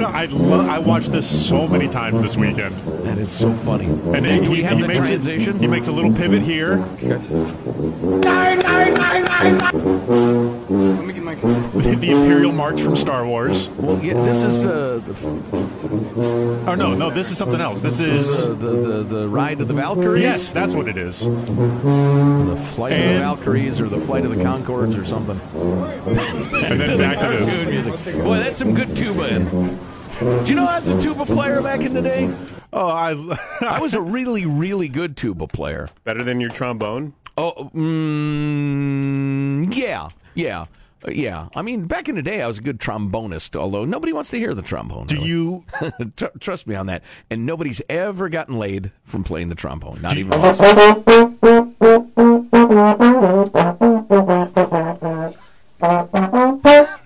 I 0.04 0.26
lo- 0.30 0.66
I 0.68 0.78
watched 0.80 1.12
this 1.12 1.48
so 1.48 1.68
many 1.68 1.86
times 1.86 2.20
this 2.20 2.36
weekend. 2.36 2.74
And 3.06 3.20
it's 3.20 3.30
so 3.30 3.52
funny. 3.52 3.84
And 3.86 4.24
Do 4.24 4.30
he, 4.50 4.56
he, 4.56 4.62
have 4.62 4.76
he 4.76 4.82
the 4.82 4.88
makes 4.88 5.06
transition? 5.06 5.56
It, 5.56 5.60
he 5.60 5.66
makes 5.68 5.86
a 5.86 5.92
little 5.92 6.12
pivot 6.12 6.42
here. 6.42 6.78
The 11.40 12.10
Imperial 12.10 12.52
March 12.52 12.80
from 12.82 12.96
Star 12.96 13.26
Wars. 13.26 13.68
Well, 13.70 14.02
yeah, 14.02 14.14
this 14.24 14.42
is 14.42 14.64
uh, 14.64 15.00
the, 15.06 16.62
Oh 16.66 16.74
no, 16.74 16.94
no, 16.94 17.10
this 17.10 17.30
is 17.30 17.38
something 17.38 17.60
else. 17.60 17.80
This 17.80 18.00
is 18.00 18.46
the, 18.48 18.54
the, 18.54 18.70
the, 18.70 19.02
the 19.02 19.28
ride 19.28 19.60
of 19.60 19.68
the 19.68 19.74
Valkyries. 19.74 20.22
yes, 20.22 20.52
that's 20.52 20.74
what 20.74 20.88
it 20.88 20.96
is. 20.96 21.20
The 21.20 22.56
flight 22.74 22.92
of 22.92 22.98
the 22.98 23.18
Valkyries 23.20 23.80
or 23.80 23.88
the 23.88 24.00
flight 24.00 24.24
of 24.24 24.30
the 24.36 24.42
Conchords 24.42 25.00
or 25.00 25.04
something. 25.04 25.40
And 26.64 26.80
then 26.80 26.98
back 26.98 27.18
to 27.18 27.44
this. 27.44 27.66
Music. 27.66 28.14
Boy, 28.22 28.38
that's 28.38 28.58
some 28.58 28.74
good 28.74 28.96
tuba 28.96 29.34
in. 29.36 29.44
Do 29.48 30.44
you 30.46 30.54
know 30.54 30.66
I 30.66 30.78
was 30.78 30.88
a 30.88 31.00
tuba 31.02 31.24
player 31.24 31.62
back 31.62 31.80
in 31.80 31.94
the 31.94 32.02
day? 32.02 32.32
Oh, 32.72 32.88
I 32.88 33.10
I 33.60 33.80
was 33.80 33.94
a 33.94 34.00
really, 34.00 34.46
really 34.46 34.88
good 34.88 35.16
tuba 35.16 35.46
player. 35.46 35.88
Better 36.04 36.22
than 36.22 36.40
your 36.40 36.50
trombone? 36.50 37.14
Oh, 37.36 37.70
mm, 37.74 39.74
yeah, 39.74 40.10
yeah, 40.34 40.66
yeah. 41.08 41.48
I 41.54 41.62
mean, 41.62 41.86
back 41.86 42.08
in 42.08 42.14
the 42.14 42.22
day, 42.22 42.42
I 42.42 42.46
was 42.46 42.58
a 42.58 42.62
good 42.62 42.78
trombonist. 42.78 43.56
Although 43.56 43.84
nobody 43.84 44.12
wants 44.12 44.30
to 44.30 44.38
hear 44.38 44.54
the 44.54 44.62
trombone. 44.62 45.06
Do 45.06 45.16
really. 45.16 45.28
you 45.28 45.64
Tr- 46.16 46.26
trust 46.40 46.66
me 46.66 46.74
on 46.74 46.86
that? 46.86 47.02
And 47.30 47.46
nobody's 47.46 47.82
ever 47.88 48.28
gotten 48.28 48.58
laid 48.58 48.92
from 49.04 49.24
playing 49.24 49.48
the 49.48 49.54
trombone. 49.54 50.00
Not 50.02 50.16
even 50.16 50.30
once. 50.40 50.60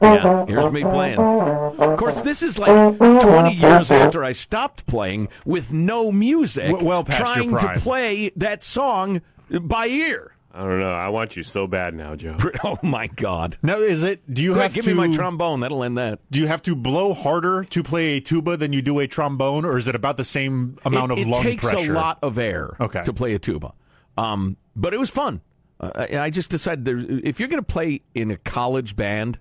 Yeah, 0.02 0.46
here's 0.46 0.70
me 0.72 0.82
playing. 0.84 1.18
Of 1.18 1.98
course, 1.98 2.22
this 2.22 2.42
is 2.42 2.58
like 2.58 2.98
20 2.98 3.54
years 3.54 3.90
after 3.90 4.22
I 4.24 4.32
stopped 4.32 4.86
playing 4.86 5.28
with 5.44 5.72
no 5.72 6.12
music, 6.12 6.70
W- 6.70 6.86
well 6.86 7.04
past 7.04 7.36
your 7.36 7.48
trying 7.48 7.74
to 7.76 7.80
play 7.80 8.30
that 8.36 8.62
song 8.62 9.22
by 9.50 9.86
ear. 9.86 10.32
I 10.56 10.60
don't 10.60 10.78
know. 10.80 10.92
I 10.92 11.08
want 11.10 11.36
you 11.36 11.42
so 11.42 11.66
bad 11.66 11.92
now, 11.94 12.16
Joe. 12.16 12.36
Oh 12.64 12.78
my 12.82 13.08
God! 13.08 13.58
Now, 13.62 13.76
is 13.78 14.02
it? 14.02 14.32
Do 14.32 14.42
you 14.42 14.52
Quick, 14.52 14.62
have 14.62 14.72
give 14.74 14.84
to 14.86 14.90
me 14.94 15.08
my 15.08 15.12
trombone? 15.14 15.60
That'll 15.60 15.84
end 15.84 15.98
that. 15.98 16.18
Do 16.30 16.40
you 16.40 16.46
have 16.46 16.62
to 16.62 16.74
blow 16.74 17.12
harder 17.12 17.64
to 17.64 17.82
play 17.82 18.16
a 18.16 18.20
tuba 18.20 18.56
than 18.56 18.72
you 18.72 18.80
do 18.80 18.98
a 18.98 19.06
trombone, 19.06 19.64
or 19.66 19.76
is 19.76 19.86
it 19.86 19.94
about 19.94 20.16
the 20.16 20.24
same 20.24 20.78
amount 20.84 21.12
it, 21.12 21.18
of 21.18 21.26
it 21.26 21.30
lung 21.30 21.42
takes 21.42 21.70
pressure? 21.70 21.92
a 21.92 21.96
lot 21.96 22.18
of 22.22 22.38
air 22.38 22.76
Okay. 22.80 23.04
to 23.04 23.12
play 23.12 23.34
a 23.34 23.38
tuba. 23.38 23.74
Um, 24.16 24.56
but 24.74 24.94
it 24.94 24.98
was 24.98 25.10
fun. 25.10 25.42
Uh, 25.78 25.90
I, 26.10 26.18
I 26.18 26.30
just 26.30 26.48
decided 26.48 26.86
there, 26.86 26.98
if 26.98 27.38
you're 27.38 27.50
going 27.50 27.62
to 27.62 27.66
play 27.72 28.00
in 28.14 28.30
a 28.30 28.38
college 28.38 28.96
band, 28.96 29.38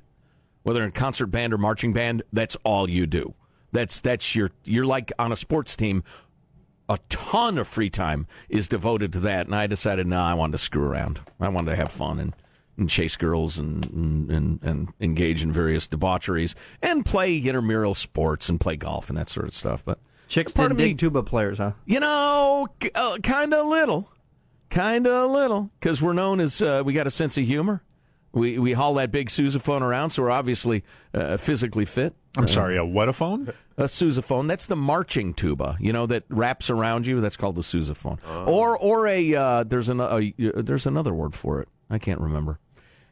whether 0.64 0.84
in 0.84 0.92
concert 0.92 1.28
band 1.28 1.54
or 1.54 1.58
marching 1.58 1.94
band, 1.94 2.24
that's 2.34 2.58
all 2.66 2.90
you 2.90 3.08
do. 3.08 3.34
That's 3.72 4.02
that's 4.02 4.36
your 4.36 4.52
you're 4.66 4.86
like 4.86 5.12
on 5.18 5.32
a 5.32 5.36
sports 5.36 5.76
team. 5.78 6.04
A 6.88 7.00
ton 7.10 7.58
of 7.58 7.68
free 7.68 7.90
time 7.90 8.28
is 8.48 8.68
devoted 8.68 9.12
to 9.14 9.20
that, 9.22 9.48
and 9.48 9.56
I 9.56 9.66
decided, 9.66 10.06
no, 10.06 10.20
I 10.20 10.36
wanted 10.36 10.52
to 10.54 10.58
screw 10.60 10.84
around. 10.86 11.20
I 11.40 11.50
wanted 11.50 11.72
to 11.72 11.76
have 11.76 11.92
fun 11.92 12.20
and, 12.20 12.36
and 12.78 12.90
chase 12.90 13.16
girls 13.18 13.58
and, 13.58 13.86
and 14.30 14.62
and 14.62 14.94
engage 15.00 15.42
in 15.42 15.52
various 15.52 15.88
debaucheries 15.88 16.54
and 16.84 17.04
play 17.04 17.38
intramural 17.38 17.96
sports 17.96 18.50
and 18.50 18.60
play 18.60 18.76
golf 18.76 19.10
and 19.10 19.18
that 19.18 19.30
sort 19.30 19.48
of 19.48 19.56
stuff. 19.56 19.84
But 19.84 20.00
Chicks 20.28 20.54
part 20.54 20.70
didn't 20.70 20.78
dig 20.80 20.98
tuba 21.00 21.24
players, 21.24 21.58
huh? 21.58 21.72
you 21.86 22.00
know, 22.00 22.68
uh, 22.94 23.18
kind 23.24 23.54
of 23.54 23.66
a 23.66 23.70
little, 23.70 24.12
kind 24.70 25.08
of 25.08 25.30
a 25.30 25.34
little, 25.34 25.72
because 25.80 26.02
we're 26.02 26.14
known 26.14 26.40
as 26.40 26.62
uh, 26.62 26.84
we 26.86 26.94
got 26.94 27.08
a 27.08 27.12
sense 27.12 27.36
of 27.38 27.46
humor. 27.46 27.82
We 28.32 28.60
we 28.60 28.74
haul 28.74 28.94
that 28.96 29.10
big 29.12 29.30
sousaphone 29.30 29.82
around, 29.82 30.10
so 30.12 30.22
we're 30.22 30.32
obviously 30.32 30.84
uh, 31.14 31.38
physically 31.38 31.86
fit. 31.86 32.14
I'm 32.38 32.48
sorry, 32.48 32.78
a 32.78 32.86
what 32.86 33.08
a 33.08 33.14
phone? 33.14 33.54
A 33.78 33.84
sousaphone. 33.84 34.48
That's 34.48 34.68
the 34.68 34.76
marching 34.76 35.34
tuba, 35.34 35.78
you 35.80 35.94
know, 35.94 36.06
that 36.08 36.24
wraps 36.30 36.70
around 36.70 37.08
you. 37.08 37.22
That's 37.22 37.38
called 37.38 37.56
the 37.56 37.62
sousaphone. 37.62 38.20
Or 38.48 38.78
or 38.78 39.08
a 39.08 39.36
uh, 39.36 39.64
there's 39.64 39.90
an, 39.90 40.00
a, 40.00 40.34
there's 40.38 40.86
another 40.86 41.14
word 41.14 41.34
for 41.34 41.62
it. 41.62 41.70
I 41.90 41.98
can't 41.98 42.20
remember. 42.20 42.60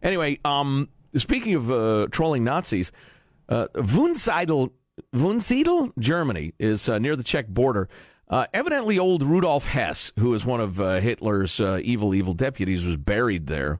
Anyway, 0.01 0.39
um, 0.43 0.89
speaking 1.15 1.55
of 1.55 1.71
uh, 1.71 2.07
trolling 2.11 2.43
Nazis, 2.43 2.91
uh, 3.49 3.67
Wunsiedel, 3.75 4.71
Wunsiedel, 5.13 5.93
Germany, 5.97 6.53
is 6.59 6.89
uh, 6.89 6.99
near 6.99 7.15
the 7.15 7.23
Czech 7.23 7.47
border. 7.47 7.87
Uh, 8.29 8.47
evidently, 8.53 8.97
old 8.97 9.21
Rudolf 9.21 9.67
Hess, 9.67 10.11
who 10.17 10.29
was 10.29 10.45
one 10.45 10.59
of 10.59 10.79
uh, 10.81 10.99
Hitler's 10.99 11.59
uh, 11.59 11.79
evil, 11.83 12.15
evil 12.15 12.33
deputies, 12.33 12.85
was 12.85 12.97
buried 12.97 13.47
there. 13.47 13.79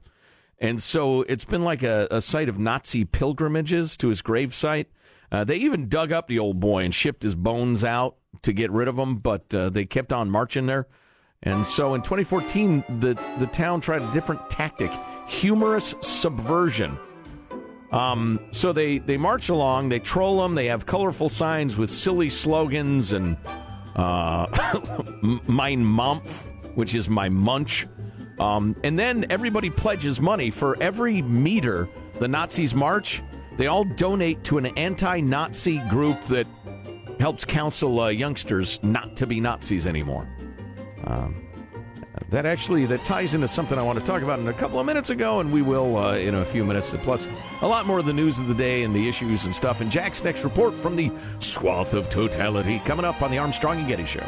And 0.58 0.80
so 0.80 1.22
it's 1.22 1.44
been 1.44 1.64
like 1.64 1.82
a, 1.82 2.06
a 2.10 2.20
site 2.20 2.48
of 2.48 2.58
Nazi 2.58 3.04
pilgrimages 3.04 3.96
to 3.98 4.08
his 4.08 4.22
gravesite. 4.22 4.86
Uh, 5.34 5.42
they 5.42 5.56
even 5.56 5.88
dug 5.88 6.12
up 6.12 6.28
the 6.28 6.38
old 6.38 6.60
boy 6.60 6.84
and 6.84 6.94
shipped 6.94 7.24
his 7.24 7.34
bones 7.34 7.82
out 7.82 8.14
to 8.42 8.52
get 8.52 8.70
rid 8.70 8.86
of 8.86 8.96
him, 8.96 9.16
but 9.16 9.52
uh, 9.52 9.68
they 9.68 9.84
kept 9.84 10.12
on 10.12 10.30
marching 10.30 10.66
there. 10.66 10.86
And 11.42 11.66
so 11.66 11.94
in 11.94 12.02
2014, 12.02 12.84
the, 13.00 13.20
the 13.40 13.48
town 13.48 13.80
tried 13.80 14.02
a 14.02 14.12
different 14.12 14.48
tactic 14.48 14.92
humorous 15.26 15.92
subversion. 16.02 16.96
Um, 17.90 18.38
so 18.52 18.72
they, 18.72 18.98
they 18.98 19.16
march 19.16 19.48
along, 19.48 19.88
they 19.88 19.98
troll 19.98 20.40
them, 20.40 20.54
they 20.54 20.66
have 20.66 20.86
colorful 20.86 21.28
signs 21.28 21.76
with 21.76 21.90
silly 21.90 22.30
slogans 22.30 23.12
and 23.12 23.36
uh, 23.96 24.46
mein 25.48 25.82
Mampf, 25.84 26.52
which 26.76 26.94
is 26.94 27.08
my 27.08 27.28
munch. 27.28 27.88
Um, 28.38 28.76
and 28.84 28.96
then 28.96 29.26
everybody 29.30 29.68
pledges 29.68 30.20
money 30.20 30.52
for 30.52 30.80
every 30.80 31.22
meter 31.22 31.88
the 32.20 32.28
Nazis 32.28 32.72
march. 32.72 33.20
They 33.56 33.68
all 33.68 33.84
donate 33.84 34.42
to 34.44 34.58
an 34.58 34.66
anti 34.78 35.20
Nazi 35.20 35.78
group 35.88 36.22
that 36.24 36.46
helps 37.20 37.44
counsel 37.44 38.00
uh, 38.00 38.08
youngsters 38.08 38.82
not 38.82 39.16
to 39.16 39.26
be 39.26 39.40
Nazis 39.40 39.86
anymore. 39.86 40.28
Um, 41.04 41.44
that 42.30 42.46
actually 42.46 42.86
that 42.86 43.04
ties 43.04 43.34
into 43.34 43.46
something 43.46 43.78
I 43.78 43.82
want 43.82 43.98
to 43.98 44.04
talk 44.04 44.22
about 44.22 44.38
in 44.40 44.48
a 44.48 44.52
couple 44.52 44.80
of 44.80 44.86
minutes 44.86 45.10
ago, 45.10 45.40
and 45.40 45.52
we 45.52 45.62
will 45.62 45.96
uh, 45.96 46.16
in 46.16 46.34
a 46.34 46.44
few 46.44 46.64
minutes. 46.64 46.90
Plus, 46.90 47.28
a 47.60 47.66
lot 47.68 47.86
more 47.86 47.98
of 47.98 48.06
the 48.06 48.12
news 48.12 48.40
of 48.40 48.48
the 48.48 48.54
day 48.54 48.82
and 48.82 48.94
the 48.94 49.08
issues 49.08 49.44
and 49.44 49.54
stuff. 49.54 49.80
And 49.80 49.90
Jack's 49.90 50.24
next 50.24 50.42
report 50.42 50.74
from 50.74 50.96
the 50.96 51.12
swath 51.38 51.94
of 51.94 52.08
totality 52.08 52.80
coming 52.80 53.04
up 53.04 53.22
on 53.22 53.30
the 53.30 53.38
Armstrong 53.38 53.78
and 53.78 53.88
Getty 53.88 54.06
Show. 54.06 54.26